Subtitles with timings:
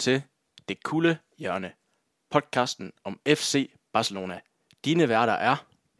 [0.00, 0.22] Til
[0.68, 1.70] Det Kulde Hjørne,
[2.30, 4.40] podcasten om FC Barcelona.
[4.84, 5.56] Dine værter er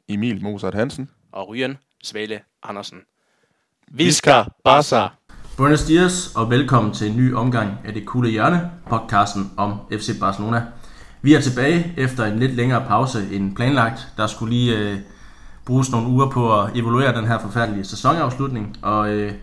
[0.09, 1.11] Emil Mozart Hansen.
[1.33, 2.99] og Ryan Svale Andersen.
[3.89, 5.09] Visca Barca.
[5.57, 10.21] Buenos dias og velkommen til en ny omgang af Det Kulde Hjørne, podcasten om FC
[10.21, 10.67] Barcelona.
[11.23, 14.09] Vi er tilbage efter en lidt længere pause end planlagt.
[14.17, 14.99] Der skulle lige øh,
[15.67, 19.35] bruges nogle uger på at evaluere den her forfærdelige sæsonafslutning, og øh,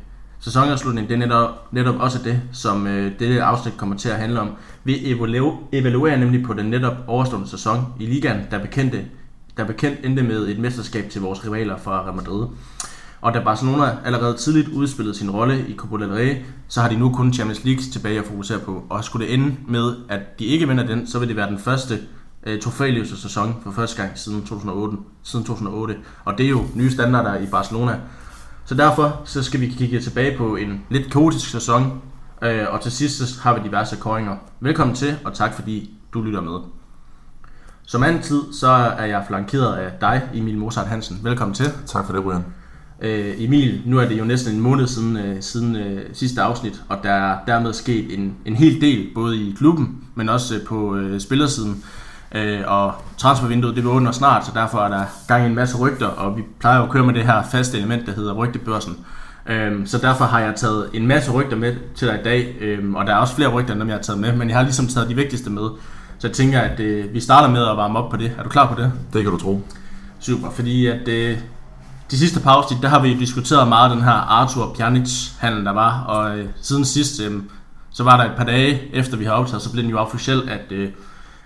[0.48, 4.40] sæsonafslutning det er netop, netop også det, som øh, dette afsnit kommer til at handle
[4.40, 4.50] om.
[4.84, 9.06] Vi evaluerer, evaluerer nemlig på den netop overstående sæson i ligaen, der bekendte
[9.58, 12.48] der bekendt endte med et mesterskab til vores rivaler fra Real Madrid.
[13.22, 16.36] Og da Barcelona allerede tidligt udspillede sin rolle i Copa del Rey,
[16.68, 18.84] så har de nu kun Champions League tilbage at fokusere på.
[18.90, 21.60] Og skulle det ende med, at de ikke vinder den, så vil det være den
[21.60, 22.00] første
[22.44, 25.96] øh, trofæløse sæson for første gang siden 2008, siden 2008.
[26.26, 28.00] Og det er jo nye standarder i Barcelona.
[28.68, 32.02] Så derfor så skal vi kigge tilbage på en lidt kaotisk sæson,
[32.42, 34.36] øh, og til sidst så har vi diverse koringer.
[34.60, 36.60] Velkommen til, og tak fordi du lytter med.
[37.86, 41.20] Som altid, så er jeg flankeret af dig, Emil Mozart Hansen.
[41.24, 41.66] Velkommen til.
[41.86, 42.46] Tak for det, Ryan.
[43.02, 46.84] Øh, Emil, nu er det jo næsten en måned siden, øh, siden øh, sidste afsnit,
[46.90, 50.66] og der er dermed sket en, en hel del, både i klubben, men også øh,
[50.66, 51.84] på øh, spillersiden.
[52.36, 55.78] Øh, og transfervinduet det vil åbne snart, så derfor er der gang i en masse
[55.78, 58.98] rygter, og vi plejer jo at køre med det her faste element, der hedder rygtebørsen.
[59.46, 62.94] Øh, så derfor har jeg taget en masse rygter med til dig i dag, øh,
[62.94, 64.64] og der er også flere rygter, end dem jeg har taget med, men jeg har
[64.64, 65.70] ligesom taget de vigtigste med.
[66.20, 68.32] Så jeg tænker, at øh, vi starter med at varme op på det.
[68.38, 68.92] Er du klar på det?
[69.14, 69.62] Det kan du tro.
[70.20, 71.38] Super, fordi at øh,
[72.12, 76.04] de sidste afsnit, der har vi diskuteret meget den her Arthur Pjanic handel der var,
[76.04, 77.42] og øh, siden sidst, øh,
[77.92, 80.50] så var der et par dage efter vi har optaget, så blev den jo officielt,
[80.50, 80.90] at, øh,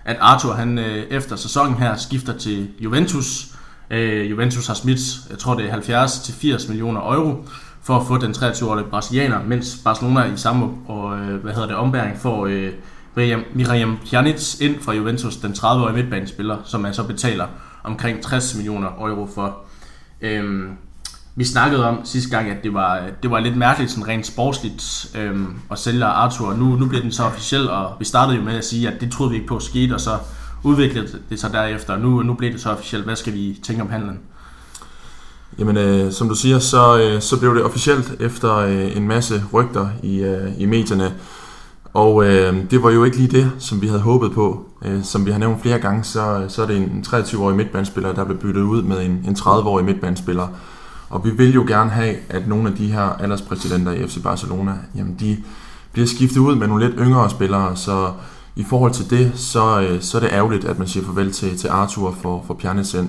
[0.04, 3.46] at Arthur han øh, efter sæsonen her skifter til Juventus.
[3.90, 7.44] Øh, Juventus har smidt, jeg tror det er 70 til 80 millioner euro
[7.82, 11.76] for at få den 23-årige brasilianer, mens Barcelona i samme og, øh, hvad hedder det,
[11.76, 12.72] ombæring får øh,
[13.16, 17.46] Miriam, Miriam Pjanic ind fra Juventus, den 30-årige midtbanespiller, som man så betaler
[17.84, 19.56] omkring 60 millioner euro for.
[20.20, 20.76] Øhm,
[21.34, 25.10] vi snakkede om sidste gang, at det var, det var lidt mærkeligt, sådan rent sportsligt
[25.18, 26.54] øhm, at sælge Arthur.
[26.54, 29.12] Nu, nu bliver den så officiel, og vi startede jo med at sige, at det
[29.12, 30.18] troede vi ikke på at skete, og så
[30.62, 31.96] udviklede det sig derefter.
[31.96, 33.04] Nu, nu blev det så officielt.
[33.04, 34.18] Hvad skal vi tænke om handlen?
[35.58, 39.42] Jamen, øh, som du siger, så, øh, så blev det officielt efter øh, en masse
[39.52, 41.12] rygter i, øh, i medierne.
[41.94, 44.66] Og øh, det var jo ikke lige det, som vi havde håbet på.
[44.84, 48.24] Øh, som vi har nævnt flere gange, så, så er det en 23-årig midtbandspiller, der
[48.24, 50.48] blev byttet ud med en, en 30-årig midtbandspiller.
[51.12, 54.72] Og vi vil jo gerne have, at nogle af de her alderspræsidenter i FC Barcelona,
[54.94, 55.36] jamen de
[55.92, 58.12] bliver skiftet ud med nogle lidt yngre spillere, så
[58.56, 61.58] i forhold til det, så, øh, så er det ærgerligt, at man siger farvel til,
[61.58, 63.08] til Arthur for, for Pjanic ind.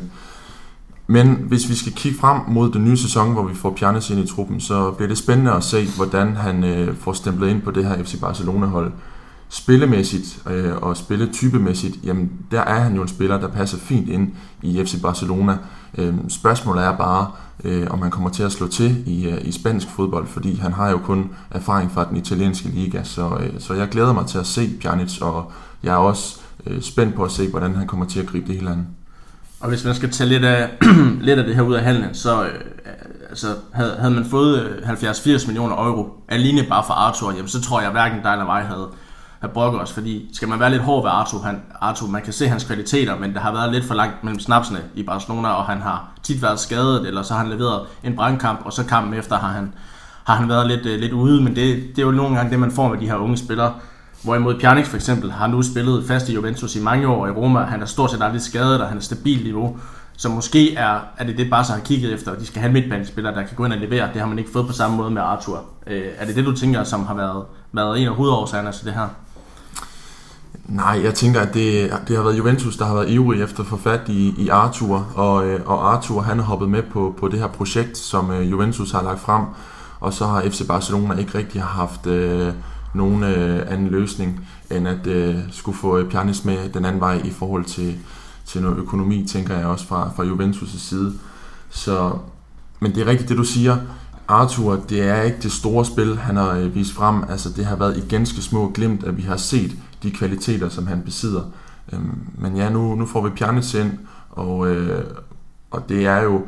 [1.08, 4.20] Men hvis vi skal kigge frem mod den nye sæson, hvor vi får Pjanic ind
[4.20, 7.72] i truppen, så bliver det spændende at se, hvordan han øh, får stemplet ind på
[7.72, 8.92] det her FC Barcelona-hold.
[9.50, 14.32] Spillemæssigt øh, og spilletypemæssigt, jamen der er han jo en spiller, der passer fint ind
[14.62, 15.58] i FC Barcelona.
[15.98, 17.32] Øh, spørgsmålet er bare,
[17.64, 20.74] øh, om han kommer til at slå til i, øh, i spansk fodbold, fordi han
[20.74, 24.38] har jo kun erfaring fra den italienske liga, så, øh, så jeg glæder mig til
[24.38, 25.52] at se Pjanic, og
[25.84, 28.56] jeg er også øh, spændt på at se, hvordan han kommer til at gribe det
[28.56, 28.88] hele an.
[29.60, 30.70] Og hvis man skal tage lidt af,
[31.28, 32.60] lidt af det her ud af handlen, så øh,
[33.30, 37.62] altså, havde, havde man fået øh, 70-80 millioner euro alene bare for Arthur, jamen, så
[37.62, 38.90] tror jeg hverken dig eller mig havde,
[39.44, 39.94] havde brokket os.
[39.94, 43.20] Fordi skal man være lidt hård ved Arto, han, Arto, man kan se hans kvaliteter,
[43.20, 46.42] men der har været lidt for langt mellem snapsene i Barcelona, og han har tit
[46.42, 49.74] været skadet, eller så har han leveret en brandkamp, og så kampen efter har han,
[50.24, 51.42] har han været lidt, øh, lidt ude.
[51.44, 53.74] Men det, det er jo nogle gange det, man får med de her unge spillere.
[54.24, 57.60] Hvorimod Pjanic for eksempel har nu spillet fast i Juventus i mange år i Roma.
[57.60, 59.78] Han er stort set aldrig skadet, og han er stabil niveau.
[60.18, 62.74] Så måske er, er det det, Barca har kigget efter, at de skal have en
[62.74, 64.10] midtbanespiller, der kan gå ind og levere.
[64.14, 65.66] Det har man ikke fået på samme måde med Arthur.
[65.88, 68.94] Øh, er det det, du tænker, som har været, været en af hovedårsagerne til det
[68.94, 69.08] her?
[70.66, 73.68] Nej, jeg tænker, at det, det har været Juventus, der har været ivrig efter at
[73.68, 77.28] få fat i, i Arthur, og, øh, og Arthur han har hoppet med på, på
[77.28, 79.44] det her projekt, som øh, Juventus har lagt frem,
[80.00, 82.54] og så har FC Barcelona ikke rigtig haft øh,
[82.94, 87.22] nogen øh, anden løsning, end at øh, skulle få øh, Pjanic med den anden vej
[87.26, 87.98] i forhold til,
[88.46, 91.14] til noget økonomi, tænker jeg også fra, fra Juventus' side.
[91.70, 92.12] Så,
[92.80, 93.78] men det er rigtigt det, du siger.
[94.28, 97.24] Arthur, det er ikke det store spil, han har vist frem.
[97.30, 99.72] Altså, det har været i ganske små glimt, at vi har set
[100.04, 101.42] de kvaliteter, som han besidder.
[101.94, 103.92] Øhm, men ja, nu, nu får vi Pjanic ind,
[104.30, 105.04] og, øh,
[105.72, 106.42] og det er jo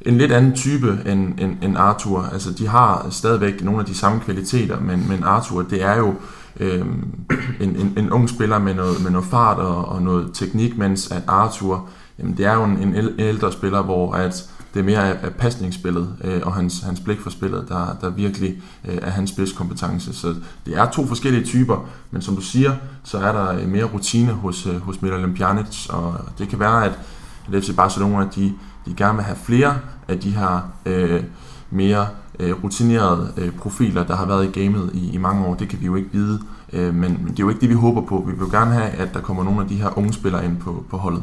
[0.00, 2.22] en lidt anden type end, end, end Arthur.
[2.32, 6.14] Altså, de har stadigvæk nogle af de samme kvaliteter, men, men Arthur, det er jo
[6.60, 6.86] øh,
[7.60, 11.10] en, en, en ung spiller med noget, med noget fart og, og noget teknik, mens
[11.10, 11.88] at Arthur,
[12.18, 15.34] jamen, det er jo en, en ældre spiller, hvor at det er mere af, af
[15.34, 20.14] pasningsspillet øh, og hans, hans blik for spillet, der, der virkelig øh, er hans spidskompetence.
[20.14, 20.34] Så
[20.66, 22.74] det er to forskellige typer, men som du siger,
[23.04, 26.84] så er der øh, mere rutine hos, øh, hos Milan Pjanic, og det kan være,
[26.84, 26.98] at,
[27.52, 28.52] at FC Barcelona de,
[28.86, 29.78] de gerne vil have flere
[30.08, 31.22] af de her øh,
[31.70, 32.06] mere
[32.40, 35.54] øh, rutinerede øh, profiler, der har været i gamet i, i mange år.
[35.54, 36.40] Det kan vi jo ikke vide,
[36.72, 38.24] øh, men, men det er jo ikke det, vi håber på.
[38.26, 40.56] Vi vil jo gerne have, at der kommer nogle af de her unge spillere ind
[40.56, 41.22] på, på holdet.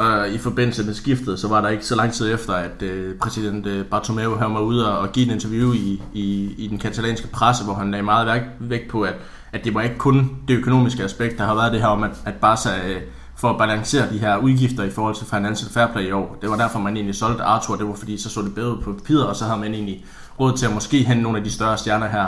[0.00, 3.14] Og i forbindelse med skiftet, så var der ikke så lang tid efter, at øh,
[3.14, 7.28] præsident øh, Bartomeu hørte var ude og, give et interview i, i, i den katalanske
[7.28, 9.14] presse, hvor han lagde meget vægt på, at,
[9.52, 12.10] at det var ikke kun det økonomiske aspekt, der har været det her om, at,
[12.24, 13.02] at Barca øh,
[13.36, 16.38] for at balancere de her udgifter i forhold til Financial Fair Play i år.
[16.42, 18.92] Det var derfor, man egentlig solgte Arthur, det var fordi, så så det bedre på
[18.92, 20.04] papiret, og så havde man egentlig
[20.40, 22.26] råd til at måske hente nogle af de større stjerner her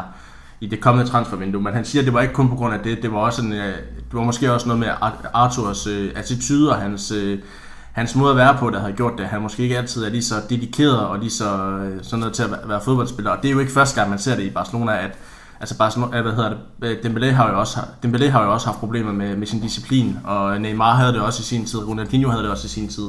[0.61, 1.63] i det kommende transfervindue.
[1.63, 3.43] Men han siger, at det var ikke kun på grund af det, det var, også
[3.43, 4.89] en, øh, det var måske også noget med
[5.35, 7.39] Arthurs øh, attitude og hans, øh,
[7.93, 9.27] hans måde at være på, der havde gjort det.
[9.27, 12.43] Han måske ikke altid er lige så dedikeret og lige så øh, sådan noget til
[12.43, 13.31] at være fodboldspiller.
[13.31, 15.19] Og det er jo ikke første gang, man ser det i Barcelona, at
[15.61, 18.79] altså Barcelona, hvad hedder det, øh, Dembélé har jo også, Dembélé har jo også haft
[18.79, 22.43] problemer med, med sin disciplin, og Neymar havde det også i sin tid, Ronaldinho havde
[22.43, 23.05] det også i sin tid.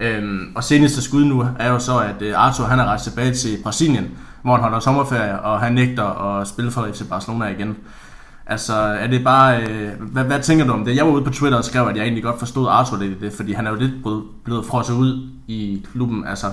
[0.00, 3.34] Øhm, og seneste skud nu er jo så, at øh, Arthur han er rejst tilbage
[3.34, 4.10] til Brasilien,
[4.42, 7.76] hvor han holder sommerferie, og han nægter at spille for FC Barcelona igen.
[8.50, 9.62] Altså, er det bare...
[9.62, 10.96] Øh, hvad, hvad tænker du om det?
[10.96, 13.24] Jeg var ude på Twitter og skrev, at jeg egentlig godt forstod Arthur lidt i
[13.24, 13.92] det, fordi han er jo lidt
[14.44, 16.26] blevet, frosset ud i klubben.
[16.26, 16.46] Altså,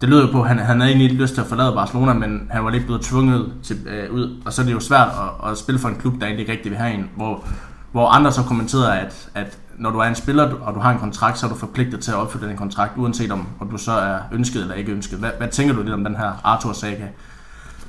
[0.00, 2.12] det lyder jo på, at han, han havde egentlig ikke lyst til at forlade Barcelona,
[2.12, 4.42] men han var lidt blevet tvunget til, øh, ud.
[4.46, 6.52] Og så er det jo svært at, at spille for en klub, der egentlig ikke
[6.52, 7.10] rigtig vil have en.
[7.16, 7.44] Hvor,
[7.92, 10.98] hvor andre så kommenterede, at, at når du er en spiller, og du har en
[10.98, 13.92] kontrakt, så er du forpligtet til at opfylde den kontrakt, uanset om, om du så
[13.92, 15.18] er ønsket eller ikke ønsket.
[15.18, 17.06] Hvad, hvad tænker du lidt om den her Arthur-saga?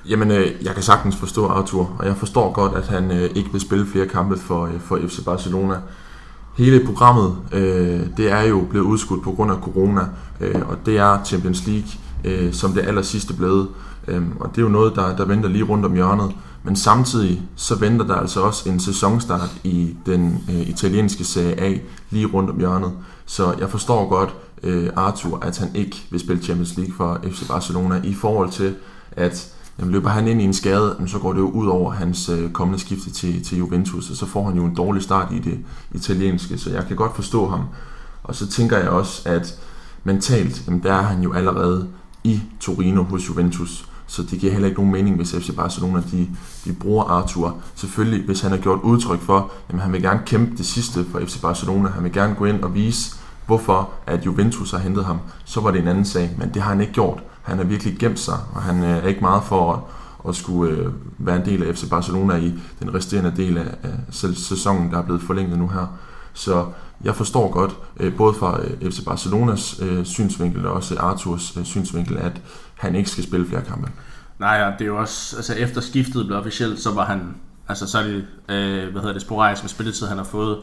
[0.09, 3.51] Jamen, øh, jeg kan sagtens forstå Arthur, og jeg forstår godt, at han øh, ikke
[3.51, 5.75] vil spille flere kampe for, øh, for FC Barcelona.
[6.57, 10.01] Hele programmet, øh, det er jo blevet udskudt på grund af corona,
[10.41, 11.89] øh, og det er Champions League,
[12.23, 13.67] øh, som det aller sidste blevet.
[14.07, 16.31] Øh, og det er jo noget, der, der venter lige rundt om hjørnet.
[16.63, 21.77] Men samtidig så venter der altså også en sæsonstart i den øh, italienske Serie A
[22.09, 22.91] lige rundt om hjørnet.
[23.25, 27.47] Så jeg forstår godt øh, Arthur, at han ikke vil spille Champions League for FC
[27.47, 28.75] Barcelona i forhold til,
[29.11, 32.29] at jamen, løber han ind i en skade, så går det jo ud over hans
[32.29, 35.39] øh, kommende skifte til, til Juventus, og så får han jo en dårlig start i
[35.39, 35.59] det
[35.91, 37.61] italienske, så jeg kan godt forstå ham.
[38.23, 39.59] Og så tænker jeg også, at
[40.03, 41.87] mentalt, jamen, der er han jo allerede
[42.23, 46.27] i Torino hos Juventus, så det giver heller ikke nogen mening, hvis FC Barcelona de,
[46.65, 47.57] de bruger Arthur.
[47.75, 51.19] Selvfølgelig, hvis han har gjort udtryk for, at han vil gerne kæmpe det sidste for
[51.19, 53.15] FC Barcelona, han vil gerne gå ind og vise,
[53.45, 56.69] hvorfor at Juventus har hentet ham, så var det en anden sag, men det har
[56.69, 57.23] han ikke gjort.
[57.49, 59.79] Han har virkelig gemt sig, og han øh, er ikke meget for at,
[60.29, 60.87] at skulle øh,
[61.17, 65.03] være en del af FC Barcelona i den resterende del af, af sæsonen, der er
[65.03, 65.99] blevet forlænget nu her.
[66.33, 66.65] Så
[67.03, 71.63] jeg forstår godt, øh, både fra øh, FC Barcelonas øh, synsvinkel og også Arthurs øh,
[71.63, 72.41] synsvinkel, at
[72.75, 73.91] han ikke skal spille flere kampe.
[74.39, 77.35] Nej, ja, det er jo også, altså efter skiftet blev officielt, så var han,
[77.67, 80.57] altså så er det, øh, hvad hedder det, sporadisk med spilletid, han har fået.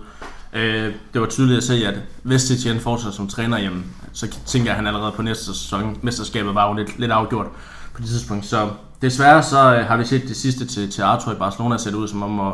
[0.53, 4.67] Øh, det var tydeligt at se, at hvis Setien fortsætter som træner, jamen, så tænker
[4.67, 7.47] jeg, at han allerede på næste sæson, mesterskabet var jo lidt, lidt afgjort
[7.95, 8.47] på det tidspunkt.
[8.47, 8.69] Så
[9.03, 12.09] desværre så øh, har vi set det sidste til, til Arthur i Barcelona set ud
[12.09, 12.53] som om, at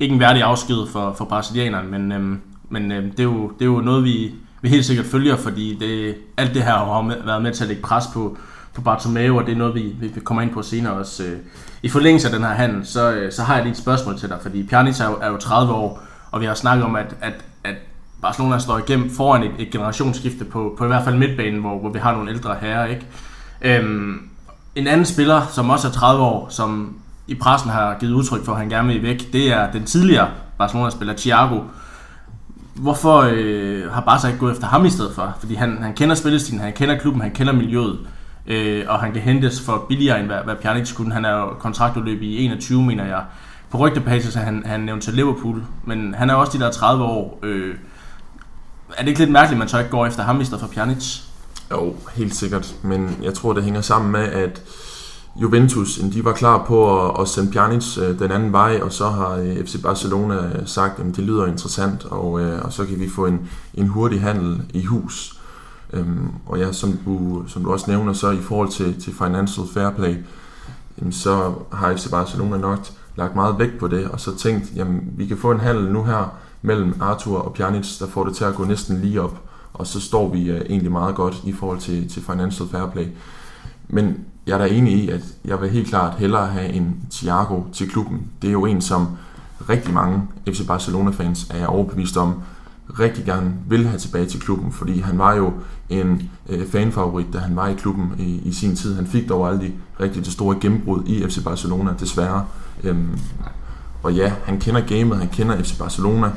[0.00, 3.62] ikke en værdig afsked for, for brasilianeren, men, øhm, men øhm, det, er jo, det
[3.62, 4.32] er jo noget, vi,
[4.62, 7.68] vi helt sikkert følger, fordi det, alt det her har med, været med til at
[7.68, 8.36] lægge pres på,
[8.74, 11.24] på Bartomeu, og det er noget, vi, vi kommer ind på senere også.
[11.24, 11.38] Øh.
[11.82, 14.28] I forlængelse af den her handel, så, øh, så har jeg lige et spørgsmål til
[14.28, 17.16] dig, fordi Pjanic er jo, er jo 30 år, og vi har snakket om, at,
[17.20, 17.74] at, at
[18.22, 21.90] Barcelona står igennem foran et, et generationsskifte på, på i hvert fald midtbanen, hvor, hvor
[21.90, 22.86] vi har nogle ældre herrer.
[22.86, 23.06] Ikke?
[23.60, 24.28] Øhm,
[24.74, 26.96] en anden spiller, som også er 30 år, som
[27.28, 30.28] i pressen har givet udtryk for, at han gerne vil væk, det er den tidligere
[30.58, 31.60] Barcelona-spiller Thiago.
[32.74, 35.34] Hvorfor øh, har Barca ikke gået efter ham i stedet for?
[35.40, 37.98] Fordi han, han kender spillestilen, han kender klubben, han kender miljøet,
[38.46, 41.14] øh, og han kan hentes for billigere end hvad, hvad Pjanic kunne.
[41.14, 43.22] Han er jo kontraktudløb i 21, mener jeg.
[43.72, 47.04] På rygtebasis, er han, han nævnt til Liverpool, men han er også de der 30
[47.04, 47.38] år.
[47.42, 47.74] Øh,
[48.96, 50.68] er det ikke lidt mærkeligt, at man så ikke går efter ham i stedet for
[50.68, 51.20] Pjanic?
[51.70, 52.74] Jo, helt sikkert.
[52.82, 54.62] Men jeg tror, det hænger sammen med, at
[55.36, 59.08] Juventus de var klar på at, at sende Pjanic øh, den anden vej, og så
[59.08, 63.00] har øh, FC Barcelona øh, sagt, at det lyder interessant, og, øh, og så kan
[63.00, 65.40] vi få en, en hurtig handel i hus.
[65.92, 69.66] Øhm, og ja, som du, som du også nævner, så i forhold til, til financial
[69.74, 70.16] fair play,
[71.10, 72.78] så har FC Barcelona nok
[73.16, 76.04] lagt meget vægt på det, og så tænkt, jamen vi kan få en handel nu
[76.04, 79.40] her mellem Arthur og Pjanic, der får det til at gå næsten lige op,
[79.72, 83.06] og så står vi uh, egentlig meget godt i forhold til, til financial fair play.
[83.88, 87.62] Men jeg er da enig i, at jeg vil helt klart hellere have en Thiago
[87.72, 88.26] til klubben.
[88.42, 89.08] Det er jo en, som
[89.68, 92.34] rigtig mange FC Barcelona-fans er overbevist om,
[92.98, 95.52] rigtig gerne vil have tilbage til klubben, fordi han var jo
[95.88, 98.94] en øh, fanfavorit, da han var i klubben i, i sin tid.
[98.94, 102.46] Han fik dog aldrig rigtig det store gennembrud i FC Barcelona, desværre.
[102.84, 103.18] Øhm,
[104.02, 106.30] og ja, han kender gamet, han kender FC Barcelona,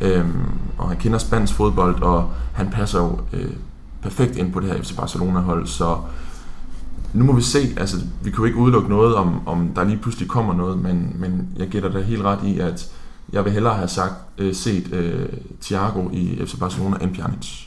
[0.00, 0.44] øhm,
[0.78, 3.50] og han kender spansk fodbold, og han passer jo øh,
[4.02, 5.96] perfekt ind på det her FC Barcelona-hold, så
[7.12, 9.98] nu må vi se, altså vi kan jo ikke udelukke noget, om, om der lige
[9.98, 12.92] pludselig kommer noget, men, men jeg gætter da helt ret i, at
[13.32, 15.28] jeg vil hellere have sagt, øh, set øh,
[15.62, 17.66] Thiago i FC Barcelona end Pjanic.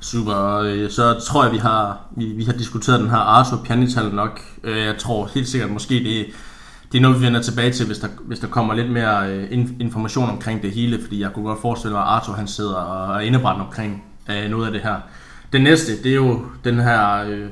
[0.00, 3.96] Super, øh, så tror jeg, vi har, vi, vi har diskuteret den her Arthur pjanic
[4.12, 4.40] nok.
[4.64, 6.26] Øh, jeg tror helt sikkert, måske det,
[6.92, 9.68] det er noget, vi vender tilbage til, hvis der, hvis der kommer lidt mere øh,
[9.80, 13.16] information omkring det hele, fordi jeg kunne godt forestille mig, at Arthur han sidder og
[13.16, 14.96] er indebrændt omkring øh, noget af det her.
[15.52, 17.46] Den næste, det er jo den her øh,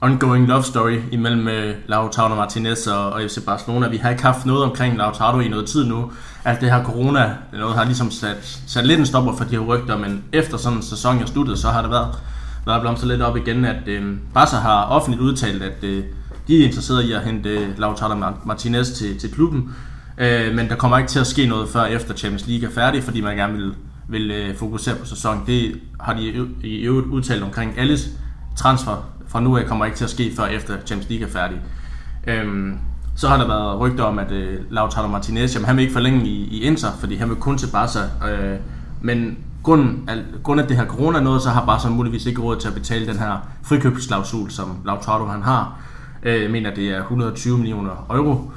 [0.00, 3.88] ongoing love story imellem øh, Lautaro Martinez og, og FC Barcelona.
[3.88, 6.12] Vi har ikke haft noget omkring Lautaro i noget tid nu.
[6.44, 9.60] Alt det her corona, noget har ligesom sat, sat lidt en stopper for de her
[9.60, 12.14] rygter, men efter sådan en sæson er sluttet, så har det været,
[12.66, 16.04] været blomstret lidt op igen, at øh, Barca har offentligt udtalt, at øh,
[16.48, 19.74] de er interesseret i at hente øh, Lautaro Martinez til, til klubben.
[20.18, 23.02] øh, men der kommer ikke til at ske noget før efter Champions League er færdig,
[23.02, 23.74] fordi man gerne vil,
[24.08, 25.42] vil øh, fokusere på sæsonen.
[25.46, 28.08] Det har de i øvrigt udtalt omkring alles
[28.56, 31.58] transfer fra nu af kommer ikke til at ske før efter Champions League er færdig.
[32.26, 32.78] Øhm,
[33.16, 36.26] så har der været rygter om, at øh, Lautaro Martinez, jamen, han vil ikke forlænge
[36.26, 37.98] i, i Inter, fordi han vil kun til Barca.
[38.28, 38.58] Øh,
[39.00, 42.56] men grund af, grund af det her corona noget, så har Barca muligvis ikke råd
[42.56, 45.80] til at betale den her frikøbsklausul, som Lautaro han har.
[46.26, 48.50] Øh, jeg mener, det er 120 millioner euro.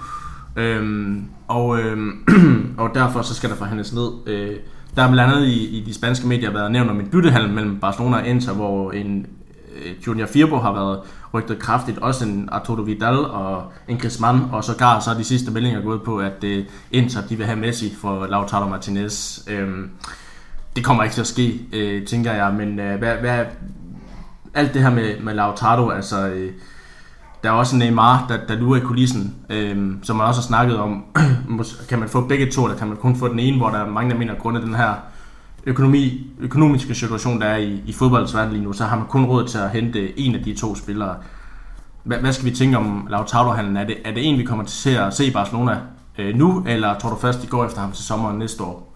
[0.55, 2.11] Øhm, og, øhm,
[2.77, 4.09] og derfor så skal der forhandles ned.
[4.25, 4.55] Øh,
[4.95, 7.79] der er blandt andet i, i de spanske medier været nævnt om en byttehandel mellem
[7.79, 9.27] Barcelona og Inter, hvor en
[9.85, 10.99] Øh, Junior Firbo har været
[11.33, 15.23] rygtet kraftigt, også en Arturo Vidal og en Griezmann, og så gar så er de
[15.23, 19.39] sidste meldinger gået på, at øh, Inter de vil have Messi for Lautaro Martinez.
[19.47, 19.89] Øhm,
[20.75, 23.45] det kommer ikke til at ske, øh, tænker jeg, men øh, hvad, hvad,
[24.53, 26.27] alt det her med, med Lautaro, altså...
[26.27, 26.51] Øh,
[27.43, 30.77] der er også Neymar, der, der lurer i kulissen, øh, som man også har snakket
[30.77, 31.03] om.
[31.89, 33.89] kan man få begge to, eller kan man kun få den ene, hvor der er
[33.89, 34.93] mange, der mener, at grund af den her
[35.65, 39.25] økonomi, økonomiske situation, der er i, i fodboldens verden lige nu, så har man kun
[39.25, 41.15] råd til at hente en af de to spillere.
[42.03, 43.77] Hvad, hvad skal vi tænke om Lautaro-handlen?
[43.77, 45.79] Er det, er det en, vi kommer til at se i Barcelona
[46.17, 48.93] øh, nu, eller tror du først, de går efter ham til sommeren næste år?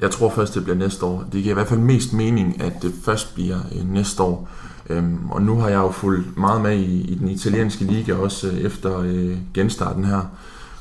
[0.00, 1.24] Jeg tror først, det bliver næste år.
[1.32, 4.48] Det giver i hvert fald mest mening, at det først bliver øh, næste år.
[4.90, 8.48] Øhm, og nu har jeg jo fulgt meget med i, i den italienske liga, også
[8.48, 10.20] øh, efter øh, genstarten her.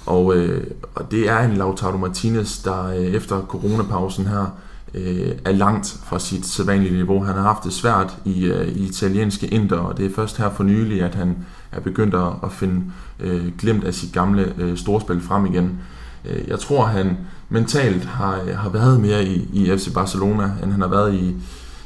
[0.05, 0.63] Og, øh,
[0.95, 4.45] og det er en Lautaro Martinez, der øh, efter coronapausen her
[4.93, 7.23] øh, er langt fra sit sædvanlige niveau.
[7.23, 10.49] Han har haft det svært i, øh, i italienske inter, og det er først her
[10.49, 11.37] for nylig, at han
[11.71, 12.83] er begyndt at, at finde
[13.19, 15.79] øh, glemt af sit gamle øh, storspil frem igen.
[16.25, 17.17] Øh, jeg tror, han
[17.49, 21.35] mentalt har, øh, har været mere i, i FC Barcelona, end han har været i,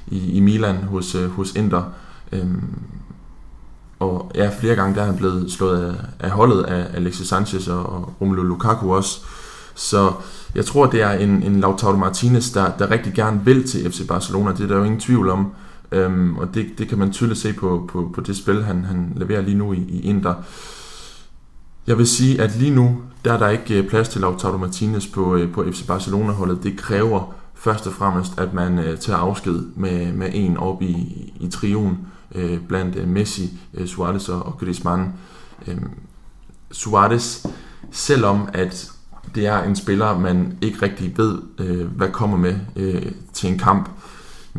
[0.07, 1.83] i, i Milan hos, øh, hos Inter.
[2.31, 2.79] Øhm,
[3.99, 7.67] og ja, flere gange der er han blevet slået af, af holdet af Alexis Sanchez
[7.67, 9.21] og, og Romelu Lukaku også.
[9.75, 10.11] Så
[10.55, 14.07] jeg tror, det er en, en Lautaro Martinez, der, der rigtig gerne vil til FC
[14.07, 14.51] Barcelona.
[14.51, 15.51] Det er der jo ingen tvivl om.
[15.91, 19.13] Øhm, og det, det kan man tydeligt se på, på, på det spil, han, han
[19.15, 20.33] leverer lige nu i, i Inter.
[21.87, 25.07] Jeg vil sige, at lige nu, der er der ikke øh, plads til Lautaro Martinez
[25.13, 26.63] på, øh, på FC Barcelona-holdet.
[26.63, 30.95] Det kræver først og fremmest, at man øh, tager afsked med, med en op i,
[31.39, 31.97] i trioen
[32.35, 35.13] øh, blandt øh, Messi, øh, Suarez og, og Griezmann.
[35.67, 35.77] Øh,
[36.71, 37.45] Suarez,
[37.91, 38.91] selvom at
[39.35, 43.57] det er en spiller, man ikke rigtig ved, øh, hvad kommer med øh, til en
[43.57, 43.89] kamp,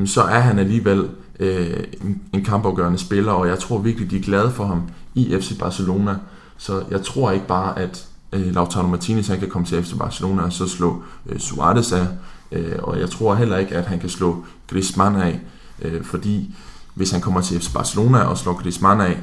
[0.07, 1.09] så er han alligevel
[1.41, 4.83] øh, en, en kampafgørende spiller, og jeg tror virkelig, de er glade for ham
[5.15, 6.17] i FC Barcelona.
[6.57, 10.43] Så jeg tror ikke bare, at øh, Lautaro Martinez han kan komme til FC Barcelona
[10.43, 12.07] og så slå øh, Suarez af,
[12.53, 15.41] øh, og jeg tror heller ikke, at han kan slå Griezmann af,
[15.83, 16.55] øh, fordi
[16.97, 19.19] hvis han kommer til FC Barcelona og slår Griezmann af,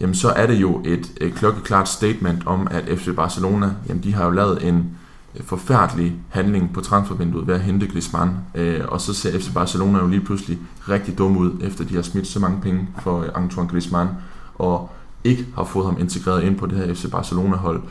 [0.00, 4.14] jamen så er det jo et, et klokkeklart statement om, at FC Barcelona, jamen de
[4.14, 4.96] har jo lavet en
[5.34, 9.98] øh, forfærdelig handling på transfervinduet ved at hente Griezmann, øh, og så ser FC Barcelona
[9.98, 13.68] jo lige pludselig rigtig dum ud, efter de har smidt så mange penge for Antoine
[13.68, 14.08] Griezmann,
[14.54, 14.90] og
[15.24, 17.82] ikke har fået ham integreret ind på det her FC Barcelona-hold.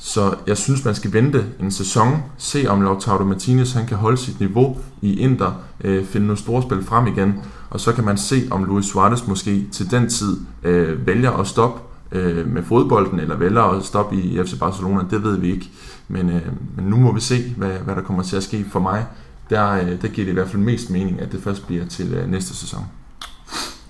[0.00, 4.16] Så jeg synes, man skal vente en sæson, se om Lautaro Martinez han kan holde
[4.16, 5.52] sit niveau i Inter,
[5.84, 7.34] øh, finde nogle store spil frem igen,
[7.70, 11.46] og så kan man se, om Luis Suarez måske til den tid øh, vælger at
[11.46, 11.80] stoppe
[12.12, 15.70] øh, med fodbolden, eller vælger at stoppe i FC Barcelona, det ved vi ikke.
[16.08, 16.42] Men, øh,
[16.76, 19.06] men nu må vi se, hvad, hvad der kommer til at ske for mig.
[19.50, 22.14] Der, øh, der giver det i hvert fald mest mening, at det først bliver til
[22.14, 22.84] øh, næste sæson.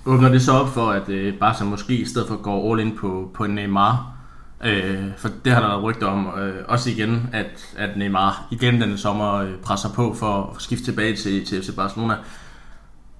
[0.06, 2.96] Åbner det så op for, at øh, Barca måske i stedet for går all in
[2.96, 4.17] på, på Neymar,
[4.64, 6.38] Øh, for det har der været rygter om.
[6.38, 10.84] Øh, også igen, at, at Neymar igen denne sommer øh, presser på for at skifte
[10.84, 12.16] tilbage til, til FC Barcelona.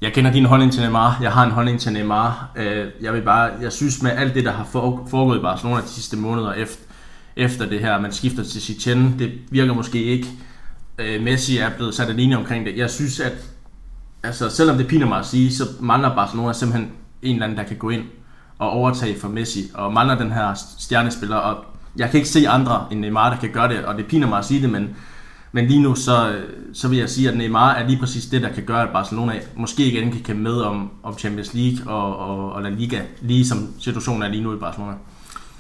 [0.01, 1.19] Jeg kender din holdning til Neymar.
[1.23, 2.51] Jeg har en holdning til Neymar.
[2.57, 4.65] Øh, jeg vil bare, jeg synes med alt det, der har
[5.11, 6.85] foregået i Barcelona de sidste måneder efter,
[7.37, 10.29] efter det her, man skifter til Chichen, det virker måske ikke.
[10.99, 12.77] Øh, Messi er blevet sat alene omkring det.
[12.77, 13.33] Jeg synes, at
[14.23, 16.93] altså, selvom det piner mig at sige, så mangler Barcelona simpelthen
[17.23, 18.03] en eller anden, der kan gå ind
[18.59, 21.65] og overtage for Messi, og mangler den her stjernespiller, og
[21.97, 24.39] jeg kan ikke se andre end Neymar, der kan gøre det, og det piner mig
[24.39, 24.89] at sige det, men,
[25.53, 26.37] men lige nu, så,
[26.73, 29.33] så vil jeg sige, at Neymar er lige præcis det, der kan gøre, at Barcelona
[29.57, 33.47] måske igen kan kæmpe med om, om Champions League og, og, og La Liga, lige
[33.47, 34.93] som situationen er lige nu i Barcelona.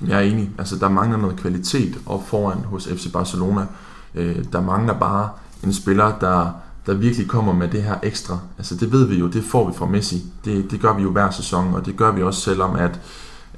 [0.07, 0.51] Jeg er enig.
[0.59, 3.67] Altså, der mangler noget kvalitet op foran hos FC Barcelona.
[4.15, 5.29] Øh, der mangler bare
[5.65, 6.53] en spiller, der
[6.89, 8.39] der virkelig kommer med det her ekstra.
[8.59, 10.25] Altså det ved vi jo, det får vi fra Messi.
[10.45, 13.01] Det, det gør vi jo hver sæson, og det gør vi også selvom, at,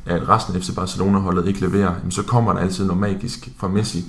[0.06, 1.94] at resten af FC Barcelona-holdet ikke leverer.
[1.98, 4.04] Jamen, så kommer der altid noget magisk fra Messi.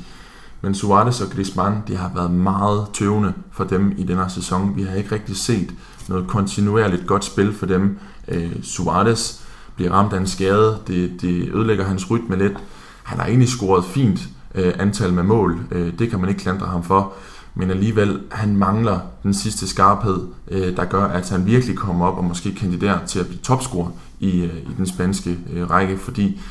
[0.62, 4.76] Men Suarez og Griezmann, de har været meget tøvende for dem i den her sæson.
[4.76, 5.74] Vi har ikke rigtig set
[6.10, 8.00] noget kontinuerligt godt spil for dem.
[8.28, 9.42] Øh, Suarez
[9.76, 12.58] bliver ramt af en skade, det, det ødelægger hans rytme lidt.
[13.04, 14.20] Han har egentlig scoret fint
[14.56, 17.14] øh, antal med mål, øh, det kan man ikke klandre ham for
[17.56, 22.18] men alligevel, han mangler den sidste skarphed, øh, der gør, at han virkelig kommer op
[22.18, 23.90] og måske kandiderer til at blive topscorer
[24.20, 26.42] i, øh, i den spanske øh, række, fordi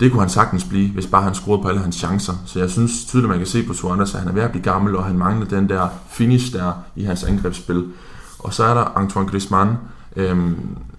[0.00, 2.32] det kunne han sagtens blive, hvis bare han scorede på alle hans chancer.
[2.46, 4.62] Så jeg synes tydeligt, man kan se på Suarez, at han er ved at blive
[4.62, 7.84] gammel, og han mangler den der finish der i hans angrebsspil.
[8.38, 9.76] Og så er der Antoine Griezmann.
[10.16, 10.56] Øhm,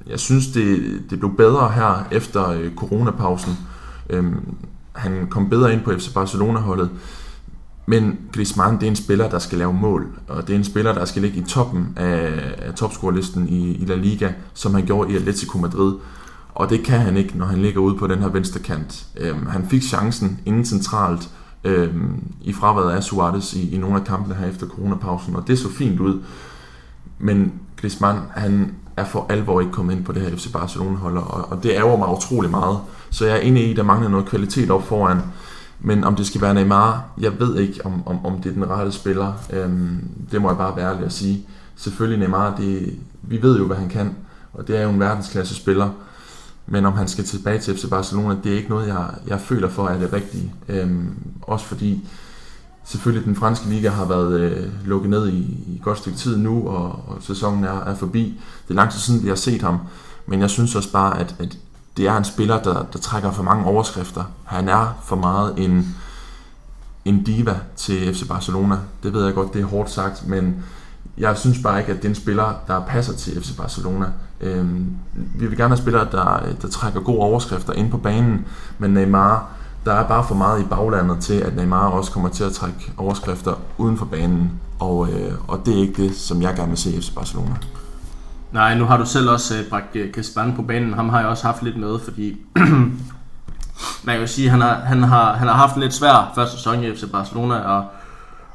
[0.08, 3.58] jeg synes, det, det blev bedre her efter øh, coronapausen.
[4.10, 4.56] Øhm,
[4.94, 6.90] han kom bedre ind på FC Barcelona-holdet.
[7.90, 10.94] Men Griezmann, det er en spiller, der skal lave mål, og det er en spiller,
[10.94, 15.12] der skal ligge i toppen af, af topscorelisten i, i La Liga, som han gjorde
[15.12, 15.96] i Atletico Madrid.
[16.56, 19.06] Og det kan han ikke, når han ligger ude på den her venstre kant.
[19.18, 21.30] Øhm, han fik chancen inden centralt
[21.64, 25.60] øhm, i fraværet af Suarez i, i nogle af kampene her efter coronapausen, og det
[25.60, 26.22] så fint ud.
[27.20, 31.52] Men Griezmann, han er for alvor ikke kommet ind på det her FC Barcelona-hold, og,
[31.52, 32.80] og det ærger mig utrolig meget.
[33.10, 35.18] Så jeg er inde i, at der mangler noget kvalitet op foran.
[35.82, 38.70] Men om det skal være Neymar, jeg ved ikke, om, om, om det er den
[38.70, 39.34] rette spiller.
[39.54, 41.46] Øhm, det må jeg bare være ærlig at sige.
[41.76, 44.16] Selvfølgelig Neymar, det, vi ved jo, hvad han kan,
[44.54, 45.90] og det er jo en verdensklasse spiller.
[46.68, 49.70] Men om han skal tilbage til FC Barcelona, det er ikke noget, jeg, jeg føler
[49.70, 50.54] for er det rigtige.
[50.70, 52.08] Øhm, også fordi
[52.84, 55.38] selvfølgelig den franske liga har været øh, lukket ned i,
[55.68, 58.40] i godt stykke tid nu, og, og sæsonen er, er forbi.
[58.68, 59.78] Det er lang tid siden, vi har set ham.
[60.28, 61.58] Men jeg synes også bare, at, at
[62.00, 64.24] det er en spiller, der, der trækker for mange overskrifter.
[64.46, 65.96] Han er for meget en,
[67.06, 68.78] en diva til FC Barcelona.
[69.04, 70.64] Det ved jeg godt, det er hårdt sagt, men
[71.18, 74.06] jeg synes bare ikke, at det er en spiller, der passer til FC Barcelona.
[74.42, 78.46] Øhm, vi vil gerne have spillere, der, der trækker gode overskrifter ind på banen,
[78.78, 79.50] men Neymar,
[79.86, 82.92] der er bare for meget i baglandet til, at Neymar også kommer til at trække
[82.98, 86.78] overskrifter uden for banen, og, øh, og det er ikke det, som jeg gerne vil
[86.78, 87.56] se FC Barcelona.
[88.52, 90.94] Nej, nu har du selv også uh, bragt øh, uh, Griezmann på banen.
[90.94, 92.38] Ham har jeg også haft lidt med, fordi
[94.06, 96.58] man kan jo sige, han har, han har, han har haft en lidt svær første
[96.58, 97.86] sæson i FC Barcelona, og,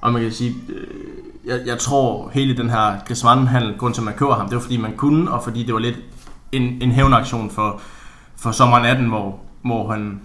[0.01, 4.05] og man kan sige, uh, jeg, jeg tror hele den her Griezmann-handel, grund til at
[4.05, 5.97] man køber ham, det var fordi man kunne, og fordi det var lidt
[6.53, 7.81] en, en hævnaktion for,
[8.37, 10.21] for sommeren 18, hvor, hvor, han,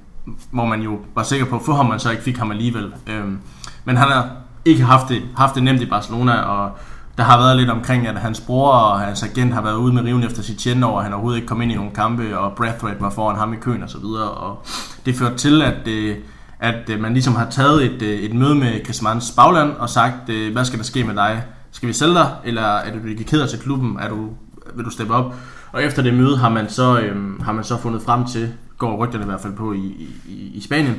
[0.52, 2.94] hvor man jo var sikker på at få ham, man så ikke fik ham alligevel.
[3.08, 3.40] Øhm,
[3.86, 4.30] men han har
[4.66, 6.72] ikke haft det, haft det nemt i Barcelona, og
[7.20, 10.04] der har været lidt omkring, at hans bror og hans agent har været ude med
[10.04, 12.56] riven efter sit tjent over, at han overhovedet ikke kom ind i nogle kampe, og
[12.56, 14.04] Brathwaite var foran ham i køen osv.
[14.04, 14.66] Og, og
[15.06, 16.18] det førte til, at, øh,
[16.60, 20.30] at øh, man ligesom har taget et, øh, et møde med Griezmanns bagland og sagt,
[20.52, 21.44] hvad skal der ske med dig?
[21.72, 23.98] Skal vi sælge dig, eller er du ikke keder til klubben?
[24.00, 24.30] Er du,
[24.76, 25.36] vil du steppe op?
[25.72, 28.98] Og efter det møde har man så, øhm, har man så fundet frem til, går
[28.98, 30.96] rygterne i hvert fald på i, i, i Spanien,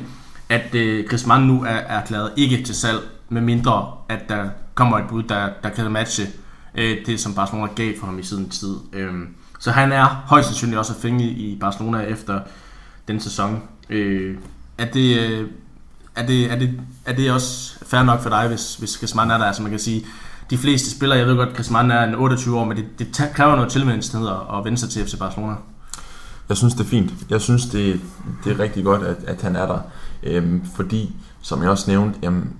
[0.49, 5.07] at øh, Griezmann nu er erklæret ikke til salg, med mindre at der kommer et
[5.09, 6.27] bud, der, der kan matche
[6.75, 8.75] øh, det, som Barcelona gav for ham i siden tid.
[8.93, 9.13] Øh,
[9.59, 12.39] så han er højst sandsynligt også at finde i Barcelona efter
[13.07, 13.63] den sæson.
[13.89, 14.37] Øh,
[14.77, 15.47] er, det, øh,
[16.15, 19.37] er, det, er, det, er det også fair nok for dig, hvis, hvis Griezmann er
[19.37, 19.45] der?
[19.45, 20.05] Altså man kan sige,
[20.49, 23.55] de fleste spillere, jeg ved godt, Griezmann er en 28 år, men det, det kræver
[23.55, 24.19] noget tilmeldingstid
[24.53, 25.55] at vende sig til FC Barcelona.
[26.49, 27.11] Jeg synes, det er fint.
[27.29, 28.01] Jeg synes, det,
[28.43, 29.79] det er rigtig godt, at, at han er der.
[30.23, 32.53] Øhm, fordi, som jeg også nævnte, jamen,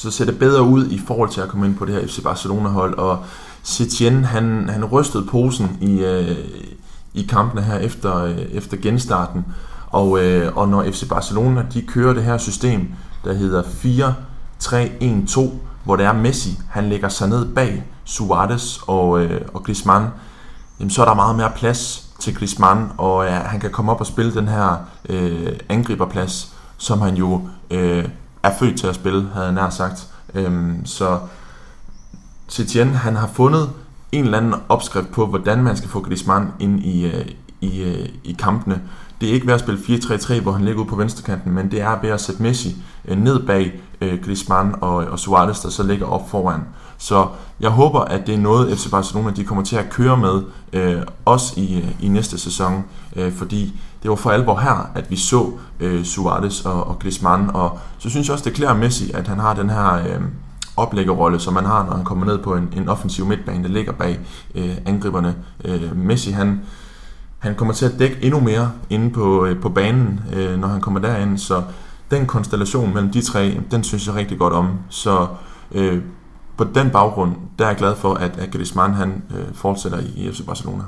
[0.00, 2.22] så ser det bedre ud i forhold til at komme ind på det her FC
[2.22, 3.24] Barcelona-hold, og
[3.62, 6.36] Setien, han, han rystede posen i, øh,
[7.14, 9.44] i kampene her efter, øh, efter genstarten,
[9.90, 12.88] og, øh, og når FC Barcelona de kører det her system,
[13.24, 13.62] der hedder
[14.62, 15.50] 4-3-1-2,
[15.84, 20.06] hvor det er Messi, han lægger sig ned bag Suarez og, øh, og Griezmann,
[20.78, 24.00] jamen, så er der meget mere plads til Griezmann, og øh, han kan komme op
[24.00, 24.76] og spille den her
[25.08, 28.04] øh, angriberplads, som han jo øh,
[28.42, 30.08] er født til at spille, havde jeg nær sagt.
[30.34, 31.18] Øhm, så
[32.48, 33.70] Setien, han har fundet
[34.12, 37.26] en eller anden opskrift på, hvordan man skal få Griezmann ind i, øh,
[37.60, 38.82] i, øh, i kampene.
[39.20, 41.80] Det er ikke ved at spille 4-3-3, hvor han ligger ude på venstrekanten, men det
[41.80, 45.82] er ved at sætte Messi øh, ned bag øh, Griezmann og, og Suarez, der så
[45.82, 46.60] ligger op foran.
[46.98, 47.26] Så
[47.60, 51.02] jeg håber, at det er noget, FC Barcelona de kommer til at køre med, øh,
[51.24, 52.84] også i, øh, i næste sæson,
[53.16, 57.50] øh, fordi det var for alvor her, at vi så øh, Suarez og, og Griezmann,
[57.54, 60.20] og så synes jeg også, det klæder Messi, at han har den her øh,
[60.76, 63.92] oplæggerrolle, som man har, når han kommer ned på en, en offensiv midtbane, der ligger
[63.92, 64.20] bag
[64.54, 65.36] øh, angriberne.
[65.64, 66.60] Øh, Messi, han,
[67.38, 70.80] han kommer til at dække endnu mere inde på, øh, på banen, øh, når han
[70.80, 71.62] kommer derind, så
[72.10, 74.78] den konstellation mellem de tre, den synes jeg rigtig godt om.
[74.88, 75.26] Så
[75.72, 76.02] øh,
[76.56, 80.04] på den baggrund, der er jeg glad for, at, at Griezmann han øh, fortsætter i,
[80.16, 80.82] i FC Barcelona.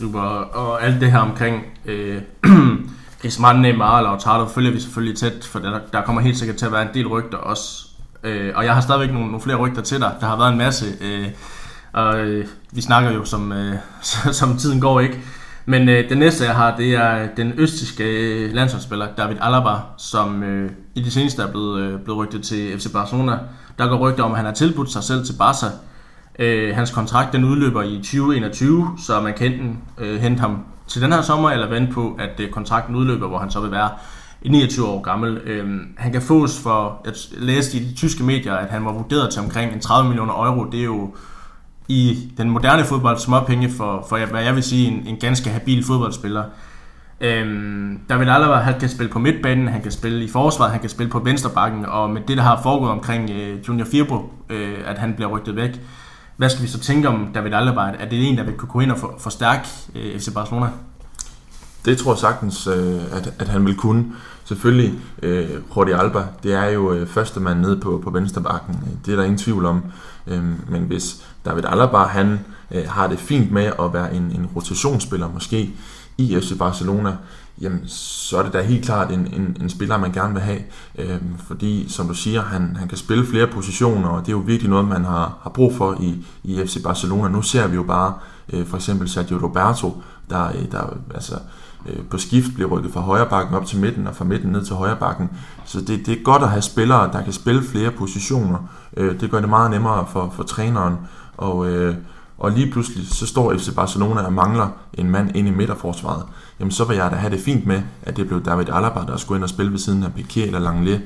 [0.00, 2.22] Super, og alt det her omkring øh,
[3.22, 6.66] Griezmann, Neymar og Lautaro følger vi selvfølgelig tæt, for der, der kommer helt sikkert til
[6.66, 7.86] at være en del rygter også.
[8.24, 10.14] Øh, og jeg har stadigvæk nogle, nogle flere rygter til dig.
[10.20, 11.26] Der har været en masse, øh,
[11.92, 13.74] og øh, vi snakker jo som, øh,
[14.40, 15.20] som tiden går ikke.
[15.66, 20.42] Men øh, det næste jeg har, det er den østiske øh, landsholdsspiller David Alaba, som
[20.42, 23.38] øh, i det seneste er blevet, øh, blevet rygtet til FC Barcelona.
[23.78, 25.66] Der går rygter om, at han har tilbudt sig selv til Barca.
[26.38, 31.02] Øh, hans kontrakt den udløber i 2021, så man kan enten øh, hente ham til
[31.02, 33.90] den her sommer, eller vente på, at øh, kontrakten udløber, hvor han så vil være
[34.44, 35.36] 29 år gammel.
[35.36, 39.30] Øh, han kan fås for, jeg læste i de tyske medier, at han var vurderet
[39.30, 40.64] til omkring en 30 millioner euro.
[40.64, 41.14] Det er jo
[41.88, 45.84] i den moderne fodbold småpenge for, for hvad jeg vil sige, en, en ganske habil
[45.84, 46.44] fodboldspiller.
[47.20, 50.90] Øhm, vil Alaba, han kan spille på midtbanen, han kan spille i forsvaret, han kan
[50.90, 54.98] spille på venstrebakken, og med det, der har foregået omkring øh, Junior Firbo, øh, at
[54.98, 55.80] han bliver rygtet væk,
[56.40, 57.80] hvad skal vi så tænke om David Alaba?
[57.80, 60.68] Er det en, der vil kunne gå ind og for, forstærke øh, FC Barcelona?
[61.84, 64.04] Det tror jeg sagtens, øh, at, at han vil kunne.
[64.44, 69.00] Selvfølgelig, øh, Jordi Alba, det er jo øh, første mand nede på, på venstrebakken.
[69.06, 69.82] Det er der ingen tvivl om.
[70.26, 74.48] Øh, men hvis David Alaba, han øh, har det fint med at være en, en
[74.56, 75.70] rotationsspiller måske
[76.18, 77.16] i FC Barcelona,
[77.60, 80.60] jamen så er det da helt klart en, en, en spiller, man gerne vil have.
[80.98, 84.42] Øh, fordi, som du siger, han, han kan spille flere positioner, og det er jo
[84.46, 87.28] virkelig noget, man har, har brug for i, i FC Barcelona.
[87.28, 88.14] Nu ser vi jo bare
[88.52, 91.34] øh, for eksempel Sergio Roberto, der, øh, der altså,
[91.86, 94.64] øh, på skift bliver rykket fra højre bakken op til midten, og fra midten ned
[94.64, 95.30] til højre bakken.
[95.64, 98.58] Så det, det er godt at have spillere, der kan spille flere positioner.
[98.96, 100.96] Øh, det gør det meget nemmere for, for træneren.
[101.36, 101.96] Og, øh,
[102.40, 106.24] og lige pludselig så står FC Barcelona og mangler en mand ind i midterforsvaret,
[106.60, 109.16] jamen så vil jeg da have det fint med, at det blev David Alaba, der
[109.16, 110.98] skulle ind og spille ved siden af Piqué eller Langley.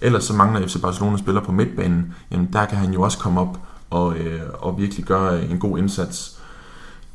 [0.00, 3.40] Ellers så mangler FC Barcelona spiller på midtbanen, jamen der kan han jo også komme
[3.40, 3.58] op
[3.90, 6.36] og, øh, og virkelig gøre en god indsats.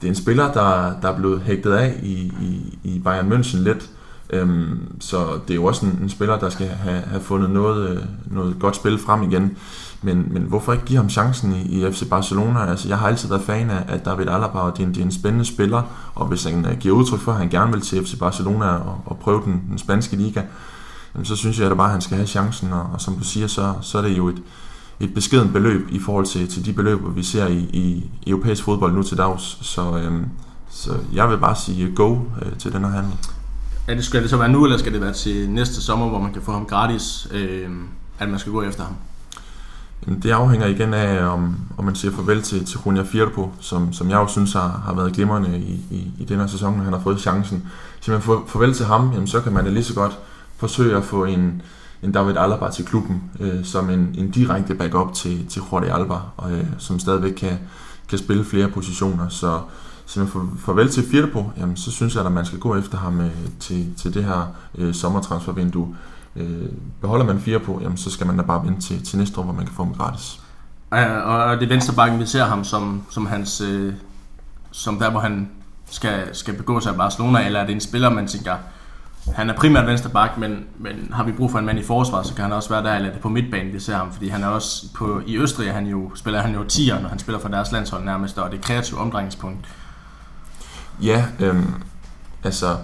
[0.02, 3.58] Det er en spiller, der, der er blevet hægtet af i, i, i Bayern München
[3.58, 3.90] lidt,
[4.30, 7.90] øhm, så det er jo også en, en spiller, der skal have, have fundet noget,
[7.90, 9.58] øh, noget godt spil frem igen.
[10.06, 12.66] Men, men hvorfor ikke give ham chancen i, i FC Barcelona?
[12.66, 15.02] Altså, jeg har altid været fan af, at David Alaba, og det er en, det
[15.02, 17.82] er en spændende spiller, og hvis han uh, giver udtryk for, at han gerne vil
[17.82, 20.42] til FC Barcelona og, og prøve den, den spanske liga,
[21.14, 23.24] jamen, så synes jeg da bare, at han skal have chancen, og, og som du
[23.24, 24.42] siger, så, så er det jo et,
[25.00, 28.94] et beskeden beløb i forhold til, til de beløb, vi ser i, i europæisk fodbold
[28.94, 29.58] nu til dags.
[29.62, 30.26] Så, øhm,
[30.70, 33.14] så jeg vil bare sige go øh, til den her handel.
[33.88, 36.20] Er det, skal det så være nu, eller skal det være til næste sommer, hvor
[36.20, 37.70] man kan få ham gratis, øh,
[38.20, 38.96] at man skal gå efter ham?
[40.24, 44.10] Det afhænger igen af, om, om man siger farvel til, til Junia Firpo, som, som
[44.10, 46.94] jeg jo synes har, har været glimrende i, i, i den her sæson, når han
[46.94, 47.64] har fået chancen.
[47.98, 50.20] Hvis man får farvel til ham, jamen, så kan man da lige så godt
[50.58, 51.62] forsøge at få en,
[52.04, 56.18] en David Alaba til klubben, øh, som en, en direkte backup til, til Jordi Alba,
[56.38, 57.58] og, øh, som stadigvæk kan,
[58.10, 59.30] kan spille flere positioner.
[59.30, 59.60] Så,
[60.06, 62.98] så man får farvel til Firpo, jamen, så synes jeg, at man skal gå efter
[62.98, 65.96] ham øh, til, til det her øh, sommertransfervindue.
[66.36, 66.70] Øh,
[67.02, 69.44] beholder man fire på, jamen, så skal man da bare vente til, til næste år,
[69.44, 70.40] hvor man kan få dem gratis.
[70.92, 73.94] Ja, og det venstre bakken, vi ser ham som, som hans, øh,
[74.72, 75.50] som der, hvor han
[75.86, 78.56] skal, skal begå sig i Barcelona, eller er det en spiller, man tænker,
[79.34, 82.24] han er primært venstre bak, men, men har vi brug for en mand i forsvar,
[82.24, 84.44] så kan han også være der, eller det på midtbanen, vi ser ham, fordi han
[84.44, 87.50] er også på, i Østrig, han jo, spiller han jo 10'er, når han spiller for
[87.50, 89.66] deres landshold nærmest, og det er kreativt omdrejningspunkt.
[91.02, 91.74] Ja, øhm,
[92.44, 92.78] altså,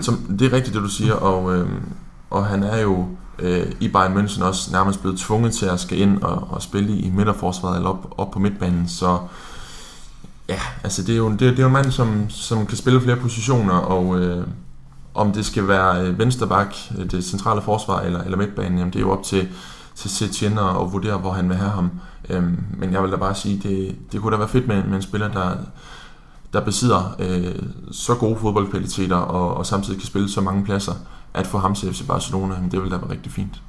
[0.00, 1.82] som, det er rigtigt, det du siger, og øhm,
[2.30, 3.06] og han er jo
[3.38, 6.98] øh, i Bayern München også nærmest blevet tvunget til at skal ind og, og spille
[6.98, 9.18] i midterforsvaret eller op, op på midtbanen, så
[10.48, 13.00] ja, altså det er jo, det, det er jo en mand, som, som kan spille
[13.00, 14.46] flere positioner, og øh,
[15.14, 18.98] om det skal være øh, vensterbak, øh, det centrale forsvar eller, eller midtbanen, jamen det
[18.98, 19.48] er jo op til,
[19.94, 21.90] til Setien at, vurdere, hvor han vil have ham.
[22.30, 24.96] Øhm, men jeg vil da bare sige, det, det kunne da være fedt med, med
[24.96, 25.56] en spiller, der,
[26.52, 27.62] der besidder øh,
[27.92, 30.92] så gode fodboldkvaliteter og, og samtidig kan spille så mange pladser,
[31.34, 33.62] at få ham til FC Barcelona, det ville da være rigtig fint.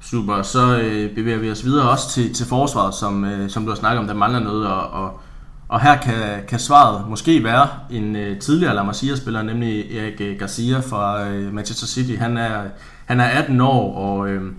[0.00, 3.68] Super, så øh, bevæger vi os videre også til, til forsvaret, som, øh, som du
[3.70, 5.20] har snakket om, der mangler noget, og, og,
[5.68, 6.14] og her kan,
[6.48, 11.54] kan svaret måske være en øh, tidligere La Masia-spiller, nemlig Erik øh, Garcia fra øh,
[11.54, 12.14] Manchester City.
[12.18, 12.62] Han er,
[13.04, 14.52] han er 18 år og øh,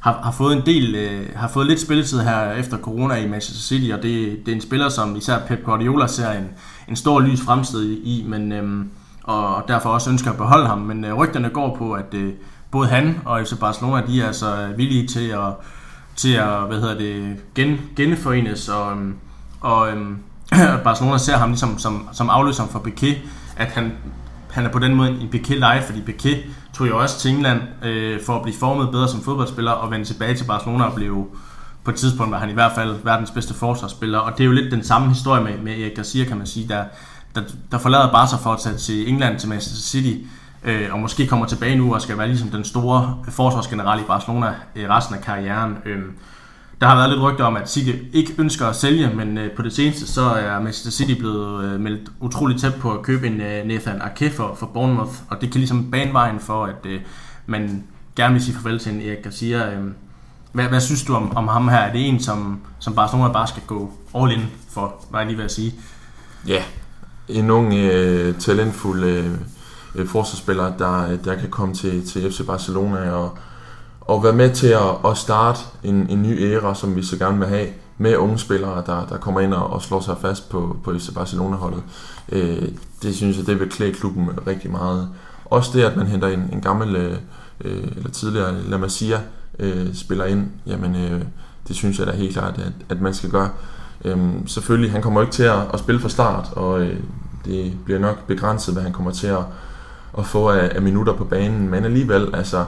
[0.00, 3.62] har, har fået en del, øh, har fået lidt spilletid her efter corona i Manchester
[3.62, 6.48] City, og det, det er en spiller, som især Pep Guardiola ser en,
[6.88, 8.84] en stor lys fremstid i, men, øh,
[9.30, 10.78] og derfor også ønsker at beholde ham.
[10.78, 12.32] Men øh, rygterne går på, at øh,
[12.70, 15.52] både han og FC Barcelona, de er altså øh, villige til at,
[16.16, 19.14] til at hvad hedder det, gen, genforenes, og, øhm,
[19.60, 20.16] og øh,
[20.84, 23.16] Barcelona ser ham ligesom som, som afløser for Piqué,
[23.56, 23.92] at han,
[24.50, 26.36] han er på den måde en Piqué live, fordi Piqué
[26.74, 30.04] tog jo også til England øh, for at blive formet bedre som fodboldspiller og vende
[30.04, 31.26] tilbage til Barcelona og blev
[31.84, 34.52] på et tidspunkt var han i hvert fald verdens bedste forsvarsspiller, og det er jo
[34.52, 36.84] lidt den samme historie med, med Erik Garcia, kan man sige, der,
[37.34, 40.26] der, der forlader Barca for at tage til England, til Manchester City,
[40.64, 44.54] øh, og måske kommer tilbage nu og skal være ligesom den store forsvarsgeneral i Barcelona
[44.76, 45.76] øh, resten af karrieren.
[45.84, 46.02] Øh,
[46.80, 49.62] der har været lidt rygter om, at City ikke ønsker at sælge, men øh, på
[49.62, 53.40] det seneste så er Manchester City blevet øh, meldt utroligt tæt på at købe en
[53.40, 57.00] øh, Nathan Ake for, for Bournemouth, og det kan ligesom bane vejen for, at øh,
[57.46, 57.84] man
[58.16, 59.72] gerne vil sige farvel til en Erik Garcia.
[59.72, 59.84] Øh,
[60.52, 61.78] hvad, hvad synes du om, om ham her?
[61.78, 65.36] Er det en, som, som Barcelona bare skal gå all in for, var jeg lige
[65.36, 65.74] ved at sige?
[66.46, 66.62] Ja
[67.30, 73.38] en ung, øh, talentfuld øh, forsvarsspiller, der, der kan komme til, til FC Barcelona og,
[74.00, 77.38] og være med til at, at starte en, en ny æra, som vi så gerne
[77.38, 80.76] vil have, med unge spillere, der, der kommer ind og, og slår sig fast på,
[80.84, 81.82] på FC Barcelona-holdet.
[82.28, 82.68] Øh,
[83.02, 85.08] det synes jeg, det vil klæde klubben rigtig meget.
[85.44, 87.16] Også det, at man henter en, en gammel, øh,
[87.60, 89.20] øh, eller tidligere La Masia,
[89.58, 91.22] øh, spiller ind, jamen øh,
[91.68, 93.50] det synes jeg da helt klart, at, at man skal gøre.
[94.04, 97.00] Øhm, selvfølgelig, han kommer ikke til at, at spille fra start, og øh,
[97.44, 99.44] det bliver nok begrænset, hvad han kommer til at,
[100.18, 102.64] at få af, af minutter på banen, men alligevel, altså,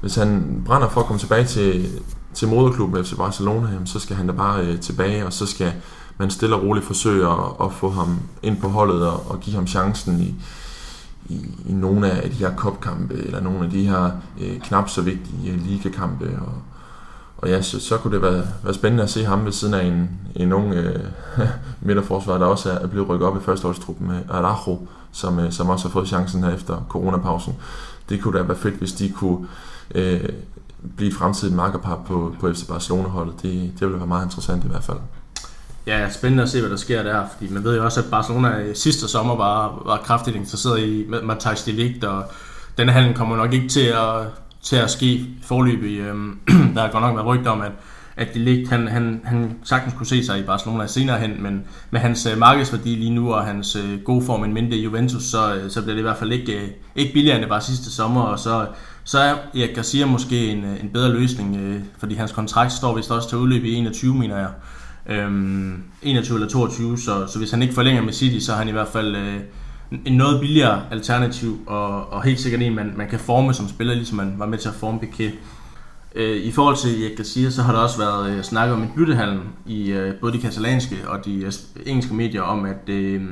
[0.00, 1.88] hvis han brænder for at komme tilbage til,
[2.34, 5.72] til moderklubben FC Barcelona, jamen, så skal han da bare øh, tilbage, og så skal
[6.18, 9.56] man stille og roligt forsøge at, at få ham ind på holdet og, og give
[9.56, 10.34] ham chancen i,
[11.28, 15.02] i, i nogle af de her kopkampe, eller nogle af de her øh, knap så
[15.02, 16.52] vigtige øh, ligakampe, og,
[17.38, 19.84] og ja, så, så kunne det være, være spændende at se ham ved siden af
[19.84, 21.00] en, en ung øh,
[21.80, 25.52] midterforsvar, der også er, er blevet rykket op i førsteholdstruppen øh, med Arajo, som, øh,
[25.52, 27.54] som også har fået chancen her efter coronapausen.
[28.08, 29.46] Det kunne da være fedt, hvis de kunne
[29.94, 30.28] øh,
[30.96, 33.34] blive et fremtidigt markerpar på, på FC Barcelona-holdet.
[33.42, 34.98] Det, det ville være meget interessant i hvert fald.
[35.86, 38.60] Ja, spændende at se, hvad der sker der, fordi man ved jo også, at Barcelona
[38.60, 42.24] øh, sidste sommer var, var kraftigt interesseret i Matthijs de Ligt, og
[42.78, 44.26] denne handel kommer nok ikke til at,
[44.66, 45.98] til at ske forløbig.
[45.98, 46.38] Øhm,
[46.74, 47.72] der har godt nok været rygter om, at
[48.16, 51.64] at de Ligt, han, han, han sagtens kunne se sig i Barcelona senere hen, men
[51.90, 55.54] med hans øh, markedsværdi lige nu og hans øh, gode form en mindre Juventus, så,
[55.54, 58.22] øh, så bliver det i hvert fald ikke, ikke billigere end det var sidste sommer,
[58.22, 58.66] og så,
[59.04, 63.10] så er Erik Garcia måske en, en bedre løsning, uh, fordi hans kontrakt står vist
[63.10, 64.50] også til udløb i 21, mener jeg.
[65.06, 68.68] Øhm, 21 eller 22, så, så hvis han ikke forlænger med City, så er han
[68.68, 69.40] i hvert fald Øh,
[69.90, 73.94] en noget billigere alternativ, og, og helt sikkert en, man, man kan forme som spiller,
[73.94, 75.32] ligesom man var med til at forme Piquet.
[76.14, 78.92] Øh, I forhold til Erik Garcia, så har der også været øh, snakket om en
[78.96, 81.52] byttehandel i øh, både de katalanske og de øh,
[81.86, 83.22] engelske medier om, at øh,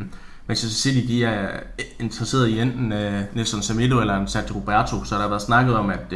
[0.47, 1.43] Manchester City de er
[1.79, 2.93] øh, interesseret i enten
[3.35, 6.13] Nelson Semedo eller en Sergio Roberto, så der har været snakket om, at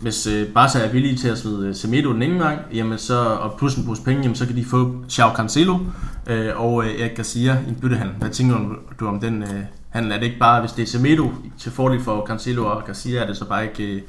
[0.00, 3.24] hvis øh, Barca er villige til at smide øh, Semedo den ene gang, jamen så,
[3.24, 5.78] og plus en pose penge, jamen så kan de få Xiao Cancelo
[6.26, 8.14] øh, og Erik Garcia i en byttehandel.
[8.16, 8.58] Hvad tænker
[9.00, 9.44] du om den
[9.88, 10.12] handel?
[10.12, 13.26] Er det ikke bare, hvis det er Semedo til fordel for Cancelo og Garcia, er
[13.26, 14.04] det så bare ikke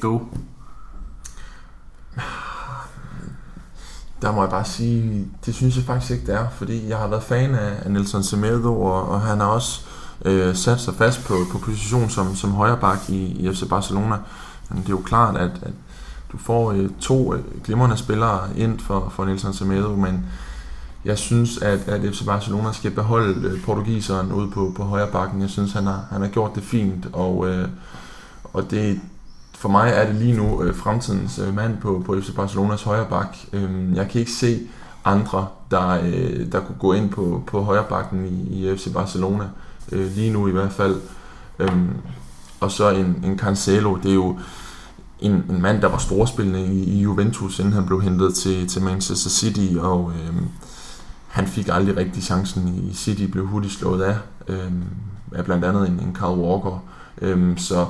[0.00, 0.18] go?
[4.22, 7.08] Der må jeg bare sige, det synes jeg faktisk ikke, det er, fordi jeg har
[7.08, 9.80] været fan af Nelson Semedo, og, og han har også
[10.24, 14.16] øh, sat sig fast på, på position som, som højreback i, i FC Barcelona.
[14.70, 15.72] Men det er jo klart, at, at
[16.32, 20.26] du får øh, to øh, glimrende spillere ind for, for Nelson Semedo, men
[21.04, 25.40] jeg synes, at, at FC Barcelona skal beholde øh, portugiseren ude på, på højre bakken.
[25.40, 27.68] Jeg synes, han har, han har gjort det fint, og, øh,
[28.44, 29.00] og det,
[29.52, 33.06] for mig er det lige nu øh, fremtidens øh, mand på, på FC Barcelonas højre
[33.10, 33.36] bak.
[33.52, 34.60] Øh, jeg kan ikke se
[35.04, 39.44] andre, der, øh, der kunne gå ind på, på højre bakken i, i FC Barcelona.
[39.92, 41.00] Øh, lige nu i hvert fald.
[41.58, 41.78] Øh,
[42.64, 44.38] og så en, en Cancelo, det er jo
[45.20, 48.82] en, en mand, der var storspillende i, i Juventus, inden han blev hentet til, til
[48.82, 50.42] Manchester City, og øh,
[51.28, 54.16] han fik aldrig rigtig chancen i City, blev hurtigt slået af,
[54.48, 54.72] øh,
[55.32, 56.84] af blandt andet en, en Carl Walker.
[57.22, 57.86] Øh, så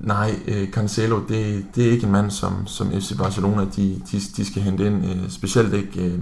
[0.00, 4.20] Nej, øh, Cancelo, det, det er ikke en mand, som, som FC Barcelona de, de,
[4.36, 6.18] de skal hente ind, øh, specielt ikke øh,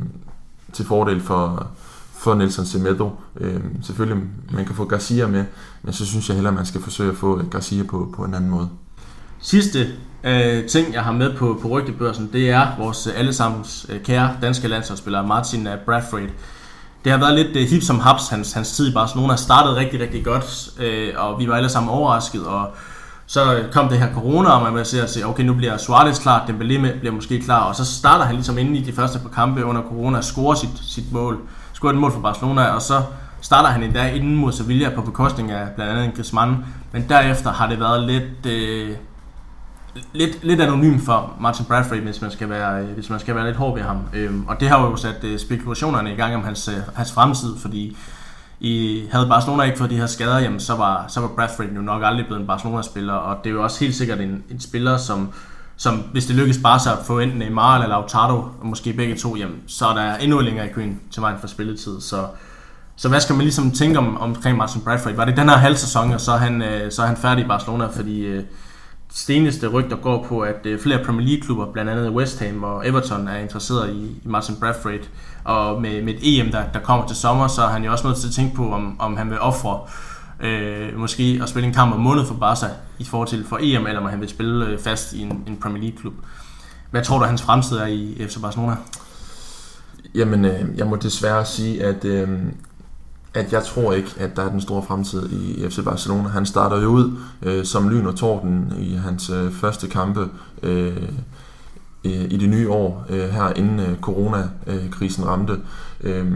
[0.73, 1.67] til fordel for,
[2.19, 3.11] for Nelson Semedo.
[3.41, 5.45] Øh, selvfølgelig, man kan få Garcia med,
[5.83, 8.35] men så synes jeg hellere, man skal forsøge at få øh, Garcia på, på en
[8.35, 8.69] anden måde.
[9.41, 9.87] Sidste
[10.25, 14.31] øh, ting, jeg har med på, på rygtebørsen, det er vores øh, allesammens øh, kære
[14.43, 16.21] danske landsholdsspiller Martin øh, Bradford.
[17.05, 20.01] Det har været lidt øh, hip som haps, hans, hans tid i Barcelona startede rigtig,
[20.01, 22.71] rigtig godt, øh, og vi var alle sammen overrasket, og
[23.27, 26.19] så kom det her corona, og man var se at se, okay, nu bliver Suarez
[26.19, 29.29] klar, Dembélé bliver måske klar, og så starter han ligesom inde i de første par
[29.29, 31.39] kampe under corona, scorer sit, sit mål,
[31.79, 33.03] scorer et mål for Barcelona, og så
[33.41, 37.69] starter han endda inden mod Sevilla på bekostning af blandt andet Griezmann, men derefter har
[37.69, 38.97] det været lidt, øh,
[40.13, 43.47] lidt, lidt anonym for Martin Bradford, hvis man skal være, øh, hvis man skal være
[43.47, 43.99] lidt hård ved ham.
[44.15, 47.57] Øhm, og det har jo sat øh, spekulationerne i gang om hans, øh, hans fremtid,
[47.59, 47.97] fordi
[48.61, 51.81] i, havde Barcelona ikke fået de her skader, jamen, så, var, så var Bradford jo
[51.81, 54.97] nok aldrig blevet en Barcelona-spiller, og det er jo også helt sikkert en, en spiller,
[54.97, 55.33] som,
[55.79, 59.17] som hvis det lykkes bare så at få enten Neymar eller Lautaro, og måske begge
[59.17, 62.01] to, jamen, så er der endnu længere i køen til vejen for spilletid.
[62.01, 62.27] Så,
[62.97, 65.15] så hvad skal man ligesom tænke om, omkring Martin Bradford?
[65.15, 67.45] Var det den her halv sæson, og så er han, øh, så er han færdig
[67.45, 68.45] i Barcelona, fordi øh,
[69.13, 73.29] seneste rygter går på, at øh, flere Premier League-klubber, blandt andet West Ham og Everton,
[73.29, 75.09] er interesseret i, i Martin Bradford.
[75.45, 78.07] Og med, med et EM, der, der kommer til sommer, så er han jo også
[78.07, 80.08] nødt til at tænke på, om, om han vil ofre øh,
[80.41, 82.67] Øh, måske at spille en kamp om måned for Barca
[82.99, 85.57] i forhold til for EM, eller om han vil spille øh, fast i en, en
[85.57, 86.15] Premier League-klub.
[86.91, 88.77] Hvad tror du, hans fremtid er i FC Barcelona?
[90.15, 92.29] Jamen, øh, jeg må desværre sige, at øh,
[93.35, 96.29] at jeg tror ikke, at der er den store fremtid i FC Barcelona.
[96.29, 100.29] Han starter jo ud øh, som lyn og torden i hans øh, første kampe
[100.63, 101.09] øh,
[102.05, 105.57] i det nye år, øh, her inden øh, coronakrisen ramte.
[106.01, 106.33] Øh,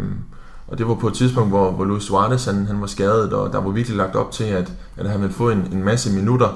[0.73, 3.53] og det var på et tidspunkt, hvor, hvor Luis Suarez han, han var skadet, og
[3.53, 6.49] der var virkelig lagt op til, at, at han ville få en, en masse minutter.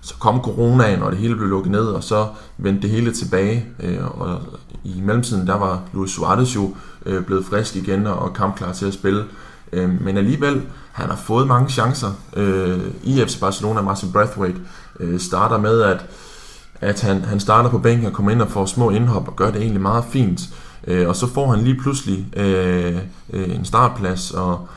[0.00, 2.26] Så kom coronaen, og det hele blev lukket ned, og så
[2.58, 3.66] vendte det hele tilbage.
[3.82, 4.38] Øh, og
[4.84, 6.74] i mellemtiden, der var Luis Suarez jo
[7.06, 9.24] øh, blevet frisk igen og kampklar til at spille.
[9.72, 13.80] Øh, men alligevel, han har fået mange chancer øh, i FC Barcelona.
[13.80, 14.60] Martin Brathwaite
[15.00, 16.06] øh, starter med, at,
[16.80, 19.50] at han, han starter på bænken og kommer ind og får små indhop og gør
[19.50, 20.40] det egentlig meget fint.
[20.40, 22.98] Øh, Øh, og så får han lige pludselig øh,
[23.32, 24.68] øh, en startplads, og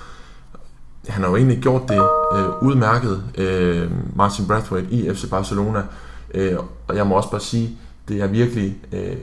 [1.07, 2.01] han har jo egentlig gjort det
[2.35, 5.83] øh, udmærket, øh, Martin Brathwaite i FC Barcelona.
[6.33, 6.57] Øh,
[6.87, 9.17] og jeg må også bare sige, det er virkelig øh,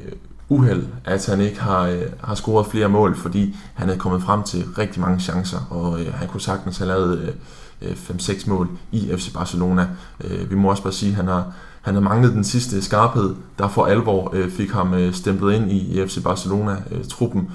[0.49, 4.43] uheld, at han ikke har, øh, har scoret flere mål, fordi han er kommet frem
[4.43, 8.69] til rigtig mange chancer, og øh, han kunne sagtens have lavet øh, øh 5-6 mål
[8.93, 9.89] i FC Barcelona.
[10.25, 11.53] Øh, vi må også bare sige, at han har,
[11.87, 15.73] han havde manglet den sidste skarphed, der for alvor øh, fik ham øh, stemplet ind
[15.73, 17.51] i, i FC Barcelona-truppen.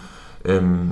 [0.46, 0.90] Øh, øhm,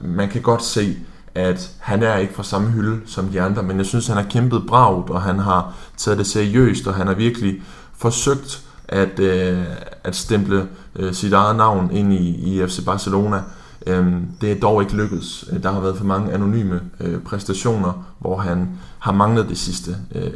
[0.00, 0.96] man kan godt se,
[1.34, 4.30] at han er ikke fra samme hylde som de andre, men jeg synes, han har
[4.30, 7.62] kæmpet bragt, og han har taget det seriøst, og han har virkelig
[7.96, 9.64] forsøgt at, øh,
[10.04, 13.42] at stemple øh, sit eget navn ind i, i FC Barcelona.
[13.86, 15.44] Øh, det er dog ikke lykkedes.
[15.62, 19.96] Der har været for mange anonyme øh, præstationer, hvor han har manglet det sidste.
[20.14, 20.30] Øh,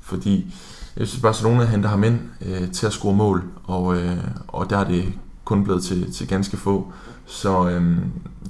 [0.00, 0.54] fordi
[1.00, 4.16] FC Barcelona henter ham ind øh, til at score mål, og, øh,
[4.48, 5.04] og der er det
[5.44, 6.92] kun blevet til, til ganske få.
[7.26, 7.96] Så øh,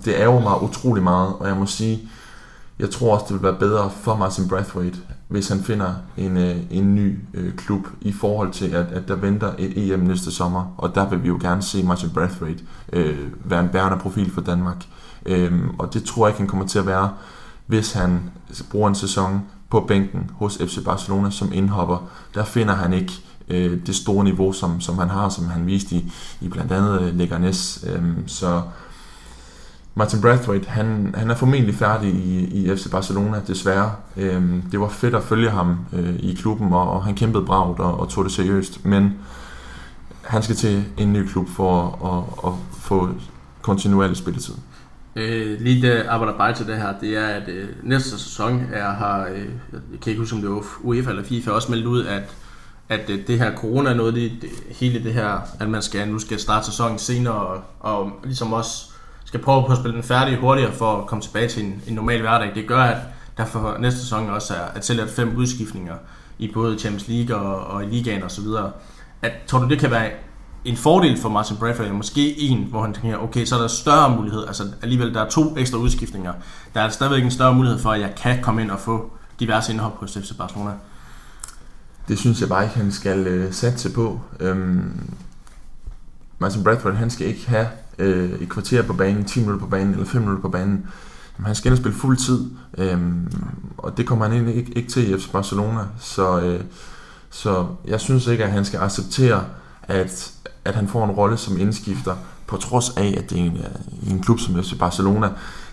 [0.05, 2.09] det ærger mig utrolig meget, og jeg må sige,
[2.79, 6.57] jeg tror også, det vil være bedre for Martin Brathwaite, hvis han finder en, øh,
[6.71, 10.75] en ny øh, klub i forhold til, at, at der venter et EM næste sommer.
[10.77, 14.41] Og der vil vi jo gerne se Martin Brathwaite øh, være en bærende profil for
[14.41, 14.85] Danmark.
[15.27, 17.11] Øh, og det tror jeg ikke, han kommer til at være,
[17.67, 18.31] hvis han
[18.71, 22.11] bruger en sæson på bænken hos FC Barcelona som indhopper.
[22.35, 23.13] Der finder han ikke
[23.49, 27.03] øh, det store niveau, som, som han har, som han viste i, i blandt andet
[27.03, 27.85] øh, Leganes.
[27.87, 28.63] Øh, så
[29.95, 33.93] Martin Brathwaite, han, han er formentlig færdig i, i FC Barcelona, desværre.
[34.17, 37.81] Øhm, det var fedt at følge ham øh, i klubben, og, og han kæmpede bragt
[37.81, 38.85] og, og tog det seriøst.
[38.85, 39.13] Men
[40.23, 43.09] han skal til en ny klub for at, at få
[43.63, 44.55] kontinuerlig spilletid.
[45.17, 48.91] Øh, lige det arbejder bare til det her, det er, at øh, næste sæson er,
[48.91, 52.07] har, øh, jeg kan ikke huske om det var UEFA eller FIFA, også meldt ud,
[52.07, 52.23] at
[52.89, 56.09] at øh, det her corona er noget, det, det, hele det her, at man skal,
[56.09, 58.91] nu skal starte sæsonen senere, og, og ligesom også
[59.25, 61.95] skal prøve på at spille den færdig hurtigere for at komme tilbage til en, en
[61.95, 62.55] normal hverdag.
[62.55, 62.97] Det gør, at
[63.37, 65.95] der for næste sæson også er, at tilladt fem udskiftninger
[66.39, 68.45] i både Champions League og, og i ligaen osv.
[69.23, 70.11] At, tror du, det kan være
[70.69, 73.69] en fordel for Martin Bradford, eller måske en, hvor han tænker, okay, så er der
[73.69, 76.33] større mulighed, altså alligevel der er to ekstra udskiftninger.
[76.75, 79.11] Der er stadigvæk en større mulighed for, at jeg kan komme ind og få
[79.41, 80.71] diverse indhop på FC Barcelona.
[82.09, 84.21] Det synes jeg bare ikke, han skal øh, satse på.
[84.41, 85.11] Øhm,
[86.39, 87.67] Martin Bradford, han skal ikke have
[87.99, 90.87] øh, et kvarter på banen, 10 minutter på banen eller 5 minutter på banen.
[91.39, 93.01] Jamen, han skal ind og spille fuld tid, øh,
[93.79, 95.81] og det kommer han egentlig ikke, ikke til i FC Barcelona.
[95.99, 96.61] Så, øh,
[97.31, 99.45] så jeg synes ikke, at han skal acceptere,
[99.83, 100.33] at,
[100.69, 102.17] at han får en rolle som indskifter,
[102.47, 105.31] på trods af, at det er en, øh, en klub som FC Barcelona,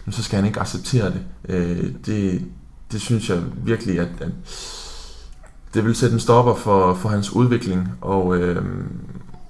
[0.10, 1.22] så skal han ikke acceptere det.
[1.50, 2.46] Øh, det,
[2.91, 4.32] det synes jeg virkelig, at, at
[5.74, 8.64] det vil sætte en stopper for, for hans udvikling, og, øh,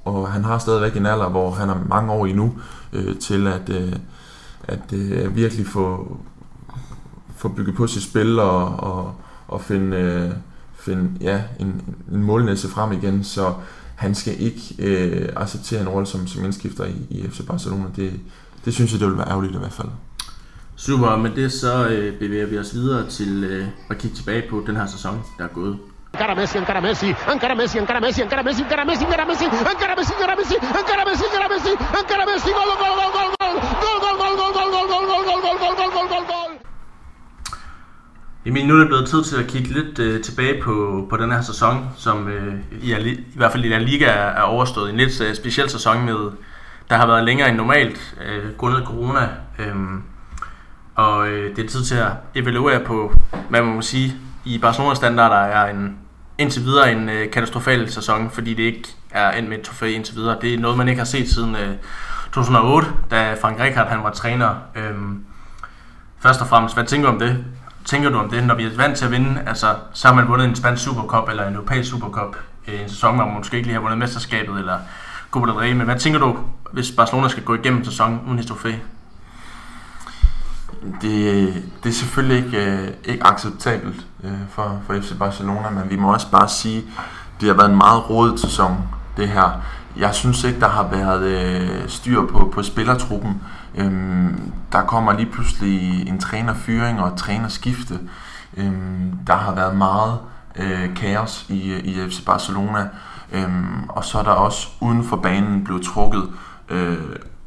[0.05, 2.53] og han har stadigvæk en alder, hvor han har mange år endnu
[2.93, 3.93] øh, til at, øh,
[4.63, 6.17] at øh, virkelig få,
[7.35, 9.15] få bygget på sit spil og, og,
[9.47, 10.31] og finde, øh,
[10.79, 13.53] finde ja, en, en målnæse frem igen, så
[13.95, 17.85] han skal ikke øh, acceptere en rolle som, som indskifter i, i FC Barcelona.
[17.95, 18.13] Det,
[18.65, 19.87] det synes jeg, det vil være ærgerligt i hvert fald.
[20.75, 24.63] Super, med det så øh, bevæger vi os videre til øh, at kigge tilbage på
[24.67, 25.77] den her sæson, der er gået.
[26.13, 29.95] Encara Messi, encara Messi, encara Messi, encara Messi, encara Messi, encara Messi, encara Messi, encara
[29.99, 34.15] Messi, encara Messi, encara Messi, encara Messi, encara Messi, gol, gol, gol, gol, gol, gol,
[34.21, 36.64] gol, gol, gol, gol, gol, gol, gol, gol, gol, gol, gol, gol, gol.
[38.47, 41.31] Emil, nu er det blevet tid til at kigge lidt øh, tilbage på, på den
[41.31, 44.89] her sæson, som øh, i, i hvert fald i La Liga er, er overstået.
[44.89, 46.31] En lidt øh, speciel sæson med,
[46.89, 49.29] der har været længere end normalt, øh, grundet corona.
[49.59, 49.75] Øh,
[50.95, 53.13] og øh, det er tid til at evaluere på,
[53.49, 54.15] hvad man må sige,
[54.45, 55.97] i Barcelona-standarder er en,
[56.37, 60.15] indtil videre en øh, katastrofal sæson, fordi det ikke er endt med et trofæ indtil
[60.15, 60.37] videre.
[60.41, 61.75] Det er noget, man ikke har set siden øh,
[62.33, 64.55] 2008, da Frank Rijkaard han var træner.
[64.75, 64.95] Øh,
[66.19, 67.45] først og fremmest, hvad tænker du om det?
[67.85, 69.41] Tænker du om det, når vi er vant til at vinde?
[69.47, 72.35] Altså, så har man vundet en spansk supercup eller en europæisk supercup
[72.67, 74.77] øh, en sæson, hvor man måske ikke lige har vundet mesterskabet eller
[75.31, 75.73] Copa del Rey.
[75.73, 76.37] Men hvad tænker du,
[76.71, 78.71] hvis Barcelona skal gå igennem sæsonen uden et trofæ?
[81.01, 85.95] det, det er selvfølgelig ikke, øh, ikke acceptabelt øh, for, for FC Barcelona, men vi
[85.95, 86.83] må også bare sige,
[87.41, 88.77] det har været en meget rodet sæson,
[89.17, 89.61] det her.
[89.97, 93.41] Jeg synes ikke, der har været øh, styr på, på spillertruppen.
[93.75, 97.99] Øhm, der kommer lige pludselig en trænerfyring og et trænerskifte.
[98.57, 100.19] Øhm, der har været meget
[100.55, 102.89] øh, kaos i, i FC Barcelona.
[103.31, 106.23] Øhm, og så er der også uden for banen blevet trukket
[106.69, 106.97] øh,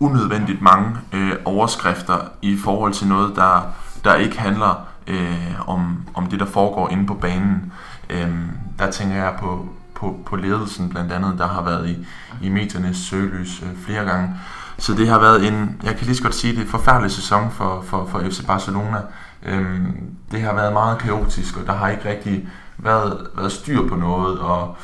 [0.01, 3.73] unødvendigt mange øh, overskrifter i forhold til noget, der,
[4.05, 7.73] der ikke handler øh, om, om det, der foregår inde på banen.
[8.11, 8.33] Øh,
[8.79, 9.69] der tænker jeg på,
[9.99, 12.07] på, på ledelsen blandt andet, der har været i,
[12.43, 14.31] i mediernes søgelys øh, flere gange.
[14.79, 17.85] Så det har været en, jeg kan lige så godt sige det, forfærdelig sæson for,
[17.87, 18.99] for, for FC Barcelona.
[19.43, 23.97] Øhm, det har været meget kaotisk, og der har ikke rigtig været, været styr på
[23.97, 24.77] noget, og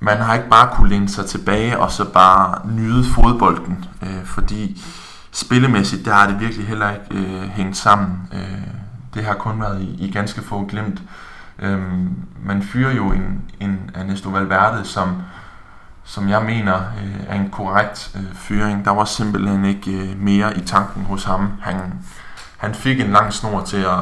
[0.00, 4.82] man har ikke bare kunne læne sig tilbage og så bare nyde fodbolden, øh, fordi
[5.32, 8.28] spillemæssigt, der har det virkelig heller ikke øh, hængt sammen.
[8.32, 8.66] Øh,
[9.14, 11.00] det har kun været i, i ganske få glemt.
[11.00, 11.29] Øh,
[11.60, 15.22] Øhm, man fyrer jo en, en Ernesto Valverde, som,
[16.04, 18.84] som jeg mener øh, er en korrekt øh, fyring.
[18.84, 21.52] Der var simpelthen ikke øh, mere i tanken hos ham.
[21.62, 21.76] Han,
[22.58, 24.00] han fik en lang snor til at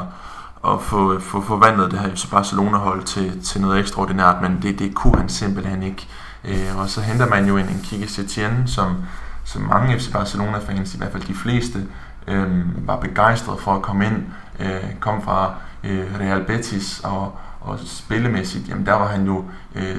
[0.66, 4.94] at få, få forvandlet det her FC Barcelona-hold til, til noget ekstraordinært, men det, det
[4.94, 6.08] kunne han simpelthen ikke.
[6.44, 8.96] Øh, og så henter man jo en, en Kike Setien, som,
[9.44, 11.86] som mange FC Barcelona-fans, i hvert fald de fleste,
[12.26, 14.24] øh, var begejstret for at komme ind.
[14.60, 15.54] Øh, kom fra
[15.84, 17.38] øh, Real Betis, og,
[17.68, 19.44] og spillemæssigt, jamen der var han jo
[19.74, 19.96] øh,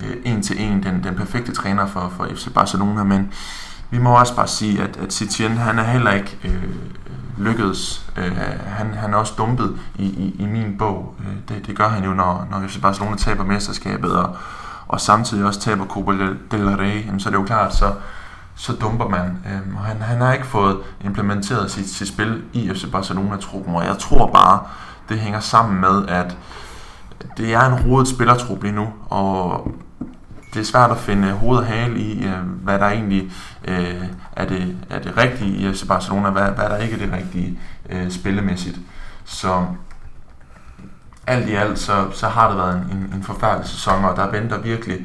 [0.00, 3.32] øh, en til en den, den perfekte træner for, for FC Barcelona, men
[3.90, 6.64] vi må også bare sige, at, at Setien, han er heller ikke øh,
[7.38, 8.06] lykkedes.
[8.16, 8.36] Øh,
[8.66, 11.14] han, han er også dumpet i, i, i min bog.
[11.20, 14.36] Øh, det, det gør han jo, når, når FC Barcelona taber mesterskabet, og,
[14.88, 16.12] og samtidig også taber Copa
[16.50, 17.94] del Rey, jamen, så er det jo klart, så,
[18.54, 19.38] så dumper man.
[19.46, 23.84] Øh, og han, han har ikke fået implementeret sit, sit spil i FC Barcelona-truppen, og
[23.84, 24.60] jeg tror bare,
[25.08, 26.36] det hænger sammen med, at
[27.36, 29.70] det er en rodet spillertrup lige nu, og
[30.54, 33.32] det er svært at finde hoved og hale i, øh, hvad der egentlig
[33.64, 34.04] øh,
[34.36, 37.58] er, det, er det rigtige i FC Barcelona, hvad, hvad der ikke er det rigtige
[37.90, 38.78] øh, spillemæssigt.
[39.24, 39.66] Så
[41.26, 44.30] alt i alt, så, så har det været en, en, en forfærdelig sæson, og der
[44.30, 44.98] venter virkelig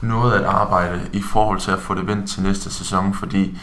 [0.00, 3.58] noget at arbejde i forhold til at få det vendt til næste sæson, fordi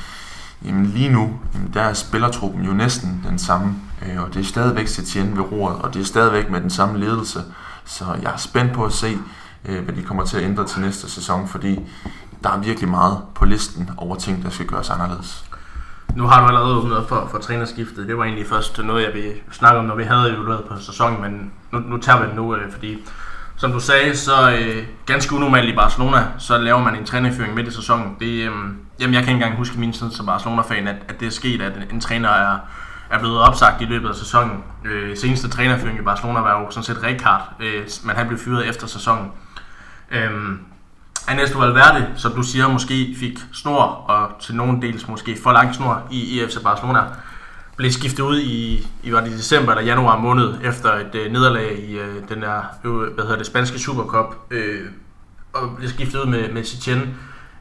[0.65, 3.75] jamen lige nu, jamen der er spillertruppen jo næsten den samme,
[4.05, 6.99] øh, og det er stadigvæk Setien ved roret, og det er stadigvæk med den samme
[6.99, 7.39] ledelse.
[7.85, 9.17] Så jeg er spændt på at se,
[9.65, 11.79] øh, hvad de kommer til at ændre til næste sæson, fordi
[12.43, 15.45] der er virkelig meget på listen over ting, der skal gøres anderledes.
[16.15, 18.07] Nu har du allerede åbnet for, for trænerskiftet.
[18.07, 21.21] Det var egentlig først noget, jeg ville snakke om, når vi havde evalueret på sæsonen,
[21.21, 22.97] men nu, nu tager vi det nu, øh, fordi
[23.57, 27.67] som du sagde, så øh, ganske unormalt i Barcelona, så laver man en trænerføring midt
[27.67, 28.15] i sæsonen.
[28.19, 28.51] Det, øh,
[28.99, 31.61] jamen, jeg kan ikke engang huske min tid som Barcelona-fan, at, at det er sket,
[31.61, 32.57] at en, en træner er,
[33.09, 34.63] er blevet opsagt i løbet af sæsonen.
[34.85, 38.69] Øh, seneste trænerføring i Barcelona var jo sådan set Rijkaard, øh, men han blev fyret
[38.69, 39.31] efter sæsonen.
[40.11, 40.31] Øh,
[41.27, 45.75] Ernesto Valverde, som du siger, måske fik snor, og til nogen dels måske for lang
[45.75, 46.99] snor i, EFC FC Barcelona,
[47.77, 51.79] blev skiftet ud i, i var det december eller januar måned efter et øh, nederlag
[51.87, 54.81] i øh, den der, øh, hvad hedder det, spanske Supercup, øh,
[55.53, 57.17] og blev skiftet ud med, med Setien.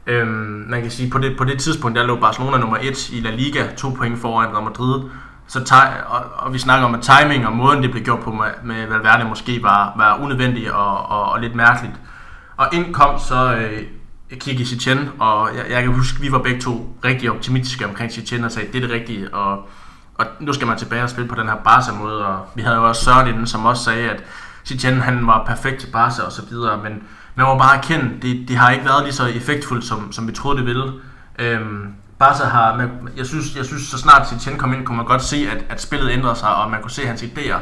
[0.07, 3.21] Øhm, man kan sige, på det, på det tidspunkt, der lå Barcelona nummer 1 i
[3.21, 5.03] La Liga, to point foran Real Madrid
[5.47, 5.75] så ti-
[6.07, 8.87] og, og, vi snakker om, at timing og måden, det blev gjort på med, med
[8.87, 11.95] Valverde, måske var, var unødvendigt og, og, og lidt mærkeligt.
[12.57, 13.83] Og ind kom så øh,
[14.41, 18.45] Kiki Setien, og jeg, jeg kan huske, vi var begge to rigtig optimistiske omkring Setien
[18.45, 19.69] og sagde, det er det rigtige, og,
[20.15, 22.89] og nu skal man tilbage og spille på den her Barca-måde, og vi havde jo
[22.89, 24.25] også Søren inden, som også sagde, at
[24.65, 27.03] Setien han var perfekt til Barca og så videre, men
[27.35, 30.33] man må bare erkende, det, det har ikke været lige så effektfuldt, som, som vi
[30.33, 30.93] troede det ville.
[31.39, 35.23] Øhm, Barca har, jeg synes, jeg synes så snart Setien kom ind, kunne man godt
[35.23, 37.59] se, at, at spillet ændrede sig, og man kunne se hans idéer.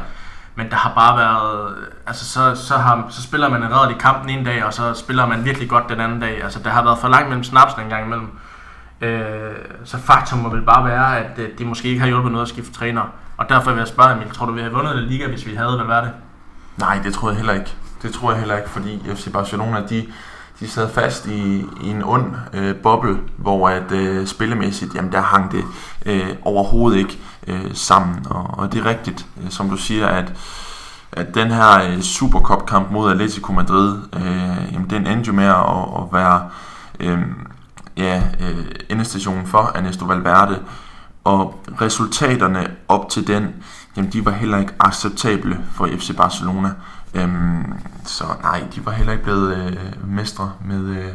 [0.55, 1.75] Men der har bare været,
[2.07, 4.95] altså så, så, har, så spiller man en redelig kamp den ene dag, og så
[4.95, 6.43] spiller man virkelig godt den anden dag.
[6.45, 8.29] Altså der har været for langt mellem snapsen en gang imellem.
[9.01, 12.45] Øh, så faktum må vel bare være, at øh, det måske ikke har hjulpet noget
[12.45, 13.03] at skifte træner.
[13.37, 15.55] Og derfor vil jeg spørge Emil, tror du vi havde vundet den liga, hvis vi
[15.55, 16.11] havde, hvad var det?
[16.77, 17.75] Nej, det tror jeg heller ikke.
[18.03, 20.07] Det tror jeg heller ikke, fordi FC Barcelona, de,
[20.63, 25.21] de sad fast i, i en ond øh, boble, hvor at øh, spillemæssigt, jamen der
[25.21, 25.65] hang det
[26.07, 28.27] øh, overhovedet ikke øh, sammen.
[28.31, 30.33] Og, og det er rigtigt, øh, som du siger, at,
[31.13, 35.55] at den her øh, Supercup-kamp mod Atletico Madrid, øh, jamen den endte jo med at,
[35.97, 36.49] at være
[37.01, 37.19] øh,
[37.97, 40.59] ja, øh, endestationen for Ernesto Valverde.
[41.25, 43.49] Og resultaterne op til den,
[43.97, 46.71] jamen de var heller ikke acceptable for FC Barcelona.
[47.15, 51.13] Øhm, så nej, de var heller ikke blevet øh, mestre med, øh,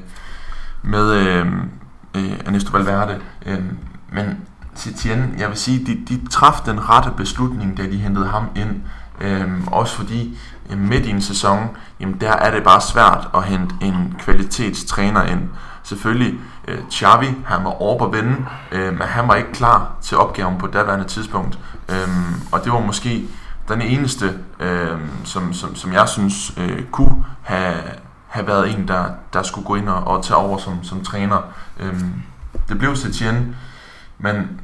[0.81, 1.47] med øh,
[2.15, 3.19] øh, Ernesto Valverde.
[3.45, 3.77] Øhm,
[4.11, 4.37] men
[4.75, 8.81] Setien, jeg vil sige, de, de traf den rette beslutning, da de hentede ham ind.
[9.21, 10.37] Øhm, også fordi
[10.69, 11.69] øh, midt i en sæson,
[11.99, 15.41] jamen der er det bare svært at hente en kvalitetstræner ind.
[15.83, 20.17] Selvfølgelig, øh, Xavi, han var over på vende, øh, men han var ikke klar til
[20.17, 21.59] opgaven på daværende tidspunkt.
[21.89, 23.27] Øhm, og det var måske
[23.67, 27.75] den eneste, øh, som, som, som jeg synes øh, kunne have,
[28.27, 31.41] have været en, der, der skulle gå ind og, og tage over som, som træner.
[31.79, 32.01] Øh,
[32.69, 33.55] det blev Setien,
[34.17, 34.59] men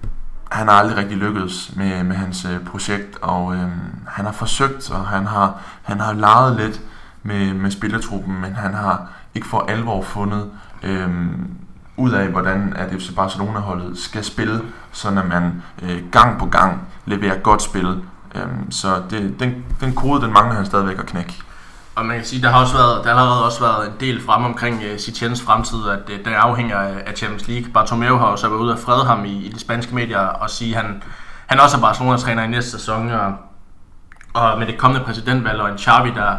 [0.52, 3.68] han har aldrig rigtig lykkedes med, med hans øh, projekt, og øh,
[4.08, 6.82] han har forsøgt, og han har, han har leget lidt
[7.24, 10.52] med, med spillertruppen, men han har ikke for alvor fundet
[10.84, 11.10] øh,
[11.98, 16.82] ud af, hvordan at FC Barcelona-holdet skal spille, så når man øh, gang på gang
[17.06, 18.04] leverer godt spil,
[18.36, 21.34] Øhm, så det, den, den kode, den mangler han stadigvæk at knække.
[21.96, 24.22] Og man kan sige, der har også været, der har allerede også været en del
[24.22, 27.72] frem omkring øh, uh, Sitiens fremtid, at uh, den afhænger af Champions League.
[27.74, 30.76] Bartomeu har også været ude og frede ham i, i de spanske medier og sige,
[30.78, 31.04] at han,
[31.46, 33.12] han også er Barcelona-træner i næste sæson.
[33.12, 33.36] Og,
[34.34, 36.38] og med det kommende præsidentvalg og en Xavi, der,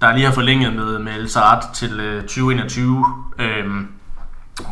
[0.00, 3.04] der lige har forlænget med, med El Saad til øh, uh, 2021,
[3.38, 3.88] øhm,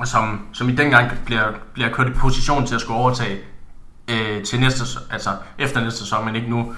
[0.05, 3.39] som, som i dengang bliver, bliver kørt i position til at skulle overtage
[4.11, 6.75] øh, til næste, altså efter næste sæson, men ikke nu.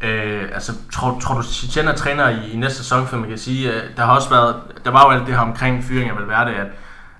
[0.00, 3.38] Øh, altså, tror, tror du, Chichen er træner i, i næste sæson, for man kan
[3.38, 6.16] sige, at der har også været, der var jo alt det her omkring fyring af
[6.16, 6.66] Valverde, at,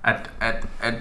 [0.03, 0.93] at, at, at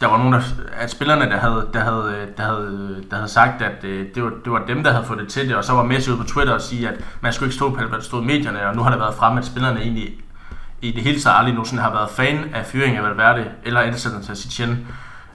[0.00, 0.42] der var nogle af
[0.72, 4.22] at spillerne, der havde, der havde, øh, der havde, der havde sagt, at øh, det,
[4.22, 6.18] var, det var dem, der havde fået det til det, og så var Messi ude
[6.18, 8.66] på Twitter og sige, at man skulle ikke stå på, hvad der stod i medierne,
[8.66, 10.14] og nu har det været frem, at spillerne egentlig
[10.82, 14.30] i det hele taget aldrig nogensinde har været fan af fyring af Valverde, eller ansættelse
[14.32, 14.86] af Chichen.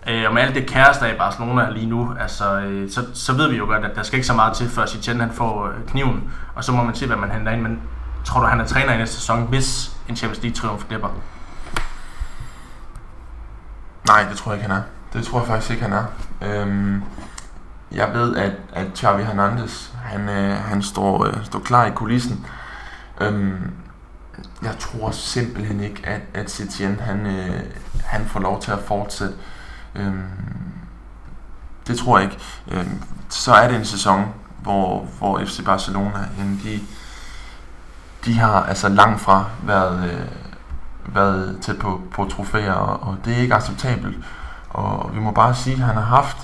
[0.08, 3.50] Øh, og med alt det kaos, i Barcelona lige nu, altså, øh, så, så ved
[3.50, 5.74] vi jo godt, at der skal ikke så meget til, før Chichen han får øh,
[5.88, 7.62] kniven, og så må man se, hvad man henter ind.
[7.62, 7.82] Men
[8.26, 11.10] tror du, han er træner i næste sæson, hvis en Champions League triumf glipper?
[14.08, 14.84] Nej, det tror jeg ikke, han er.
[15.14, 16.06] Det tror jeg faktisk ikke, han er.
[16.42, 17.04] Øhm,
[17.92, 22.46] jeg ved, at, at Xavi Hernandez, han, øh, han står, øh, står klar i kulissen.
[23.22, 23.72] Øhm,
[24.64, 27.60] jeg tror simpelthen ikke, at, at Setien, han, øh,
[28.06, 29.36] han får lov til at fortsætte.
[29.96, 30.24] Øhm,
[31.88, 32.44] det tror jeg ikke.
[32.72, 34.26] Øhm, så er det en sæson,
[34.62, 36.80] hvor, hvor FC Barcelona, jamen de,
[38.26, 43.34] de har altså langt fra været, øh, været tæt på, på trofæer, og, og det
[43.34, 44.18] er ikke acceptabelt.
[44.70, 46.38] Og vi må bare sige, at han har haft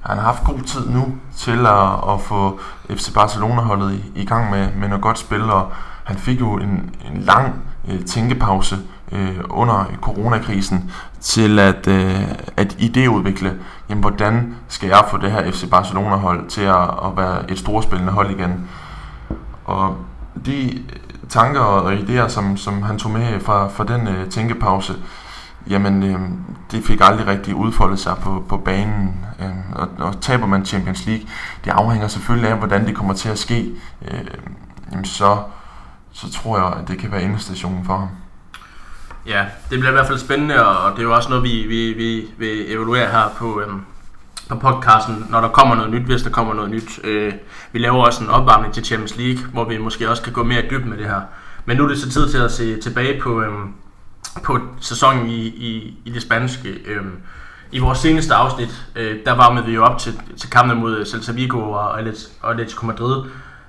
[0.00, 4.50] han har haft god tid nu til at, at få FC Barcelona-holdet i, i gang
[4.50, 5.72] med, med noget godt spil, og
[6.04, 8.78] han fik jo en, en lang øh, tænkepause
[9.12, 10.90] øh, under coronakrisen
[11.20, 13.50] til at, øh, at idéudvikle,
[13.88, 18.12] jamen, hvordan skal jeg få det her FC Barcelona-hold til at, at være et storspillende
[18.12, 18.68] hold igen.
[19.64, 19.96] Og
[20.46, 20.82] de
[21.28, 24.94] tanker og idéer, som, som han tog med fra, fra den øh, tænkepause,
[25.70, 26.20] jamen øh,
[26.70, 29.24] det fik aldrig rigtig udfoldet sig på, på banen.
[29.40, 31.26] Øh, og, og taber man Champions League,
[31.64, 33.70] det afhænger selvfølgelig af, hvordan det kommer til at ske.
[34.04, 34.24] Øh,
[34.92, 35.38] jamen så,
[36.12, 38.08] så tror jeg, at det kan være endestationen for ham.
[39.28, 41.92] Ja, det bliver i hvert fald spændende, og det er jo også noget, vi, vi,
[41.92, 43.80] vi vil evaluere her på, øhm,
[44.48, 47.00] på podcasten, når der kommer noget nyt, hvis der kommer noget nyt.
[47.04, 47.32] Øh,
[47.72, 50.64] vi laver også en opvarmning til Champions League, hvor vi måske også kan gå mere
[50.64, 51.20] i dybden med det her.
[51.64, 53.72] Men nu er det så tid til at se tilbage på, øhm,
[54.44, 56.68] på sæsonen i, i, i det spanske.
[56.86, 57.16] Øhm,
[57.72, 61.06] I vores seneste afsnit, øh, der varmede vi jo op til, til kampen mod øh,
[61.06, 62.00] Celta Vigo og
[62.42, 63.24] Atletico Madrid,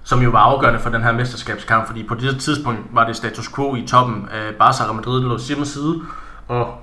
[0.10, 3.50] som jo var afgørende for den her mesterskabskamp, fordi på det tidspunkt var det status
[3.56, 6.02] quo i toppen af Barca og Madrid lå samme side,
[6.48, 6.76] og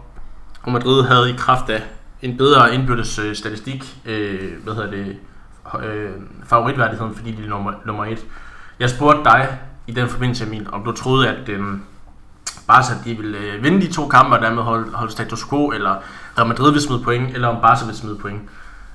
[0.67, 1.83] Madrid havde i kraft af
[2.23, 5.17] en bedre indbyrdes øh, statistik, øh, hvad hedder det,
[5.85, 6.11] øh,
[6.45, 8.27] favoritværdigheden, fordi de er nummer, nummer et.
[8.81, 11.61] Jeg spurgte dig i den forbindelse, Emil, om du troede, at øh,
[12.67, 15.97] Barca de ville øh, vinde de to kampe og dermed holde, holde status quo, eller
[16.39, 18.43] Real Madrid vil smide point, eller om Barca vil smide point.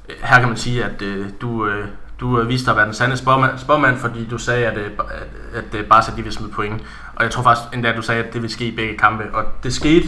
[0.10, 1.88] Øh, her kan man sige, at øh, du, øh,
[2.22, 4.92] du øh, viste dig at være den sande spormand, spormand fordi du sagde, at, øh,
[5.54, 6.82] at, at øh, Barca de vil smide point.
[7.16, 9.24] Og jeg tror faktisk endda, at du sagde, at det ville ske i begge kampe.
[9.34, 10.08] Og det skete,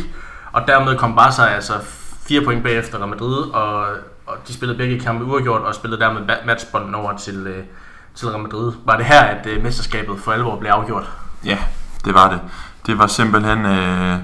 [0.51, 1.73] og dermed kom Barca altså
[2.27, 3.85] fire point bagefter Real Madrid, og,
[4.25, 7.63] og de spillede begge kampe uafgjort, og spillede dermed matchbolden over til, øh,
[8.15, 8.73] til Real Madrid.
[8.85, 11.11] Var det her, at øh, mesterskabet for alvor blev afgjort?
[11.45, 11.57] Ja,
[12.05, 12.39] det var det.
[12.85, 14.17] Det var simpelthen øh,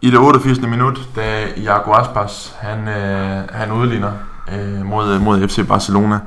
[0.00, 0.60] i det 88.
[0.60, 4.12] minut, da Iago Aspas han, øh, han udligner
[4.52, 6.18] øh, mod, mod FC Barcelona.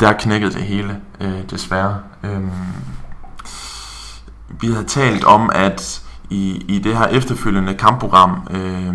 [0.00, 1.98] Der knækkede det hele, øh, desværre.
[2.24, 2.42] Øh,
[4.60, 8.94] vi havde talt om, at i, i det her efterfølgende kampprogram, øh,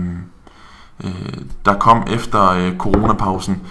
[1.03, 1.33] øh,
[1.65, 3.61] der kom efter øh, coronapausen,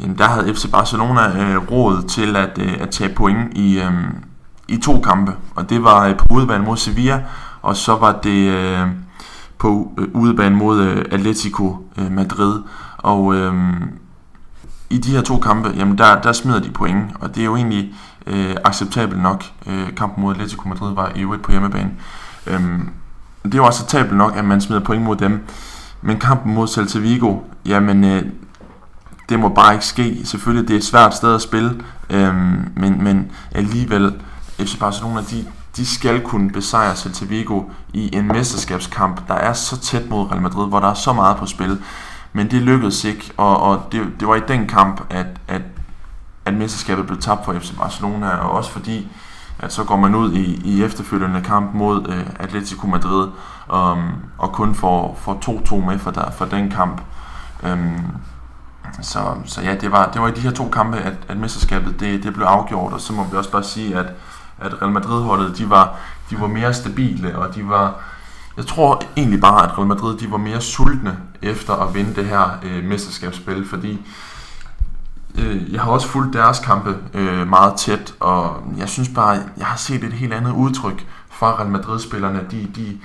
[0.00, 3.92] jamen der havde FC Barcelona øh, råd til at, øh, at tage point i, øh,
[4.68, 5.32] i to kampe.
[5.54, 7.22] Og det var øh, på udebane mod Sevilla,
[7.62, 8.88] og så var det øh,
[9.64, 12.60] på øh, udebane mod øh, Atletico øh, Madrid.
[12.98, 13.54] Og øh,
[14.90, 17.56] i de her to kampe, jamen der, der smider de point, og det er jo
[17.56, 17.94] egentlig
[18.26, 19.44] øh, acceptabelt nok.
[19.66, 21.90] Øh, kampen mod Atletico Madrid var i øvrigt på hjemmebane.
[22.46, 22.60] Øh,
[23.44, 25.46] det er jo acceptabelt nok, at man smider point mod dem.
[26.02, 27.36] Men kampen mod Celta Vigo,
[27.66, 28.22] jamen øh,
[29.28, 30.20] det må bare ikke ske.
[30.24, 32.34] Selvfølgelig, det er et svært sted at spille, øh,
[32.76, 34.14] men, men alligevel,
[34.58, 35.44] FC Barcelona, de,
[35.76, 37.62] de skal kunne besejre Celta Vigo
[37.92, 41.36] i en mesterskabskamp, der er så tæt mod Real Madrid, hvor der er så meget
[41.36, 41.82] på spil.
[42.32, 45.62] Men det lykkedes ikke, og, og det, det var i den kamp, at, at,
[46.44, 49.08] at mesterskabet blev tabt for FC Barcelona, og også fordi,
[49.58, 53.28] at så går man ud i, i efterfølgende kamp mod øh, Atletico Madrid,
[53.72, 57.00] um, og kun får, får 2-2 med for, der, for den kamp.
[57.62, 57.96] Um,
[59.02, 62.00] så, så ja, det var, det var i de her to kampe, at, at mesterskabet
[62.00, 64.06] det, det blev afgjort, og så må vi også bare sige, at,
[64.64, 65.96] at Real Madrid-holdet, de var,
[66.30, 67.94] de var mere stabile, og de var,
[68.56, 72.24] jeg tror egentlig bare, at Real Madrid de var mere sultne efter at vinde det
[72.24, 74.00] her øh, mesterskabsspil, fordi
[75.38, 79.66] øh, jeg har også fulgt deres kampe øh, meget tæt, og jeg synes bare, jeg
[79.66, 82.40] har set et helt andet udtryk fra Real Madrid-spillerne.
[82.50, 82.98] De, de,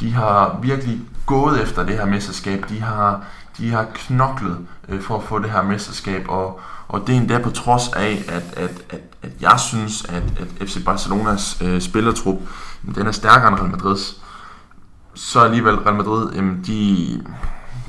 [0.00, 2.64] de har virkelig gået efter det her mesterskab.
[2.68, 3.20] De har,
[3.58, 4.58] de har knoklet
[4.88, 8.24] øh, for at få det her mesterskab, og, og det er endda på trods af,
[8.28, 12.36] at, at, at, at jeg synes, at, at FC Barcelonas øh, spillertrup,
[12.94, 14.20] den er stærkere end Real Madrids.
[15.14, 17.22] Så alligevel Real Madrid, jamen, de,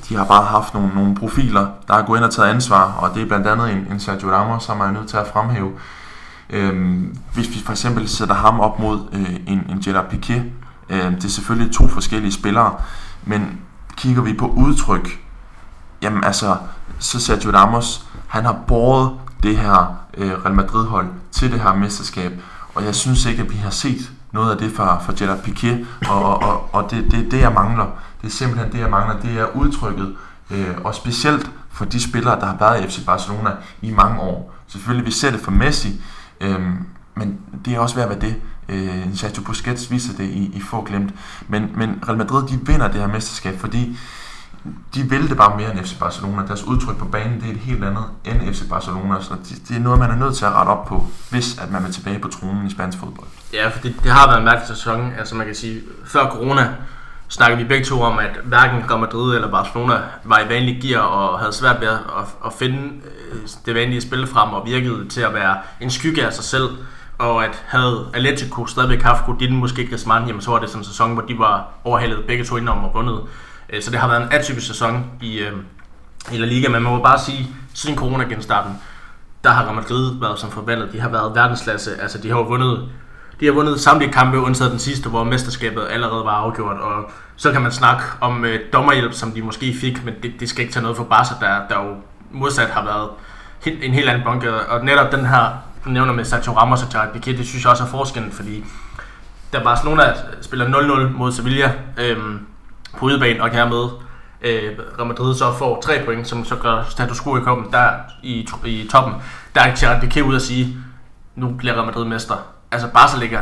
[0.08, 3.14] de har bare haft nogle, nogle profiler, der har gået ind og taget ansvar, og
[3.14, 5.72] det er blandt andet en, en Sergio Ramos, som er nødt til at fremhæve.
[6.50, 10.40] Øhm, hvis vi for eksempel sætter ham op mod øh, en, en Gerard Piqué,
[10.90, 12.74] øh, det er selvfølgelig to forskellige spillere,
[13.24, 13.60] men
[13.96, 15.20] kigger vi på udtryk,
[16.02, 16.56] jamen altså,
[16.98, 19.12] så Sergio Ramos, han har båret
[19.42, 22.32] det her øh, Real Madrid-hold til det her mesterskab,
[22.74, 25.86] og jeg synes ikke, at vi har set noget af det fra, fra Gerard Piqué,
[26.10, 27.86] og, og, og, og det, det er det, jeg mangler.
[28.22, 29.20] Det er simpelthen det, jeg mangler.
[29.20, 30.16] Det er udtrykket,
[30.50, 33.50] øh, og specielt for de spillere, der har været i FC Barcelona
[33.82, 34.54] i mange år.
[34.66, 36.00] Selvfølgelig, vi ser det for Messi,
[36.40, 36.60] øh,
[37.14, 38.36] men det er også ved at være det.
[38.68, 41.14] Øh, Sergio Busquets viser det i, i få glemt.
[41.48, 43.98] Men, men Real Madrid, de vinder det her mesterskab, fordi
[44.94, 46.46] de vil det bare mere end FC Barcelona.
[46.46, 49.20] Deres udtryk på banen, det er et helt andet end FC Barcelona.
[49.20, 51.70] Så det, det er noget, man er nødt til at rette op på, hvis at
[51.70, 53.28] man vil tilbage på tronen i spansk fodbold.
[53.52, 55.12] Ja, for det, det har været en mærkelig sæson.
[55.18, 56.74] Altså man kan sige, før corona
[57.28, 59.94] snakkede vi begge to om, at hverken Real Madrid eller Barcelona
[60.24, 62.92] var i vanlig gear og havde svært ved at, at, at finde
[63.32, 66.68] øh, det vanlige spil frem og virkede til at være en skygge af sig selv.
[67.18, 70.84] Og at havde Atletico stadigvæk haft Godin, måske Griezmann, jamen så var det sådan en
[70.84, 73.20] sæson, hvor de var overhalet begge to indenom og vundet.
[73.70, 75.52] Øh, så det har været en atypisk sæson i, øh,
[76.32, 78.72] i La Liga, men man må bare sige, siden corona-genstarten,
[79.44, 80.92] der har Real Madrid været som forventet.
[80.92, 82.88] De har været verdensklasse, altså de har jo vundet
[83.40, 86.76] de har vundet samtlige kampe, undtaget den sidste, hvor mesterskabet allerede var afgjort.
[86.76, 90.48] Og så kan man snakke om øh, dommerhjælp, som de måske fik, men det, det
[90.48, 91.94] skal ikke tage noget for Barca, der, der jo
[92.30, 93.08] modsat har været
[93.66, 94.52] en helt anden bunker.
[94.52, 97.70] Og netop den her, du nævner med Sergio Ramos og Gerard Piqué, det synes jeg
[97.70, 98.64] også er forskellen, fordi
[99.52, 100.02] der Barcelona
[100.40, 102.40] spiller 0-0 mod Sevilla øhm,
[102.98, 103.88] på udebane, og hermed
[104.42, 107.90] øh, Real Madrid så får 3 point, som så gør status quo i, koppen, der
[108.22, 109.14] i, i toppen.
[109.54, 110.76] Der er Gerard Piqué ud at sige,
[111.36, 112.36] nu bliver Real Madrid mester
[112.70, 113.40] altså Barca ligger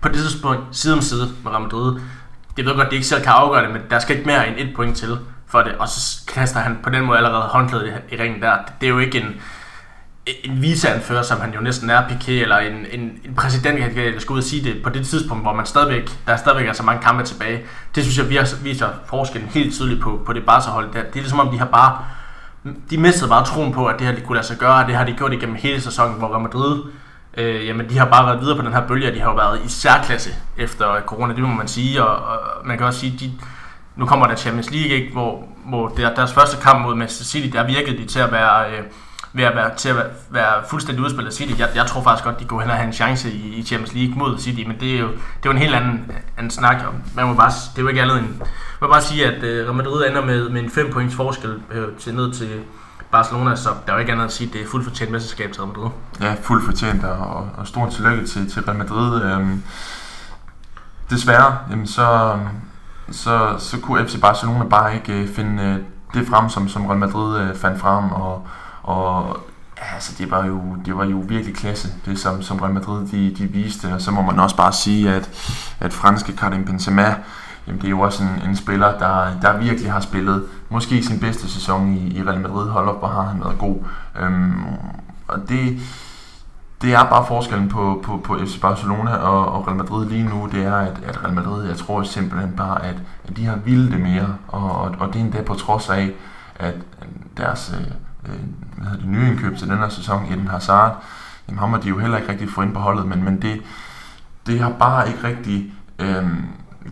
[0.00, 2.00] på det tidspunkt side om side med Real Madrid.
[2.56, 4.48] Det ved godt, at de ikke selv kan afgøre det, men der skal ikke mere
[4.48, 7.86] end et point til, for det, og så kaster han på den måde allerede håndklædet
[7.86, 8.56] i, i ringen der.
[8.80, 9.40] Det er jo ikke en,
[10.44, 14.32] en viceanfører, som han jo næsten er, Piqué, eller en, en, en præsidentkandidat, der skal
[14.32, 16.82] ud og sige det på det tidspunkt, hvor man stadigvæk, der er stadigvæk er så
[16.82, 17.60] mange kampe tilbage.
[17.94, 20.86] Det synes jeg viser, viser forskellen helt tydeligt på, på det Barca-hold.
[20.86, 21.98] Det, det er ligesom om, de har bare,
[22.90, 24.94] de mistede bare troen på, at det her de kunne lade sig gøre, og det
[24.94, 26.82] har de gjort igennem hele sæsonen, hvor Real Madrid,
[27.36, 29.36] øh, jamen de har bare været videre på den her bølge, og de har jo
[29.36, 33.18] været i særklasse efter corona, det må man sige, og, og man kan også sige,
[33.20, 33.32] de,
[33.96, 37.56] nu kommer der Champions League, ikke, hvor, hvor der, deres første kamp mod Manchester City,
[37.56, 38.70] der virkede de til at være...
[38.70, 38.82] Øh,
[39.38, 39.96] ved at være, til at
[40.30, 41.60] være fuldstændig udspillet City.
[41.60, 43.94] Jeg, jeg tror faktisk godt, de kunne hen og have en chance i, i Champions
[43.94, 46.76] League mod City, men det er jo, det er jo en helt anden, anden snak.
[47.14, 48.28] Man må bare, det er jo ikke andet end...
[48.80, 51.60] Man må bare sige, at øh, Real Madrid ender med, med en 5 points forskel
[51.70, 52.60] øh, til ned til
[53.10, 55.52] Barcelona, så der er jo ikke andet at sige, at det er fuldt fortjent mesterskab
[55.52, 55.90] til Real Madrid.
[56.20, 59.22] Ja, fuldt fortjent, og, og stort tillykke til, til Real Madrid.
[59.22, 59.62] Øhm,
[61.10, 62.38] desværre, jamen så,
[63.10, 65.76] så, så kunne FC Barcelona bare ikke øh, finde øh,
[66.14, 68.46] det frem, som, som Real Madrid øh, fandt frem, og
[68.88, 69.40] og
[69.94, 73.34] altså, det var jo, det var jo virkelig klasse, det som, som Real Madrid de,
[73.38, 73.94] de viste.
[73.94, 75.30] Og så må man også bare sige, at,
[75.80, 77.14] at franske Karim Benzema,
[77.66, 81.20] jamen det er jo også en, en spiller, der, der virkelig har spillet måske sin
[81.20, 82.68] bedste sæson i, i Real Madrid.
[82.68, 83.76] Hold op, hvor har han været god.
[84.20, 84.64] Øhm,
[85.28, 85.78] og det,
[86.82, 90.48] det er bare forskellen på, på, på FC Barcelona og, og Real Madrid lige nu,
[90.52, 92.96] det er, at, at Real Madrid, jeg tror simpelthen bare, at,
[93.28, 96.10] at de har vildt det mere, og, og, og det er endda på trods af,
[96.56, 96.74] at
[97.36, 98.34] deres øh, Øh,
[98.76, 101.02] hvad hedder det, nye indkøb til den her sæson, Eden Hazard,
[101.48, 103.62] jamen ham har de jo heller ikke rigtig fået ind på holdet, men, men det,
[104.46, 106.26] det har bare ikke rigtig øh,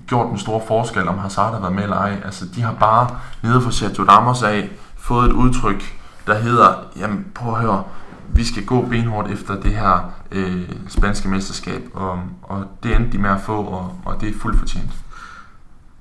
[0.06, 2.20] gjort den store forskel, om Hazard har været med eller ej.
[2.24, 3.08] Altså, de har bare
[3.42, 7.84] nede for Sergio Ramos af fået et udtryk, der hedder, jamen prøv at høre,
[8.28, 13.18] vi skal gå benhårdt efter det her øh, spanske mesterskab, og, og det endte de
[13.18, 15.05] med at få, og, og det er fuldt fortjent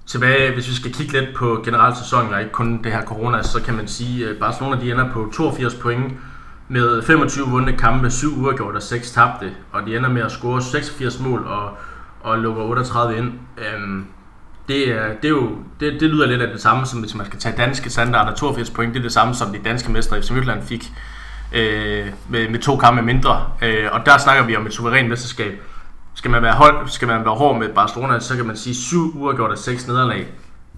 [0.05, 3.43] tilbage, hvis vi skal kigge lidt på generelt sæsonen, og ikke kun det her corona,
[3.43, 6.13] så kan man sige, at Barcelona de ender på 82 point
[6.67, 10.61] med 25 vundne kampe, 7 uafgjort og 6 tabte, og de ender med at score
[10.61, 11.77] 86 mål og,
[12.21, 13.31] og lukker 38 ind.
[13.57, 14.05] Øhm,
[14.67, 15.49] det, er, det, er jo,
[15.79, 18.35] det, det lyder lidt af det samme, som hvis man skal tage danske standarder.
[18.35, 20.91] 82 point, det er det samme som de danske mestre FC Midtjylland fik
[21.53, 23.47] øh, med, med to kampe mindre.
[23.61, 25.61] Øh, og der snakker vi om et suverænt mesterskab
[26.15, 29.17] skal man være, hold, skal man være hård med Barcelona, så kan man sige 7
[29.17, 30.27] uger af 6 nederlag.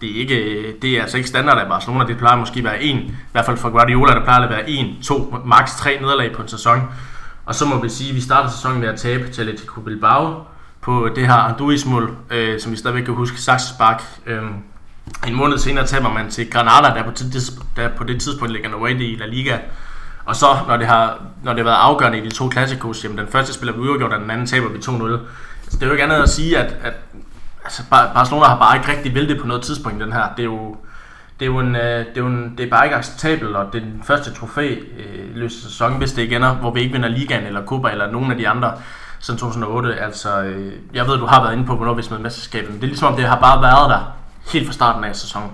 [0.02, 2.06] Det er, ikke, øh, det er altså ikke standard af Barcelona.
[2.06, 4.70] Det plejer måske at være en, i hvert fald for Guardiola, der plejer at være
[4.70, 6.82] en, to, max tre nederlag på en sæson.
[7.46, 10.44] Og så må vi sige, at vi starter sæsonen med at tabe til Atletico Bilbao
[10.82, 14.04] på det her Anduis-mål, øh, som vi stadigvæk kan huske, Saxspark.
[14.26, 14.44] Øh,
[15.28, 17.12] en måned senere taber man til Granada, der på,
[17.76, 19.58] der på det tidspunkt ligger away i La Liga.
[20.28, 23.18] Og så, når det har, når det har været afgørende i de to klassikos, jamen
[23.18, 25.04] den første spiller vi uafgjort, og den anden taber vi 2-0.
[25.64, 26.94] Altså, det er jo ikke andet at sige, at, at
[27.64, 30.24] altså, Barcelona har bare ikke rigtig væltet på noget tidspunkt den her.
[30.38, 30.78] Det er jo,
[31.40, 33.74] det er jo, en, øh, det er jo en, det er bare ikke acceptabelt, og
[33.74, 36.94] det er den første trofæ øh, løse sæson, hvis det ikke ender, hvor vi ikke
[36.94, 38.74] vinder ligaen eller Copa eller nogen af de andre
[39.20, 40.00] siden 2008.
[40.00, 42.84] Altså, øh, jeg ved, du har været inde på, hvornår vi smed mesterskabet, men det
[42.84, 44.14] er ligesom om, det har bare været der
[44.52, 45.52] helt fra starten af sæsonen.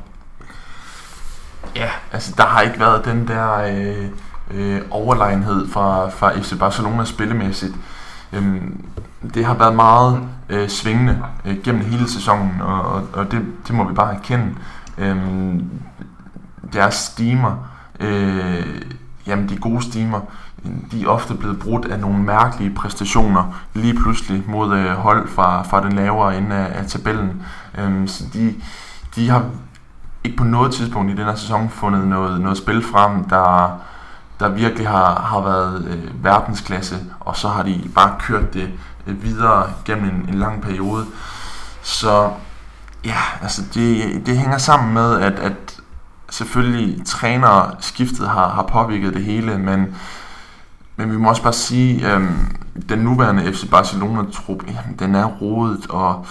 [1.76, 3.54] Ja, altså der har ikke været den der...
[3.54, 4.10] Øh
[4.52, 7.74] øh, overlegenhed fra, fra FC Barcelona spillemæssigt.
[8.34, 8.86] Øhm,
[9.34, 13.76] det har været meget øh, svingende øh, gennem hele sæsonen, og, og, og det, det
[13.76, 14.56] må vi bare erkende.
[14.98, 15.70] Øhm,
[16.74, 17.70] deres steamer,
[18.00, 18.82] øh,
[19.28, 20.20] jamen de gode steamer,
[20.92, 25.64] de er ofte blevet brudt af nogle mærkelige præstationer lige pludselig mod øh, hold fra,
[25.64, 27.42] fra den lavere ende af, af tabellen.
[27.78, 28.56] Øhm, så de,
[29.16, 29.46] de har
[30.24, 33.80] ikke på noget tidspunkt i den her sæson fundet noget, noget spil frem, der,
[34.44, 38.70] der virkelig har, har været øh, verdensklasse, og så har de bare kørt det
[39.08, 41.06] øh, videre gennem en, en lang periode.
[41.82, 42.32] Så
[43.06, 45.80] ja, altså det, det hænger sammen med, at, at
[46.30, 49.96] selvfølgelig trænerskiftet har, har påvirket det hele, men,
[50.96, 52.30] men vi må også bare sige, at øh,
[52.90, 54.64] den nuværende FC Barcelona-trup,
[55.00, 56.26] den er rodet, og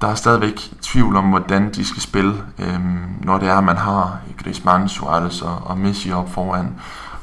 [0.00, 2.80] der er stadigvæk tvivl om, hvordan de skal spille, øh,
[3.24, 6.74] når det er, at man har Griezmann, Suarez og, og Messi op foran.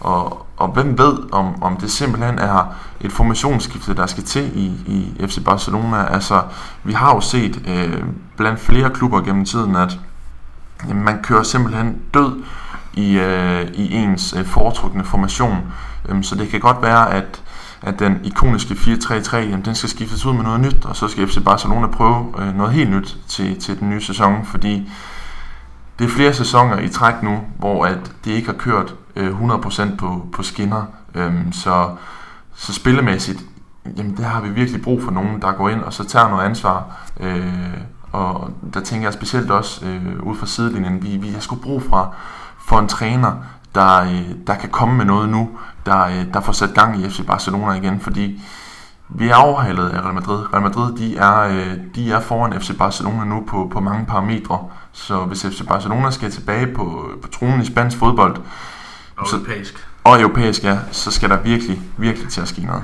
[0.01, 4.65] Og, og hvem ved, om, om det simpelthen er et formationsskifte, der skal til i,
[4.85, 6.13] i FC Barcelona.
[6.13, 6.41] Altså,
[6.83, 8.03] vi har jo set øh,
[8.37, 9.99] blandt flere klubber gennem tiden, at
[10.87, 12.43] jamen, man kører simpelthen død
[12.93, 15.57] i, øh, i ens øh, foretrukne formation.
[16.09, 17.41] Øhm, så det kan godt være, at,
[17.81, 21.27] at den ikoniske 4-3-3, jamen, den skal skiftes ud med noget nyt, og så skal
[21.27, 24.91] FC Barcelona prøve øh, noget helt nyt til, til den nye sæson, fordi
[25.99, 29.95] det er flere sæsoner i træk nu, hvor at det ikke har kørt øh, 100%
[29.95, 30.85] på, på skinner.
[31.15, 31.95] Øhm, så,
[32.55, 33.43] så spillemæssigt,
[33.97, 36.45] jamen der har vi virkelig brug for nogen, der går ind og så tager noget
[36.45, 37.01] ansvar.
[37.19, 37.77] Øh,
[38.11, 41.83] og der tænker jeg specielt også øh, ud fra sidelinjen, vi, vi har sgu brug
[41.83, 42.15] fra
[42.59, 43.31] for en træner,
[43.75, 45.49] der, øh, der kan komme med noget nu,
[45.85, 48.41] der, øh, der får sat gang i FC Barcelona igen, fordi
[49.09, 50.53] vi er overhalet af Real Madrid.
[50.53, 54.59] Real Madrid de er, øh, de er foran FC Barcelona nu på, på mange parametre,
[54.91, 58.35] så hvis FC Barcelona skal tilbage på, på tronen i spansk fodbold,
[59.21, 59.87] og så, europæisk.
[60.03, 62.83] Og europæisk, ja, så skal der virkelig, virkelig til at ske noget.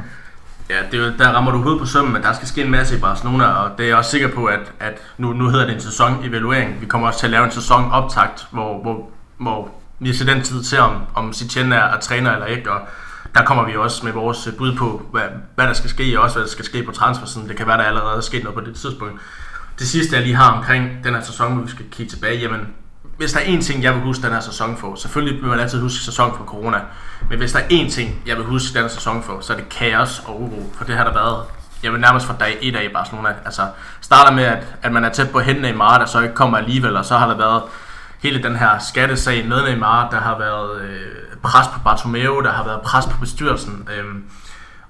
[0.69, 2.97] Ja, det er, der rammer du hovedet på sømmen, men der skal ske en masse
[2.97, 5.75] i Barcelona, og det er jeg også sikker på, at, at nu, nu hedder det
[5.75, 6.81] en sæson-evaluering.
[6.81, 9.69] Vi kommer også til at lave en sæson-optakt, hvor, hvor, hvor
[9.99, 12.79] vi til den tid ser, om, om Sitchen er, er træner eller ikke, og
[13.35, 15.23] der kommer vi også med vores bud på, hvad,
[15.55, 17.49] hvad der skal ske, og også hvad der skal ske på transfersiden.
[17.49, 19.21] Det kan være, der allerede er sket noget på det tidspunkt.
[19.79, 22.67] Det sidste, jeg lige har omkring den her sæson, hvor vi skal kigge tilbage, jamen,
[23.17, 25.59] hvis der er én ting, jeg vil huske den her sæson for, selvfølgelig vil man
[25.59, 26.77] altid huske sæson for corona,
[27.29, 29.57] men hvis der er én ting, jeg vil huske den her sæson for, så er
[29.57, 31.43] det kaos og uro, for det har der været
[31.83, 33.29] jeg vil nærmest fra dag 1 af i Barcelona.
[33.45, 33.61] Altså,
[34.01, 36.57] starter med, at, at man er tæt på hændene i Neymar, der så ikke kommer
[36.57, 37.63] alligevel, og så har der været
[38.23, 42.63] hele den her skattesag med Neymar, der har været øh, pres på Bartomeu, der har
[42.63, 43.89] været pres på bestyrelsen.
[43.97, 44.05] Øh,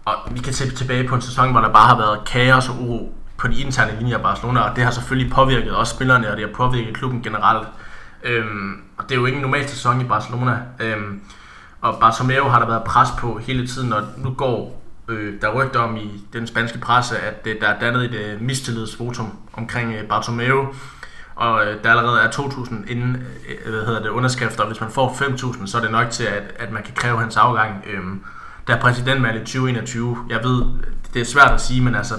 [0.06, 2.76] og vi kan se tilbage på en sæson, hvor der bare har været kaos og
[2.82, 6.38] uro på de interne linjer af Barcelona, og det har selvfølgelig påvirket også spillerne, og
[6.38, 7.68] det har påvirket klubben generelt.
[8.24, 10.60] Øhm, og det er jo ikke en normal sæson i Barcelona.
[10.80, 11.22] Øhm,
[11.82, 15.80] og Bartomeu har der været pres på hele tiden, og nu går øh, der rygter
[15.80, 20.08] om i den spanske presse, at det, der er dannet et øh, mistillidsvotum omkring øh,
[20.08, 20.68] Bartomeu,
[21.36, 23.24] og øh, der allerede er 2.000 inden,
[23.66, 26.24] øh, hvad hedder det, underskrifter, og hvis man får 5.000, så er det nok til,
[26.24, 27.84] at, at man kan kræve hans afgang.
[27.88, 28.04] Øh,
[28.68, 30.18] der er præsidentvalg i 2021.
[30.30, 30.66] Jeg ved,
[31.14, 32.16] det er svært at sige, men altså,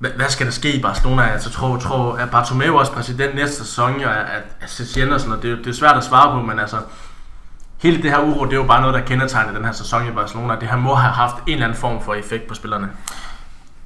[0.00, 1.22] hvad, hvad skal der ske i Barcelona?
[1.22, 5.28] Altså, tror, tror, er Bartomeu også præsident næste sæson, og at, at Setien og sådan
[5.28, 5.42] noget?
[5.42, 6.76] Det, det er svært at svare på, men altså,
[7.78, 10.10] hele det her uro, det er jo bare noget, der kendetegner den her sæson i
[10.10, 10.56] Barcelona.
[10.60, 12.88] Det her må have haft en eller anden form for effekt på spillerne.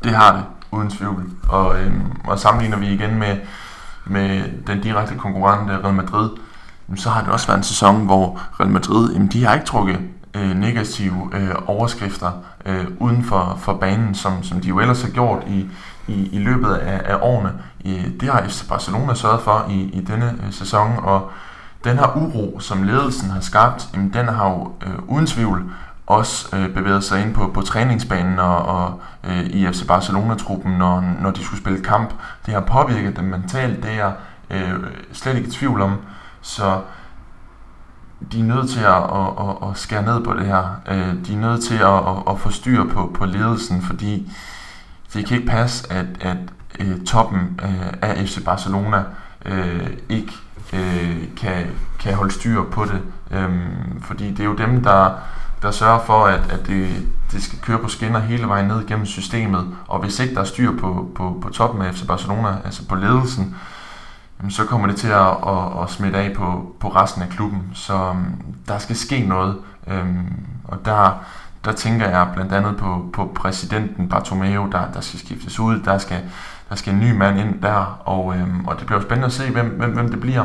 [0.04, 1.30] Det har det, uden tvivl.
[1.48, 3.36] Og, øhm, og sammenligner vi igen med,
[4.06, 6.30] med den direkte konkurrent øh, Real Madrid,
[6.96, 10.00] så har det også været en sæson, hvor Real Madrid, jamen, de har ikke trukket
[10.34, 12.30] øh, negative øh, overskrifter
[12.66, 15.68] øh, uden for, for banen, som, som de jo ellers har gjort i,
[16.06, 17.52] i, i løbet af, af årene.
[18.20, 21.30] Det har FC Barcelona sørget for i, i denne øh, sæson, og
[21.84, 25.70] den her uro, som ledelsen har skabt, jamen, den har jo øh, uden tvivl
[26.06, 31.04] også øh, bevæget sig ind på, på træningsbanen og, og øh, i FC Barcelona-truppen, når,
[31.20, 32.14] når de skulle spille kamp.
[32.46, 34.12] Det har påvirket dem mentalt, det er jeg
[34.50, 34.80] øh,
[35.12, 35.96] slet ikke i tvivl om.
[36.40, 36.80] Så
[38.32, 40.80] de er nødt til at, at, at, at skære ned på det her.
[40.88, 44.32] Øh, de er nødt til at, at, at få styr på, på ledelsen, fordi
[45.14, 46.36] det kan ikke passe, at, at
[46.80, 49.04] øh, toppen øh, af FC Barcelona
[49.44, 50.32] øh, ikke
[50.72, 51.66] øh, kan,
[52.00, 53.00] kan holde styr på det.
[53.38, 55.10] Um, fordi det er jo dem, der,
[55.62, 59.06] der sørger for, at, at det, det skal køre på skinner hele vejen ned gennem
[59.06, 59.76] systemet.
[59.86, 62.94] Og hvis ikke der er styr på, på, på toppen af FC Barcelona, altså på
[62.94, 63.56] ledelsen,
[64.38, 67.62] jamen, så kommer det til at, at, at smitte af på, på resten af klubben.
[67.74, 69.56] Så øhm, der skal ske noget.
[69.86, 71.24] Um, og der,
[71.64, 75.80] der tænker jeg blandt andet på, på præsidenten Bartomeu, der, der skal skiftes ud.
[75.80, 76.20] Der skal,
[76.68, 78.00] der skal en ny mand ind der.
[78.04, 80.44] Og, øhm, og det bliver jo spændende at se, hvem, hvem, hvem det bliver.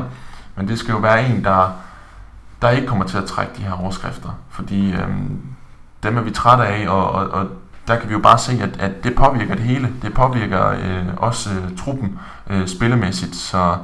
[0.56, 1.72] Men det skal jo være en, der,
[2.62, 4.30] der ikke kommer til at trække de her overskrifter.
[4.50, 5.42] Fordi øhm,
[6.04, 7.48] dem er vi trætte af, og, og, og
[7.88, 9.94] der kan vi jo bare se, at, at det påvirker det hele.
[10.02, 13.78] Det påvirker øh, også øh, truppen øh, spillemæssigt, så,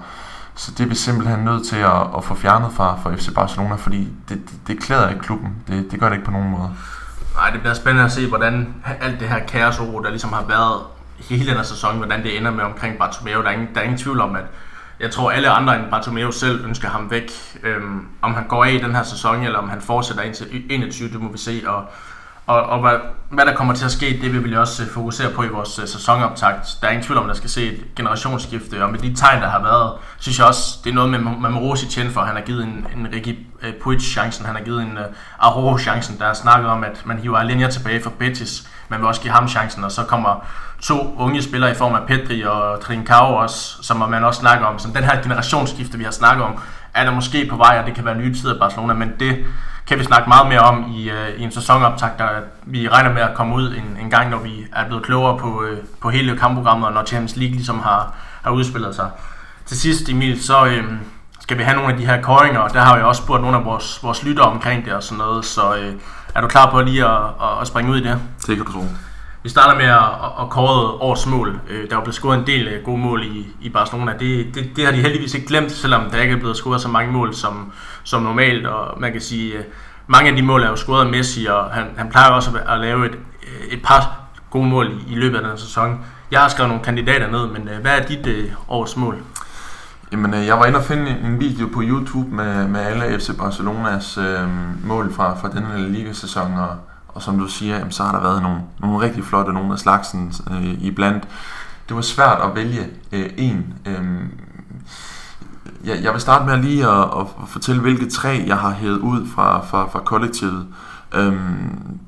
[0.56, 3.76] så det er vi simpelthen nødt til at, at få fjernet fra, fra FC Barcelona,
[3.76, 5.56] fordi det, det, det klæder ikke klubben.
[5.68, 6.70] Det, det gør det ikke på nogen måde.
[7.36, 10.82] Nej, det bliver spændende at se, hvordan alt det her kaos der ligesom har været
[11.20, 13.42] hele den her sæson, hvordan det ender med omkring Bartomeu.
[13.42, 14.44] Der er ingen, der er ingen tvivl om, at
[15.00, 17.32] jeg tror, alle andre end Bartomeu selv ønsker ham væk.
[17.64, 21.10] Øhm, om han går af i den her sæson, eller om han fortsætter indtil 21,
[21.10, 21.64] det må vi se.
[21.68, 21.86] Og
[22.48, 22.94] og, og hvad,
[23.30, 25.80] hvad der kommer til at ske, det vil vi også øh, fokusere på i vores
[25.80, 26.78] uh, sæsonoptakt.
[26.82, 29.42] Der er ingen tvivl om, at der skal se et generationsskifte, og med de tegn,
[29.42, 31.76] der har været, synes jeg også, det er noget med, man må
[32.12, 32.22] for.
[32.22, 35.04] Han har givet en, en Ricky uh, Puig chancen, han har givet en uh,
[35.40, 36.20] Arojo chancen.
[36.20, 38.70] Der er snakket om, at man hiver Alenia tilbage fra Betis.
[38.90, 40.46] Man vil også give ham chancen, og så kommer
[40.82, 44.80] to unge spillere i form af Pedri og Trincao også, som man også snakker om.
[44.80, 46.60] Så den her generationsskifte, vi har snakket om,
[46.96, 49.46] er der måske på vej, og det kan være nye tider i Barcelona, men det
[49.88, 52.30] kan vi snakke meget mere om i, øh, i en sæsonoptag, der
[52.64, 55.64] vi regner med at komme ud en, en gang, når vi er blevet klogere på,
[55.64, 59.10] øh, på hele kampprogrammet, og når Champions League ligesom har, har udspillet sig.
[59.66, 60.84] Til sidst, Emil, så øh,
[61.40, 63.58] skal vi have nogle af de her koringer, og der har jeg også spurgt nogle
[63.58, 65.94] af vores, vores lyttere omkring det og sådan noget, så øh,
[66.36, 68.20] er du klar på lige at, at, at springe ud i det?
[68.48, 68.86] Det kan du tro.
[69.46, 71.60] Vi starter med at, at kåre årets mål.
[71.70, 74.14] Øh, der er blevet scoret en del øh, gode mål i, i Barcelona.
[74.20, 76.88] Det, det, det har de heldigvis ikke glemt, selvom der ikke er blevet scoret så
[76.88, 77.72] mange mål som,
[78.04, 78.68] som normalt.
[78.68, 79.64] Og man kan sige, øh,
[80.08, 82.74] mange af de mål er jo scoret af Messi, og han, han plejer også at,
[82.74, 83.18] at lave et,
[83.72, 84.20] et par
[84.50, 86.06] gode mål i, i løbet af den sæson.
[86.32, 88.52] Jeg har skrevet nogle kandidater ned, men hvad er dit øh,
[88.98, 89.18] mål?
[90.12, 94.18] Jamen, jeg var inde og finde en video på YouTube med, med alle FC Barcelonas
[94.18, 94.50] øh,
[94.84, 96.78] mål fra, fra denne ligasæson, og,
[97.16, 99.80] og som du siger, jamen, så har der været nogle, nogle rigtig flotte, nogle af
[99.80, 101.28] slagsen øh, iblandt.
[101.88, 103.74] Det var svært at vælge øh, en.
[103.86, 104.04] Øh,
[105.86, 109.28] jeg, jeg vil starte med lige at, at fortælle, hvilke tre jeg har hævet ud
[109.36, 110.68] fra, fra, fra kollektivet.
[111.14, 112.00] Øhm,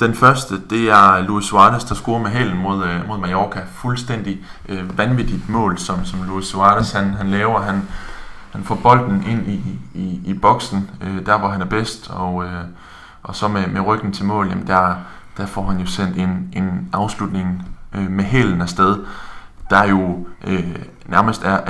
[0.00, 3.60] den første, det er Luis Suarez, der scorer med hælen mod, øh, mod Mallorca.
[3.74, 7.60] Fuldstændig øh, vanvittigt mål, som, som Luis Suarez han, han laver.
[7.60, 7.82] Han,
[8.52, 12.44] han får bolden ind i, i, i boksen, øh, der hvor han er bedst, og,
[12.44, 12.64] øh,
[13.26, 14.94] og så med, med ryggen til mål, jamen der,
[15.36, 19.04] der får han jo sendt en, en afslutning øh, med hælen afsted,
[19.70, 21.60] der jo øh, nærmest er,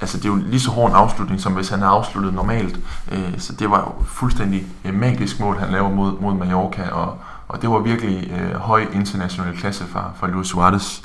[0.00, 2.80] altså det er jo lige så hård en afslutning, som hvis han havde afsluttet normalt.
[3.12, 7.18] Øh, så det var jo fuldstændig øh, magisk mål, han laver mod, mod Mallorca, og,
[7.48, 11.02] og det var virkelig øh, høj international klasse fra, fra Luis Suarez.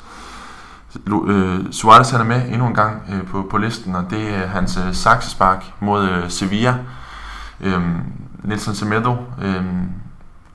[1.26, 4.46] Øh, Suarez han er med endnu en gang øh, på, på listen, og det er
[4.46, 6.74] hans øh, saksespark mod øh, Sevilla.
[7.60, 7.82] Øh,
[8.44, 9.64] Nelson Semedo øh,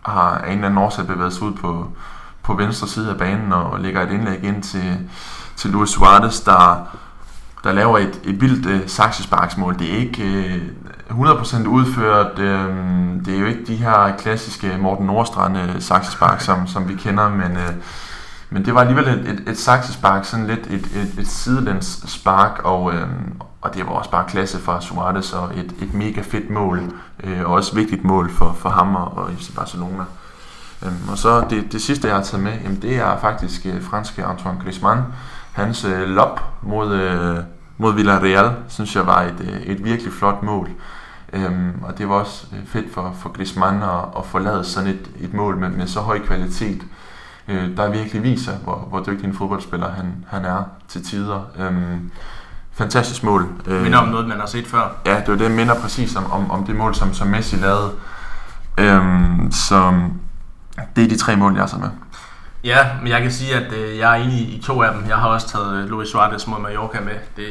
[0.05, 1.87] har af en eller anden årsag bevæget sig ud på,
[2.43, 5.09] på venstre side af banen og lægger et indlæg ind til,
[5.55, 6.87] til Luis Suarez, der,
[7.63, 9.79] der laver et, et vildt øh, saksesparksmål.
[9.79, 10.61] Det er ikke øh,
[11.09, 12.39] 100% udført.
[12.39, 12.75] Øh,
[13.25, 17.29] det er jo ikke de her klassiske Morten Nordstrand øh, saksespark, som, som vi kender,
[17.29, 17.73] men, øh,
[18.53, 22.61] men det var alligevel et, et, et saksespark, sådan lidt et, et, et sidelæns spark,
[22.63, 23.07] og, øh,
[23.61, 26.81] og det var også bare klasse fra Suarez, og et, et mega fedt mål,
[27.23, 30.03] øh, og også vigtigt mål for, for ham og, og FC Barcelona.
[30.85, 33.83] Øhm, og så det, det sidste, jeg har taget med, jamen, det er faktisk øh,
[33.83, 35.01] franske Antoine Griezmann.
[35.51, 37.37] Hans øh, lop mod, øh,
[37.77, 40.69] mod Villarreal, synes jeg var et, øh, et virkelig flot mål.
[41.33, 45.09] Øhm, og det var også øh, fedt for, for Griezmann at, at forlade sådan et,
[45.19, 46.81] et mål med, med så høj kvalitet,
[47.47, 51.41] øh, der virkelig viser, hvor, hvor dygtig en fodboldspiller han, han er til tider.
[51.59, 52.11] Øhm,
[52.73, 53.47] fantastisk mål.
[53.67, 54.95] Øh, minder om noget, man har set før.
[55.05, 57.91] Ja, det var det, minder præcis om, om, om det mål, som, som Messi lavede.
[58.77, 60.13] Øhm, som,
[60.95, 61.89] det er de tre mål, jeg taget med.
[62.63, 65.05] Ja, men jeg kan sige, at øh, jeg er enig i to af dem.
[65.07, 67.13] Jeg har også taget øh, Luis Suarez mod Mallorca med.
[67.35, 67.45] Det,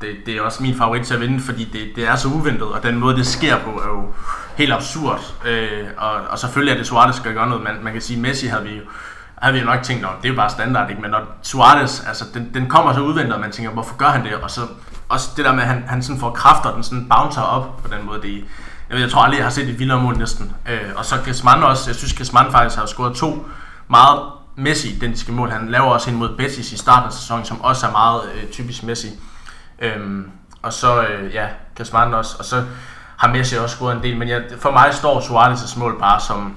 [0.00, 2.68] det, det er også min favorit til at vinde, fordi det, det er så uventet,
[2.68, 4.06] og den måde, det sker på, er jo
[4.56, 5.20] helt absurd.
[5.46, 7.64] Øh, og, og selvfølgelig er det Suarez, der gør noget.
[7.64, 8.82] Man, man kan sige, at Messi havde vi jo
[9.42, 11.02] havde vi jo nok tænkt, at det er jo bare standard, ikke?
[11.02, 14.24] men når Suarez, altså den, den kommer så udvendt, og man tænker, hvorfor gør han
[14.24, 14.34] det?
[14.34, 14.60] Og så
[15.08, 17.88] også det der med, at han, han sådan får kræfter, den sådan bouncer op på
[17.88, 18.34] den måde, det,
[18.88, 20.52] jeg, ved, jeg tror aldrig, jeg har set et vildere mål næsten.
[20.68, 23.46] Øh, og så Griezmann også, jeg synes Griezmann faktisk har scoret to
[23.88, 24.20] meget
[24.56, 25.50] Messi-identiske mål.
[25.50, 28.50] Han laver også en mod Betis i starten af sæsonen, som også er meget øh,
[28.50, 29.08] typisk Messi.
[29.78, 30.30] Øhm,
[30.62, 32.36] og så, øh, ja, Griezmann også.
[32.38, 32.64] Og så
[33.16, 34.16] har Messi også scoret en del.
[34.16, 36.56] Men jeg, for mig står Suarez' mål bare som,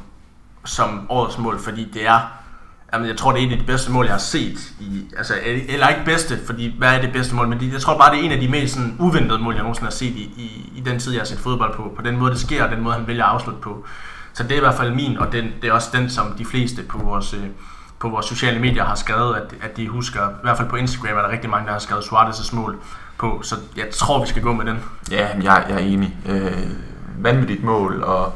[0.66, 2.41] som årets mål, fordi det er
[2.94, 4.74] Jamen, jeg tror, det er et af de bedste mål, jeg har set.
[4.80, 5.34] I, altså,
[5.70, 7.48] eller ikke bedste, fordi hvad er det bedste mål?
[7.48, 9.62] Men det, jeg tror bare, det er en af de mest sådan, uventede mål, jeg
[9.64, 11.94] nogensinde har set i, i, i den tid, jeg har set fodbold på.
[11.96, 13.86] På den måde, det sker, og den måde, han vælger at afslutte på.
[14.34, 16.46] Så det er i hvert fald min, og den, det er også den, som de
[16.46, 17.44] fleste på vores, øh,
[18.00, 21.18] på vores sociale medier har skrevet, at, at de husker, i hvert fald på Instagram
[21.18, 22.78] er der rigtig mange, der har skrevet Suarez' mål
[23.18, 24.80] på, så jeg tror, vi skal gå med den.
[25.12, 26.18] Ja, jeg, jeg er enig.
[26.26, 26.52] Øh,
[27.18, 28.34] vanvittigt mål, og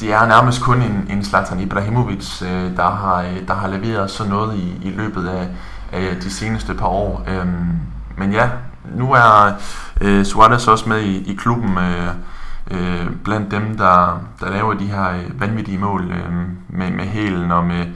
[0.00, 4.10] det er nærmest kun en, en Zlatan Ibrahimovic, øh, der, har, øh, der har leveret
[4.10, 5.48] sådan noget i, i løbet af,
[5.92, 7.24] af de seneste par år.
[7.28, 7.46] Øh,
[8.18, 8.48] men ja,
[8.94, 9.52] nu er
[10.00, 12.08] øh, Suarez også med i, i klubben øh,
[12.70, 16.32] øh, blandt dem, der, der laver de her øh, vanvittige mål øh,
[16.68, 17.86] med, med hælen og med,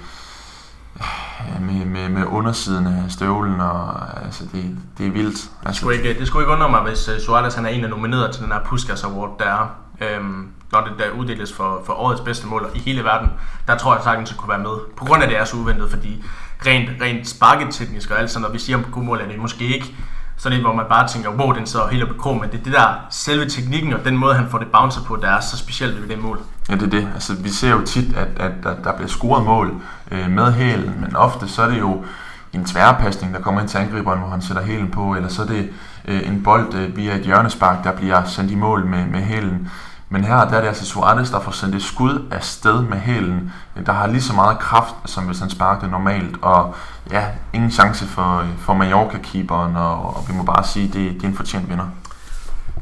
[1.00, 3.94] øh, med, med, med undersiden af støvlen, og
[4.24, 5.36] altså det, det er vildt.
[5.36, 7.84] Altså, det, skulle ikke, det skulle ikke undre mig, hvis øh, Suarez han er en
[7.84, 9.66] af nomineret til den her Puskas Award, der er.
[10.00, 13.30] Øhm, når det der uddeles for, for årets bedste mål i hele verden,
[13.66, 14.76] der tror jeg sagtens, at kunne være med.
[14.96, 16.24] På grund af, det er så uventet, fordi
[16.66, 19.64] rent, rent sparketeknisk og alt sådan, når vi siger om gode mål, er det måske
[19.64, 19.94] ikke
[20.36, 22.60] sådan et, hvor man bare tænker, wow, den så helt op i krog, men det
[22.60, 25.40] er det der selve teknikken og den måde, han får det bouncer på, der er
[25.40, 26.40] så specielt ved det mål.
[26.68, 27.08] Ja, det er det.
[27.14, 29.74] Altså, vi ser jo tit, at, at der, der bliver scoret mål
[30.10, 32.04] øh, med hælen, men ofte så er det jo
[32.52, 35.46] en tværpasning, der kommer ind til angriberen, hvor han sætter hælen på, eller så er
[35.46, 35.70] det
[36.04, 39.70] øh, en bold øh, via et hjørnespark, der bliver sendt i mål med, med hælen.
[40.11, 42.98] Men her der er det altså Suarez, der får sendt et skud af sted med
[42.98, 46.36] hælen, øh, der har lige så meget kraft, som hvis han sparkede normalt.
[46.42, 46.74] Og
[47.11, 51.22] ja, ingen chance for, øh, for Mallorca-keeperen, og, og vi må bare sige, det, det
[51.22, 51.86] er en fortjent vinder.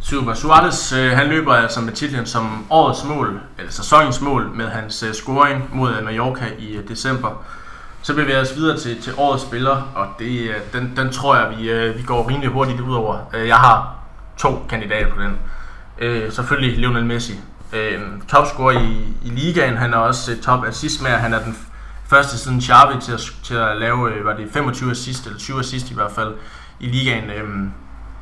[0.01, 0.35] Super.
[0.35, 5.03] Suarez, øh, han løber altså med titlen som årets mål, eller sæsonens mål, med hans
[5.03, 7.29] øh, scoring mod øh, Mallorca i øh, december.
[8.03, 11.37] Så bevæger vi os videre til, til årets spiller, og det, øh, den, den tror
[11.37, 13.19] jeg, vi, øh, vi går rimelig hurtigt ud over.
[13.35, 13.95] Øh, jeg har
[14.37, 15.39] to kandidater på den.
[15.99, 17.41] Øh, selvfølgelig Lionel Messi.
[17.73, 21.57] Øh, topscorer i, i ligaen, han er også øh, top assist med, han er den
[22.05, 25.59] første siden Xavi til at, til at lave, øh, var det 25 assist, eller 20
[25.59, 26.35] assist i hvert fald,
[26.81, 27.31] i ligaen.
[27.31, 27.69] Øh,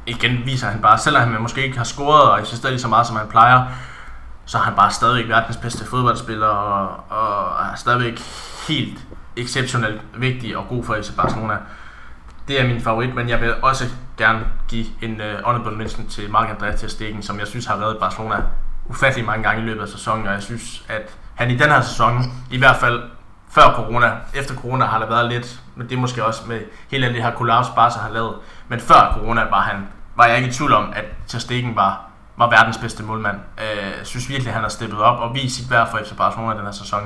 [0.06, 3.06] igen viser han bare, selvom han måske ikke har scoret og assisteret lige så meget,
[3.06, 3.64] som han plejer,
[4.44, 8.20] så er han bare stadigvæk verdens bedste fodboldspiller, og, og er stadigvæk
[8.68, 8.98] helt
[9.36, 11.54] exceptionelt vigtig og god for FC Barcelona.
[12.48, 13.84] Det er min favorit, men jeg vil også
[14.18, 17.76] gerne give en uh, honorable mention til Marc André til Stegen, som jeg synes har
[17.76, 18.36] været Barcelona
[18.86, 21.80] ufattelig mange gange i løbet af sæsonen, og jeg synes, at han i den her
[21.80, 23.02] sæson, i hvert fald
[23.50, 26.60] før corona, efter corona har der været lidt, men det er måske også med
[26.90, 28.34] hele det her kollaps Barca har lavet,
[28.68, 32.10] men før corona var han, var jeg ikke i tvivl om, at Ter Stegen var,
[32.36, 33.36] var verdens bedste målmand.
[33.58, 36.56] Øh, synes virkelig, at han har steppet op og vist sit værd for FC Barcelona
[36.56, 37.00] den her sæson,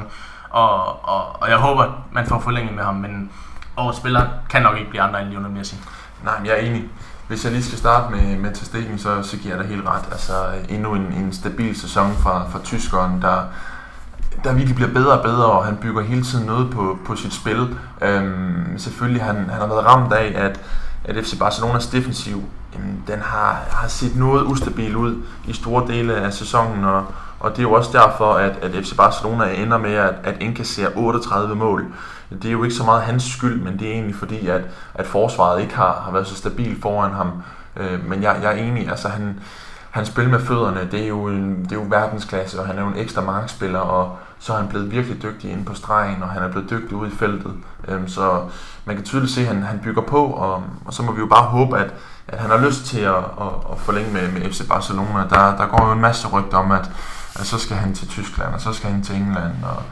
[0.50, 3.30] og, og, og jeg håber, man får forlænget med ham, men
[3.76, 5.76] årets spiller kan nok ikke blive andre end Lionel Messi.
[6.24, 6.88] Nej, men jeg er enig.
[7.28, 10.04] Hvis jeg lige skal starte med, med Ter så, så giver jeg dig helt ret.
[10.12, 10.32] Altså
[10.68, 13.42] endnu en, en stabil sæson fra, fra tyskeren, der,
[14.44, 17.34] der virkelig bliver bedre og bedre, og han bygger hele tiden noget på, på sit
[17.34, 17.76] spil.
[18.02, 20.60] Øhm, selvfølgelig han, han har været ramt af, at,
[21.04, 22.44] at FC Barcelonas defensiv,
[22.74, 27.06] jamen, den har, har set noget ustabil ud i store dele af sæsonen, og,
[27.40, 30.88] og det er jo også derfor, at, at FC Barcelona ender med at, at indkassere
[30.94, 31.86] 38 mål.
[32.30, 34.60] Det er jo ikke så meget hans skyld, men det er egentlig fordi, at,
[34.94, 37.42] at forsvaret ikke har, har været så stabil foran ham.
[37.76, 39.40] Øh, men jeg, jeg er enig, altså han,
[39.90, 42.82] han spil med fødderne, det er, jo en, det er jo verdensklasse, og han er
[42.82, 46.28] jo en ekstra markspiller, og så er han blevet virkelig dygtig inde på stregen, og
[46.28, 47.52] han er blevet dygtig ude i feltet.
[47.88, 48.42] Øhm, så
[48.84, 51.26] man kan tydeligt se, at han, han bygger på, og, og så må vi jo
[51.26, 51.94] bare håbe, at,
[52.28, 55.26] at han har lyst til at, at, at forlænge med, med FC Barcelona.
[55.30, 56.90] Der, der går jo en masse rygter om, at,
[57.40, 59.82] at så skal han til Tyskland, og så skal han til England, og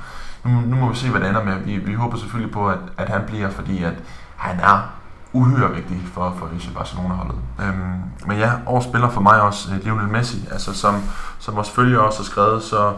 [0.45, 1.59] nu, nu må vi se, hvad det ender med.
[1.65, 3.95] Vi, vi håber selvfølgelig på, at, at han bliver, fordi at
[4.37, 4.91] han er
[5.33, 7.37] uhyre vigtig for, for FC Barcelona-holdet.
[7.63, 11.03] Øhm, men ja, årets spiller for mig også, øh, Lionel Messi, altså som,
[11.39, 12.93] som vores følger også har skrevet, så,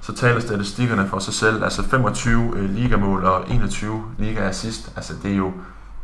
[0.00, 1.64] så taler statistikkerne for sig selv.
[1.64, 5.52] Altså 25 øh, ligamål og 21 liga-assist, altså det er jo,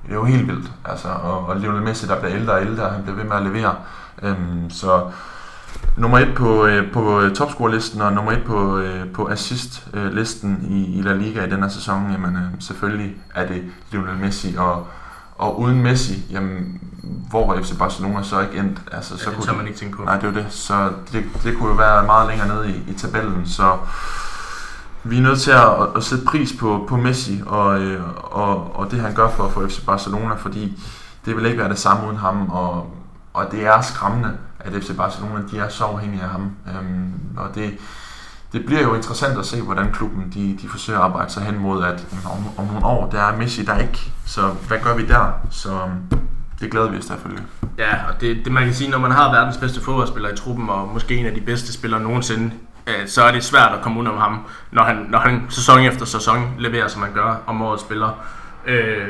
[0.03, 0.72] det er jo helt vildt.
[0.84, 3.42] Altså, og, og Lionel Messi, der bliver ældre og ældre, han bliver ved med at
[3.42, 3.74] levere.
[4.22, 5.11] Øhm, så
[5.96, 10.98] nummer et på, øh, på øh, topscore-listen og nummer et på, øh, på assist-listen i,
[10.98, 13.62] i La Liga i denne sæson, jamen øh, selvfølgelig er det
[13.92, 14.86] Lionel Messi, og,
[15.38, 16.80] og uden Messi, jamen,
[17.30, 18.80] hvor var FC Barcelona så ikke endt?
[18.92, 20.04] Altså, så ja, det kunne man ikke tænke på.
[20.04, 20.46] Nej, det var det.
[20.52, 23.76] Så det, det kunne jo være meget længere nede i, i tabellen, så
[25.04, 28.76] vi er nødt til at, at, at sætte pris på, på Messi og, øh, og,
[28.76, 30.82] og det han gør for, for FC Barcelona, fordi
[31.24, 32.94] det vil ikke være det samme uden ham, og,
[33.34, 36.52] og det er skræmmende, at FC Barcelona de er så afhængige af ham.
[36.68, 37.78] Øhm, og det,
[38.52, 41.58] det bliver jo interessant at se, hvordan klubben de, de forsøger at arbejde sig hen
[41.58, 44.12] mod, at om, om nogle år, der er Messi der ikke.
[44.26, 45.32] Så hvad gør vi der?
[45.50, 46.20] Så øhm,
[46.61, 47.44] det glæder vi os selvfølgelig.
[47.78, 50.68] Ja, og det, det man kan sige, når man har verdens bedste fodboldspiller i truppen,
[50.68, 52.50] og måske en af de bedste spillere nogensinde,
[52.86, 54.38] øh, så er det svært at komme ud om ham,
[54.70, 58.24] når han, når han sæson efter sæson leverer, som han gør om året spiller.
[58.66, 59.08] Øh,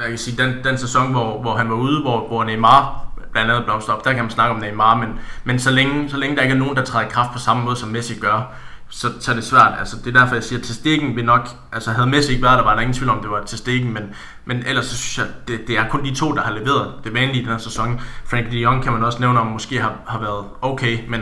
[0.00, 3.50] jeg kan sige, den, den sæson, hvor, hvor han var ude, hvor, hvor Neymar blandt
[3.50, 5.08] andet blomster op, der kan man snakke om Neymar, men,
[5.44, 7.64] men så, længe, så længe der ikke er nogen, der træder i kraft på samme
[7.64, 8.52] måde, som Messi gør,
[8.88, 9.72] så, så er det svært.
[9.78, 11.48] Altså, det er derfor, jeg siger, at til vil nok...
[11.72, 14.02] Altså, havde Messi ikke været der, var der ingen tvivl om, det var til men,
[14.44, 17.14] men ellers så synes jeg, det, det er kun de to, der har leveret det
[17.14, 18.00] vanlige i den her sæson.
[18.24, 21.20] Frank de Jong kan man også nævne om, måske har, har været okay, men,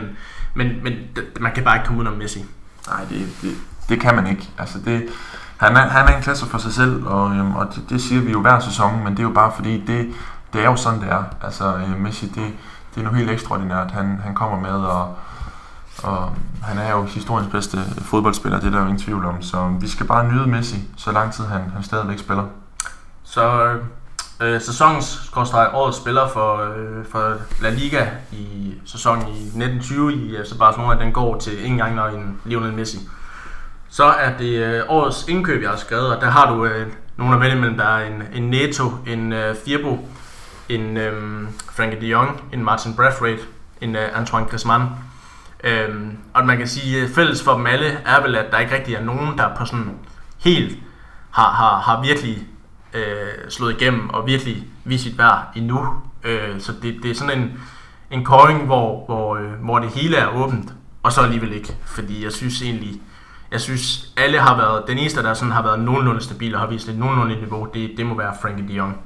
[0.53, 2.45] men, men det, man kan bare ikke komme ud om Messi.
[2.87, 3.55] Nej, det, det,
[3.89, 4.49] det kan man ikke.
[4.57, 5.03] Altså, det,
[5.57, 8.21] han, er, han er en klasse for sig selv, og, øhm, og det, det siger
[8.21, 10.07] vi jo hver sæson, men det er jo bare fordi, det,
[10.53, 11.23] det er jo sådan, det er.
[11.41, 12.53] Altså, øh, Messi, det,
[12.95, 15.15] det er noget helt ekstraordinært, han, han kommer med, og,
[16.03, 19.41] og han er jo historiens bedste fodboldspiller, det er der jo ingen tvivl om.
[19.41, 22.43] Så vi skal bare nyde Messi, så lang tid han, han stadigvæk spiller.
[23.23, 23.75] Så
[24.41, 25.31] øh, sæsonens
[25.73, 31.11] årets spiller for, øh, for La Liga i sæsonen i 1920 i FC Barcelona, den
[31.13, 32.99] går til ingen gang når en Lionel Messi.
[33.89, 37.33] Så er det øh, årets indkøb, jeg har skrevet, og der har du øh, nogle
[37.35, 40.07] af vælge Der er en, en Neto, en øh, Firbo,
[40.69, 43.43] en øhm, Frankie de Jong, en Martin Brathwaite,
[43.81, 44.85] en øh, Antoine Griezmann.
[45.63, 48.75] Øhm, og man kan sige, at fælles for dem alle er vel, at der ikke
[48.75, 49.91] rigtig er nogen, der på sådan
[50.37, 50.77] helt
[51.31, 52.47] har, har, har virkelig
[52.93, 55.87] øh, slået igennem og virkelig vist sit værd endnu.
[56.23, 57.59] Øh, så det, det er sådan en,
[58.11, 60.73] en calling, hvor, hvor, øh, hvor det hele er åbent,
[61.03, 61.75] og så alligevel ikke.
[61.85, 63.01] Fordi jeg synes egentlig,
[63.51, 66.67] jeg synes alle har været, den eneste der sådan har været nogenlunde stabil og har
[66.67, 68.97] vist et nogenlunde niveau, det, det må være Frankie de Jong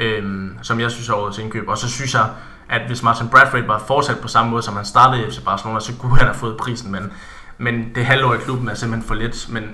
[0.00, 1.68] øhm, som jeg synes er årets indkøb.
[1.68, 2.26] Og så synes jeg,
[2.68, 5.80] at hvis Martin Bradford var fortsat på samme måde, som han startede i FC Barcelona,
[5.80, 7.12] så kunne han have fået prisen, men,
[7.58, 9.46] men det halvår i klubben er simpelthen for lidt.
[9.52, 9.64] Men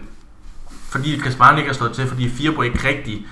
[0.90, 3.26] fordi Griezmann ikke har slået til, fordi Firbo ikke rigtig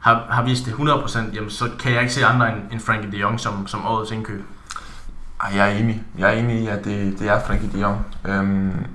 [0.00, 3.12] har, har vist det 100%, jamen, så kan jeg ikke se andre end, end Frankie
[3.12, 4.44] de Jong som, som årets indkøb.
[5.40, 6.02] Ej, jeg er enig.
[6.18, 8.06] Jeg er enig i, at det, det er Frankie de Jong.
[8.24, 8.86] Øhm,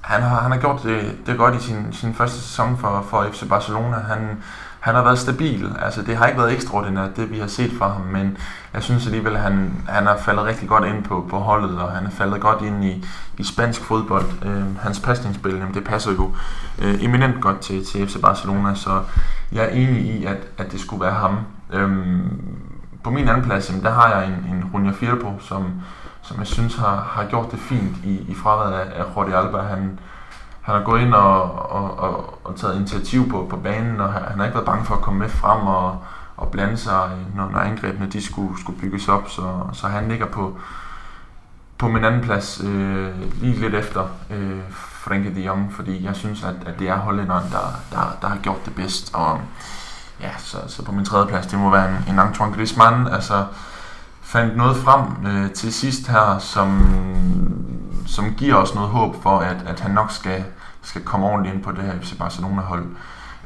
[0.00, 3.26] han har, han har gjort det, det godt i sin, sin første sæson for, for
[3.32, 3.96] FC Barcelona.
[3.96, 4.42] Han,
[4.80, 5.76] han har været stabil.
[5.82, 8.36] Altså, det har ikke været ekstraordinært, det vi har set fra ham, men
[8.74, 11.92] jeg synes alligevel, at han, han har faldet rigtig godt ind på, på holdet, og
[11.92, 13.04] han er faldet godt ind i,
[13.38, 14.26] i spansk fodbold.
[14.44, 16.32] Øh, hans pasningsspil, jamen, det passer jo
[16.82, 19.02] øh, eminent godt til, til FC Barcelona, så
[19.52, 21.38] jeg er enig i, at, at det skulle være ham.
[21.72, 22.20] Øh,
[23.04, 25.72] på min anden plads, jamen, der har jeg en, en Runja Firpo, som,
[26.22, 29.58] som jeg synes har, har gjort det fint i, i fraværet af, af Jordi Alba.
[29.58, 29.98] Han,
[30.70, 34.38] han har gået ind og, og, og, og taget initiativ på, på banen, og han
[34.38, 35.98] har ikke været bange for at komme med frem og,
[36.36, 39.28] og blande sig, når, når angrebene de skulle, skulle bygges op.
[39.28, 40.58] Så, så han ligger på,
[41.78, 43.08] på min anden plads øh,
[43.40, 47.50] lige lidt efter øh, Frenkie de Jong, fordi jeg synes, at, at det er hollænderen,
[47.52, 49.14] der, der, der har gjort det bedst.
[49.14, 49.40] Og
[50.20, 53.08] ja, så, så på min tredje plads, det må være en, en Antoine Griezmann.
[53.08, 53.44] Altså,
[54.22, 56.68] fandt noget frem øh, til sidst her, som,
[58.10, 60.44] som giver os noget håb for, at, at han nok skal,
[60.82, 62.86] skal komme ordentligt ind på det her FC Barcelona-hold.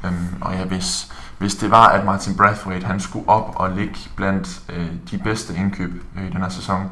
[0.04, 3.94] Øhm, og ja, hvis, hvis det var, at Martin Brathwaite han skulle op og ligge
[4.16, 6.90] blandt øh, de bedste indkøb øh, i den her sæson,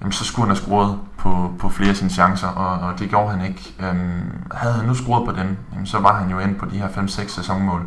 [0.00, 3.08] jamen, så skulle han have scoret på, på flere af sine chancer, og, og det
[3.08, 3.74] gjorde han ikke.
[3.80, 6.78] Øhm, havde han nu scoret på dem, jamen, så var han jo ind på de
[6.78, 7.86] her 5-6 sæsonmål.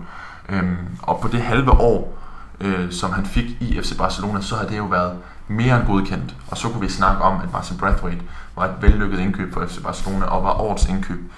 [0.49, 2.17] Øhm, og på det halve år,
[2.61, 5.17] øh, som han fik i FC Barcelona, så har det jo været
[5.47, 6.35] mere end godkendt.
[6.47, 8.21] Og så kunne vi snakke om, at Martin Brathwaite
[8.55, 11.31] var et vellykket indkøb for FC Barcelona og var årets indkøb.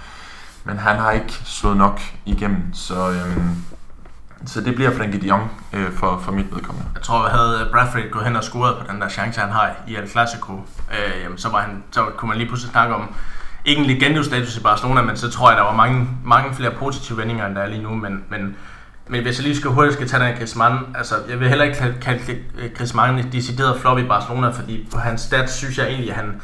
[0.64, 3.56] Men han har ikke slået nok igennem, så, øhm,
[4.46, 6.90] så det bliver Frenkie de Jong øh, for, for mit vedkommende.
[6.96, 9.72] Jeg tror, at havde Bradford gået hen og scoret på den der chance, han har
[9.88, 10.54] i El Clasico,
[10.92, 13.16] øh, jamen, så, var han, så kunne man lige pludselig snakke om,
[13.66, 17.18] ikke en legende-status i Barcelona, men så tror jeg, der var mange, mange flere positive
[17.18, 17.96] vendinger, end der er lige nu.
[17.96, 18.56] Men, men
[19.10, 21.66] men hvis jeg lige skal hurtigt skal tage den af Griezmann, altså jeg vil heller
[21.66, 25.88] ikke kalde øh, Griezmann en decideret flop i Barcelona, fordi på hans stats synes jeg
[25.88, 26.42] egentlig, at han,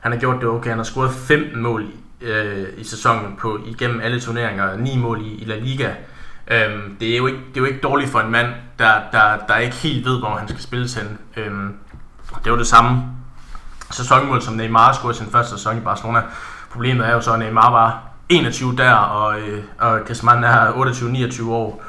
[0.00, 0.68] han har gjort det okay.
[0.68, 5.20] Han har scoret 15 mål i, øh, i sæsonen på, igennem alle turneringer, 9 mål
[5.20, 5.90] i, i La Liga.
[6.50, 8.46] Øhm, det, er jo ikke, det er jo ikke dårligt for en mand,
[8.78, 11.08] der, der, der ikke helt ved, hvor han skal spille til.
[11.36, 11.74] Øhm,
[12.44, 13.02] det var det samme
[13.90, 16.22] sæsonmål, som Neymar scorede sin første sæson i Barcelona.
[16.70, 21.50] Problemet er jo så, at Neymar var 21 der, og, øh, og Griezmann er 28-29
[21.50, 21.84] år.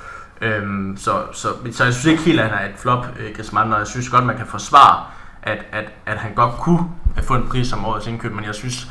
[0.45, 3.73] Øhm, så, så, så jeg synes ikke helt, at han er et flop, øh, Griezmann,
[3.73, 5.03] og jeg synes godt, man kan forsvare,
[5.43, 6.89] at, at, at han godt kunne
[7.23, 8.87] få en pris som årets indkøb, men jeg synes,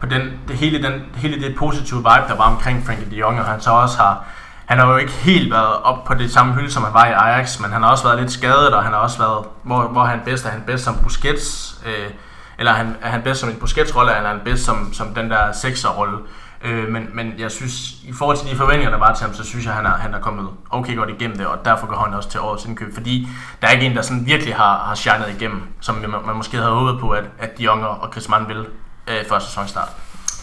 [0.00, 3.40] på den, det hele, den, hele det positive vibe, der var omkring Frankie de Jong,
[3.40, 4.24] og han så også har,
[4.66, 7.12] han har jo ikke helt været op på det samme hylde, som han var i
[7.12, 10.04] Ajax, men han har også været lidt skadet, og han har også været, hvor, hvor
[10.04, 12.10] han bedst er han bedst som Busquets, øh,
[12.58, 15.14] eller er han, er han bedst som en Busquets-rolle, eller er han bedst som, som
[15.14, 16.18] den der sekser-rolle.
[16.64, 19.44] Øh, men, men jeg synes, i forhold til de forventninger, der var til ham, så
[19.44, 21.96] synes jeg, at han er, han er kommet okay godt igennem det, og derfor går
[21.96, 23.28] han også til årets indkøb, fordi
[23.62, 26.56] der er ikke en, der sådan virkelig har, har shined igennem, som man, man måske
[26.56, 28.66] havde håbet på, at, at de unge og Mann vil
[29.08, 29.88] øh, før sæsonstart.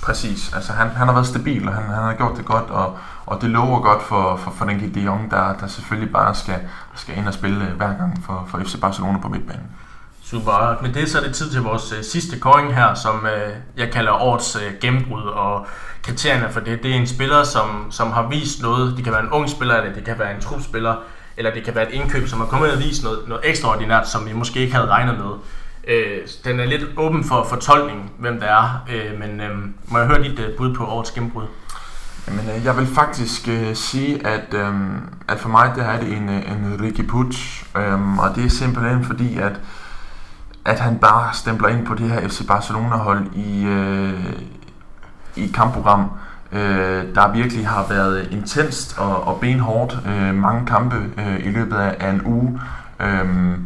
[0.03, 2.97] Præcis, altså han, han har været stabil, og han, han har gjort det godt, og,
[3.25, 6.59] og det lover godt for, for, for den de Jong, der, der selvfølgelig bare skal,
[6.95, 9.67] skal ind og spille hver gang for, for FC Barcelona på midtbanen.
[10.23, 10.81] Super.
[10.81, 13.91] Med det så er det tid til vores øh, sidste kåring her, som øh, jeg
[13.91, 15.23] kalder årets øh, gennembrud.
[15.23, 15.67] Og
[16.03, 18.93] kriterierne for det, det er en spiller, som, som har vist noget.
[18.95, 20.95] Det kan være en ung spiller, eller det kan være en trupspiller,
[21.37, 24.25] eller det kan være et indkøb, som har kommet og vist noget, noget ekstraordinært, som
[24.25, 25.31] vi måske ikke havde regnet med.
[25.87, 28.85] Øh, den er lidt åben for fortolkning, hvem det er.
[28.91, 29.57] Øh, men øh,
[29.87, 31.45] må jeg høre dit øh, bud på årets gennembrud?
[32.27, 34.73] Jamen, øh, jeg vil faktisk øh, sige, at, øh,
[35.27, 37.33] at for mig det er det en, øh, en Ricky Puig,
[37.77, 39.53] øh, og det er simpelthen fordi, at
[40.65, 44.33] at han bare stempler ind på det her FC Barcelona-hold i, øh,
[45.35, 46.11] i kampprogram,
[46.51, 49.99] øh, der virkelig har været intenst og, og benhårdt.
[50.07, 52.61] Øh, mange kampe øh, i løbet af, af en uge
[52.99, 53.57] øh,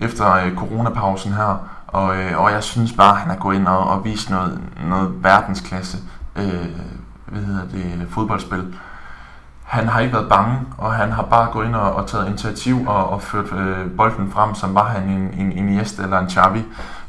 [0.00, 1.68] efter øh, coronapausen her.
[1.86, 4.60] Og, øh, og jeg synes bare, at han har gået ind og, og vist noget,
[4.88, 5.98] noget verdensklasse
[6.36, 6.66] øh,
[7.26, 8.74] hvad hedder det, fodboldspil
[9.70, 12.86] han har ikke været bange, og han har bare gået ind og, og taget initiativ
[12.86, 16.64] og, og ført øh, bolden frem, som var han en, en Iniesta eller en Xavi.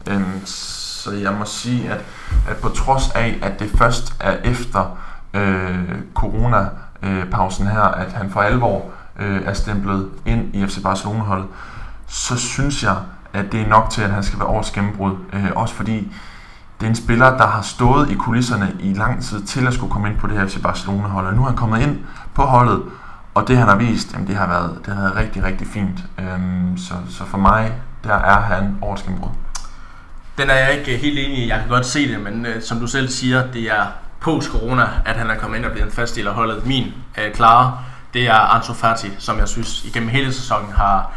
[0.07, 2.01] Øh, så jeg må sige, at,
[2.49, 4.97] at på trods af, at det først er efter
[5.33, 8.85] øh, corona-pausen her, at han for alvor
[9.19, 11.47] øh, er stemplet ind i FC Barcelona-holdet,
[12.07, 12.95] så synes jeg,
[13.33, 15.15] at det er nok til, at han skal være års gennembrud.
[15.33, 16.13] Øh, også fordi
[16.79, 19.91] det er en spiller, der har stået i kulisserne i lang tid til at skulle
[19.91, 21.99] komme ind på det her FC Barcelona-hold, og nu er han kommet ind
[22.33, 22.81] på holdet,
[23.33, 26.03] og det han har vist, jamen, det, har været, det har været rigtig, rigtig fint.
[26.19, 29.31] Øhm, så, så for mig, der er han års gennembrud.
[30.37, 31.49] Den er jeg ikke helt enig i.
[31.49, 33.85] Jeg kan godt se det, men øh, som du selv siger, det er
[34.19, 36.65] post-corona, at han er kommet ind og blevet en fast del af holdet.
[36.65, 37.79] Min øh, klare,
[38.13, 41.11] det er Ansu Fati, som jeg synes igennem hele sæsonen har,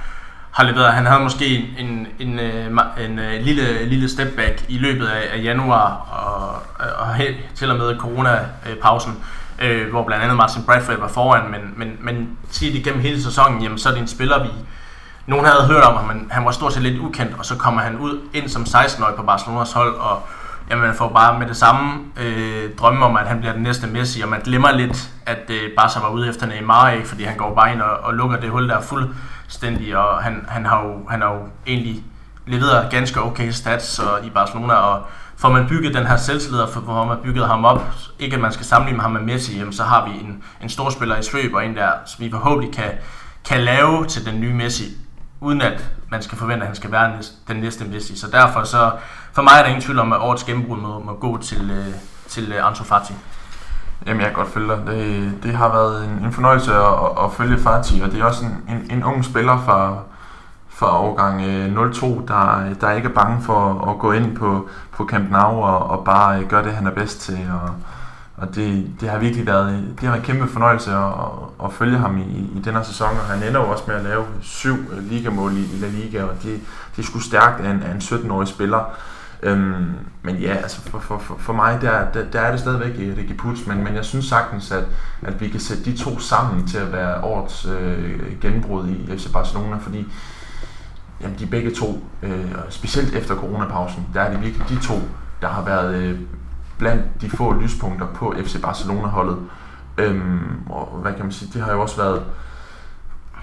[0.50, 0.92] har leveret.
[0.92, 2.66] Han havde måske en, en, en, øh,
[3.04, 7.36] en, en lille, lille step back i løbet af, af januar, og, øh, og helt
[7.54, 9.24] til og med corona-pausen,
[9.58, 13.22] øh, hvor blandt andet Martin Bradford var foran, men, men, men sige det igennem hele
[13.22, 14.48] sæsonen, jamen så er det en spiller, vi
[15.26, 17.80] nogen havde hørt om ham, men han var stort set lidt ukendt, og så kommer
[17.80, 20.22] han ud ind som 16-årig på Barcelonas hold, og
[20.70, 23.86] jamen, man får bare med det samme øh, drømme om, at han bliver den næste
[23.86, 27.08] Messi, og man glemmer lidt, at øh, Barca var ude efter Neymar, ikke?
[27.08, 30.66] fordi han går bare ind og, og lukker det hul der fuldstændig, og han, han,
[30.66, 32.04] har jo, han har jo egentlig
[32.46, 35.02] leveret ganske okay stats og, i Barcelona, og
[35.36, 37.82] får man bygget den her selvtillid, for hvor man bygget ham op,
[38.18, 40.90] ikke at man skal sammenligne ham med Messi, jamen, så har vi en, en stor
[40.90, 42.90] spiller i svøb, og en der, som vi forhåbentlig kan,
[43.48, 44.84] kan lave til den nye Messi,
[45.44, 47.12] uden at man skal forvente, at han skal være
[47.48, 48.18] den næste Messi.
[48.18, 48.90] Så derfor så,
[49.32, 51.94] for mig er der ingen tvivl om, at årets gennembrud må, må gå til, øh,
[52.28, 53.12] til øh, Ansu Fati.
[54.06, 54.82] Jamen, jeg kan godt følge dig.
[54.86, 58.24] Det, det har været en, en fornøjelse at, at, at følge Fati, og det er
[58.24, 59.98] også en, en, en ung spiller fra,
[60.68, 65.06] fra årgang øh, 02, der, der ikke er bange for at gå ind på, på
[65.06, 67.38] Camp Nou og, og bare øh, gøre det, han er bedst til.
[67.62, 67.70] Og,
[68.36, 71.72] og det, det har virkelig været, det har været en kæmpe fornøjelse at, at, at
[71.72, 74.24] følge ham i, i den her sæson, og han ender jo også med at lave
[74.40, 76.60] syv øh, ligamål i, i La Liga, og det,
[76.96, 78.96] det er sgu stærkt af en, af en 17-årig spiller.
[79.42, 79.92] Øhm,
[80.22, 83.36] men ja, altså for, for, for, for mig, der, der, der er det stadigvæk Ricky
[83.36, 84.84] Puts, men, men jeg synes sagtens, at,
[85.22, 89.32] at vi kan sætte de to sammen til at være årets øh, gennembrud i FC
[89.32, 90.06] Barcelona, fordi
[91.20, 94.94] jamen, de begge to, øh, specielt efter coronapausen, der er det virkelig de to,
[95.42, 96.20] der har været øh,
[96.78, 99.36] blandt de få lyspunkter på FC Barcelona-holdet.
[99.98, 102.22] Øhm, og hvad kan man sige, det har jo også været,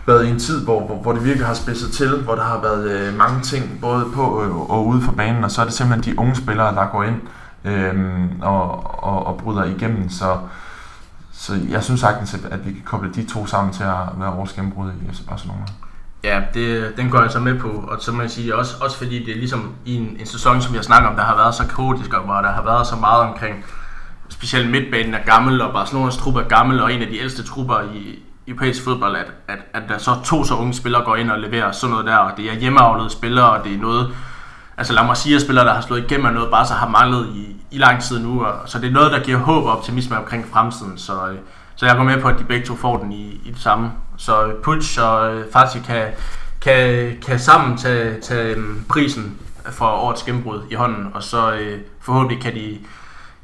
[0.08, 2.62] været i en tid, hvor, hvor, hvor det virkelig har spidset til, hvor der har
[2.62, 5.74] været øh, mange ting, både på og, og ude for banen, og så er det
[5.74, 7.22] simpelthen de unge spillere, der går ind
[7.66, 10.10] øhm, og, og, og bryder igennem.
[10.10, 10.38] Så,
[11.32, 14.54] så jeg synes sagtens, at vi kan koble de to sammen til at være års
[14.54, 15.66] gennembrud i FC Barcelona.
[16.24, 18.98] Ja, det, den går jeg så med på, og så må jeg sige, også, også
[18.98, 21.56] fordi det er ligesom i en, en sæson, som jeg snakker om, der har været
[21.56, 23.66] så kaotisk, og hvor der har været så meget omkring,
[24.30, 27.82] specielt midtbanen er gammel, og Barcelonas truppe er gammel, og en af de ældste trupper
[27.94, 31.40] i europæisk fodbold, at, at, at der så to så unge spillere går ind og
[31.40, 34.16] leverer sådan noget der, og det er hjemmeavlede spillere, og det er noget,
[34.78, 36.88] altså lad mig sige, at spillere, der har slået igennem, er noget bare så har
[36.88, 39.78] manglet i, i lang tid nu, og, så det er noget, der giver håb og
[39.78, 41.38] optimisme omkring fremtiden, så, øh,
[41.76, 43.92] så jeg går med på, at de begge to får den i, i det samme.
[44.18, 46.08] Så Puig og øh, Fati kan,
[46.62, 49.38] kan, kan sammen tage, tage um, prisen
[49.72, 52.78] for årets gennembrud i hånden, og så øh, forhåbentlig kan de,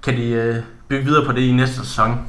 [0.04, 0.56] kan de øh,
[0.88, 2.20] bygge videre på det i næste sæson.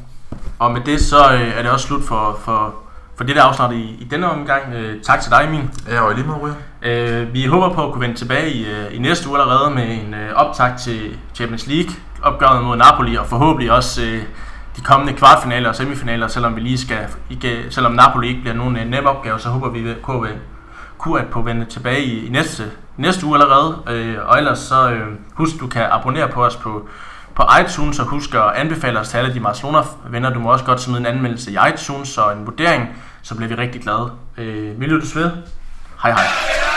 [0.59, 2.75] Og med det så øh, er det også slut for, for,
[3.16, 4.75] for det der afsnit i, i denne omgang.
[4.75, 5.70] Øh, tak til dig, Emil.
[5.89, 8.99] Ja, og lige måde, øh, Vi håber på at kunne vende tilbage i, øh, i
[8.99, 11.93] næste uge allerede med en øh, optag til Champions League
[12.23, 14.23] opgøret mod Napoli, og forhåbentlig også øh,
[14.79, 16.99] de kommende kvartfinaler og semifinaler, selvom vi lige skal,
[17.31, 20.29] ikke, selvom Napoli ikke bliver nogen øh, nem opgave, så håber vi kunne,
[20.99, 23.79] kunne at på vende tilbage i, i næste, næste uge allerede.
[23.89, 26.89] Øh, og ellers så øh, husk, du kan abonnere på os på,
[27.35, 30.31] på iTunes, og husk at anbefale os til alle de Barcelona-venner.
[30.33, 32.89] Du må også godt smide en anmeldelse i iTunes og en vurdering,
[33.23, 34.13] så bliver vi rigtig glade.
[34.39, 35.31] Øh, vi lyttes ved.
[36.03, 36.68] Hej hej.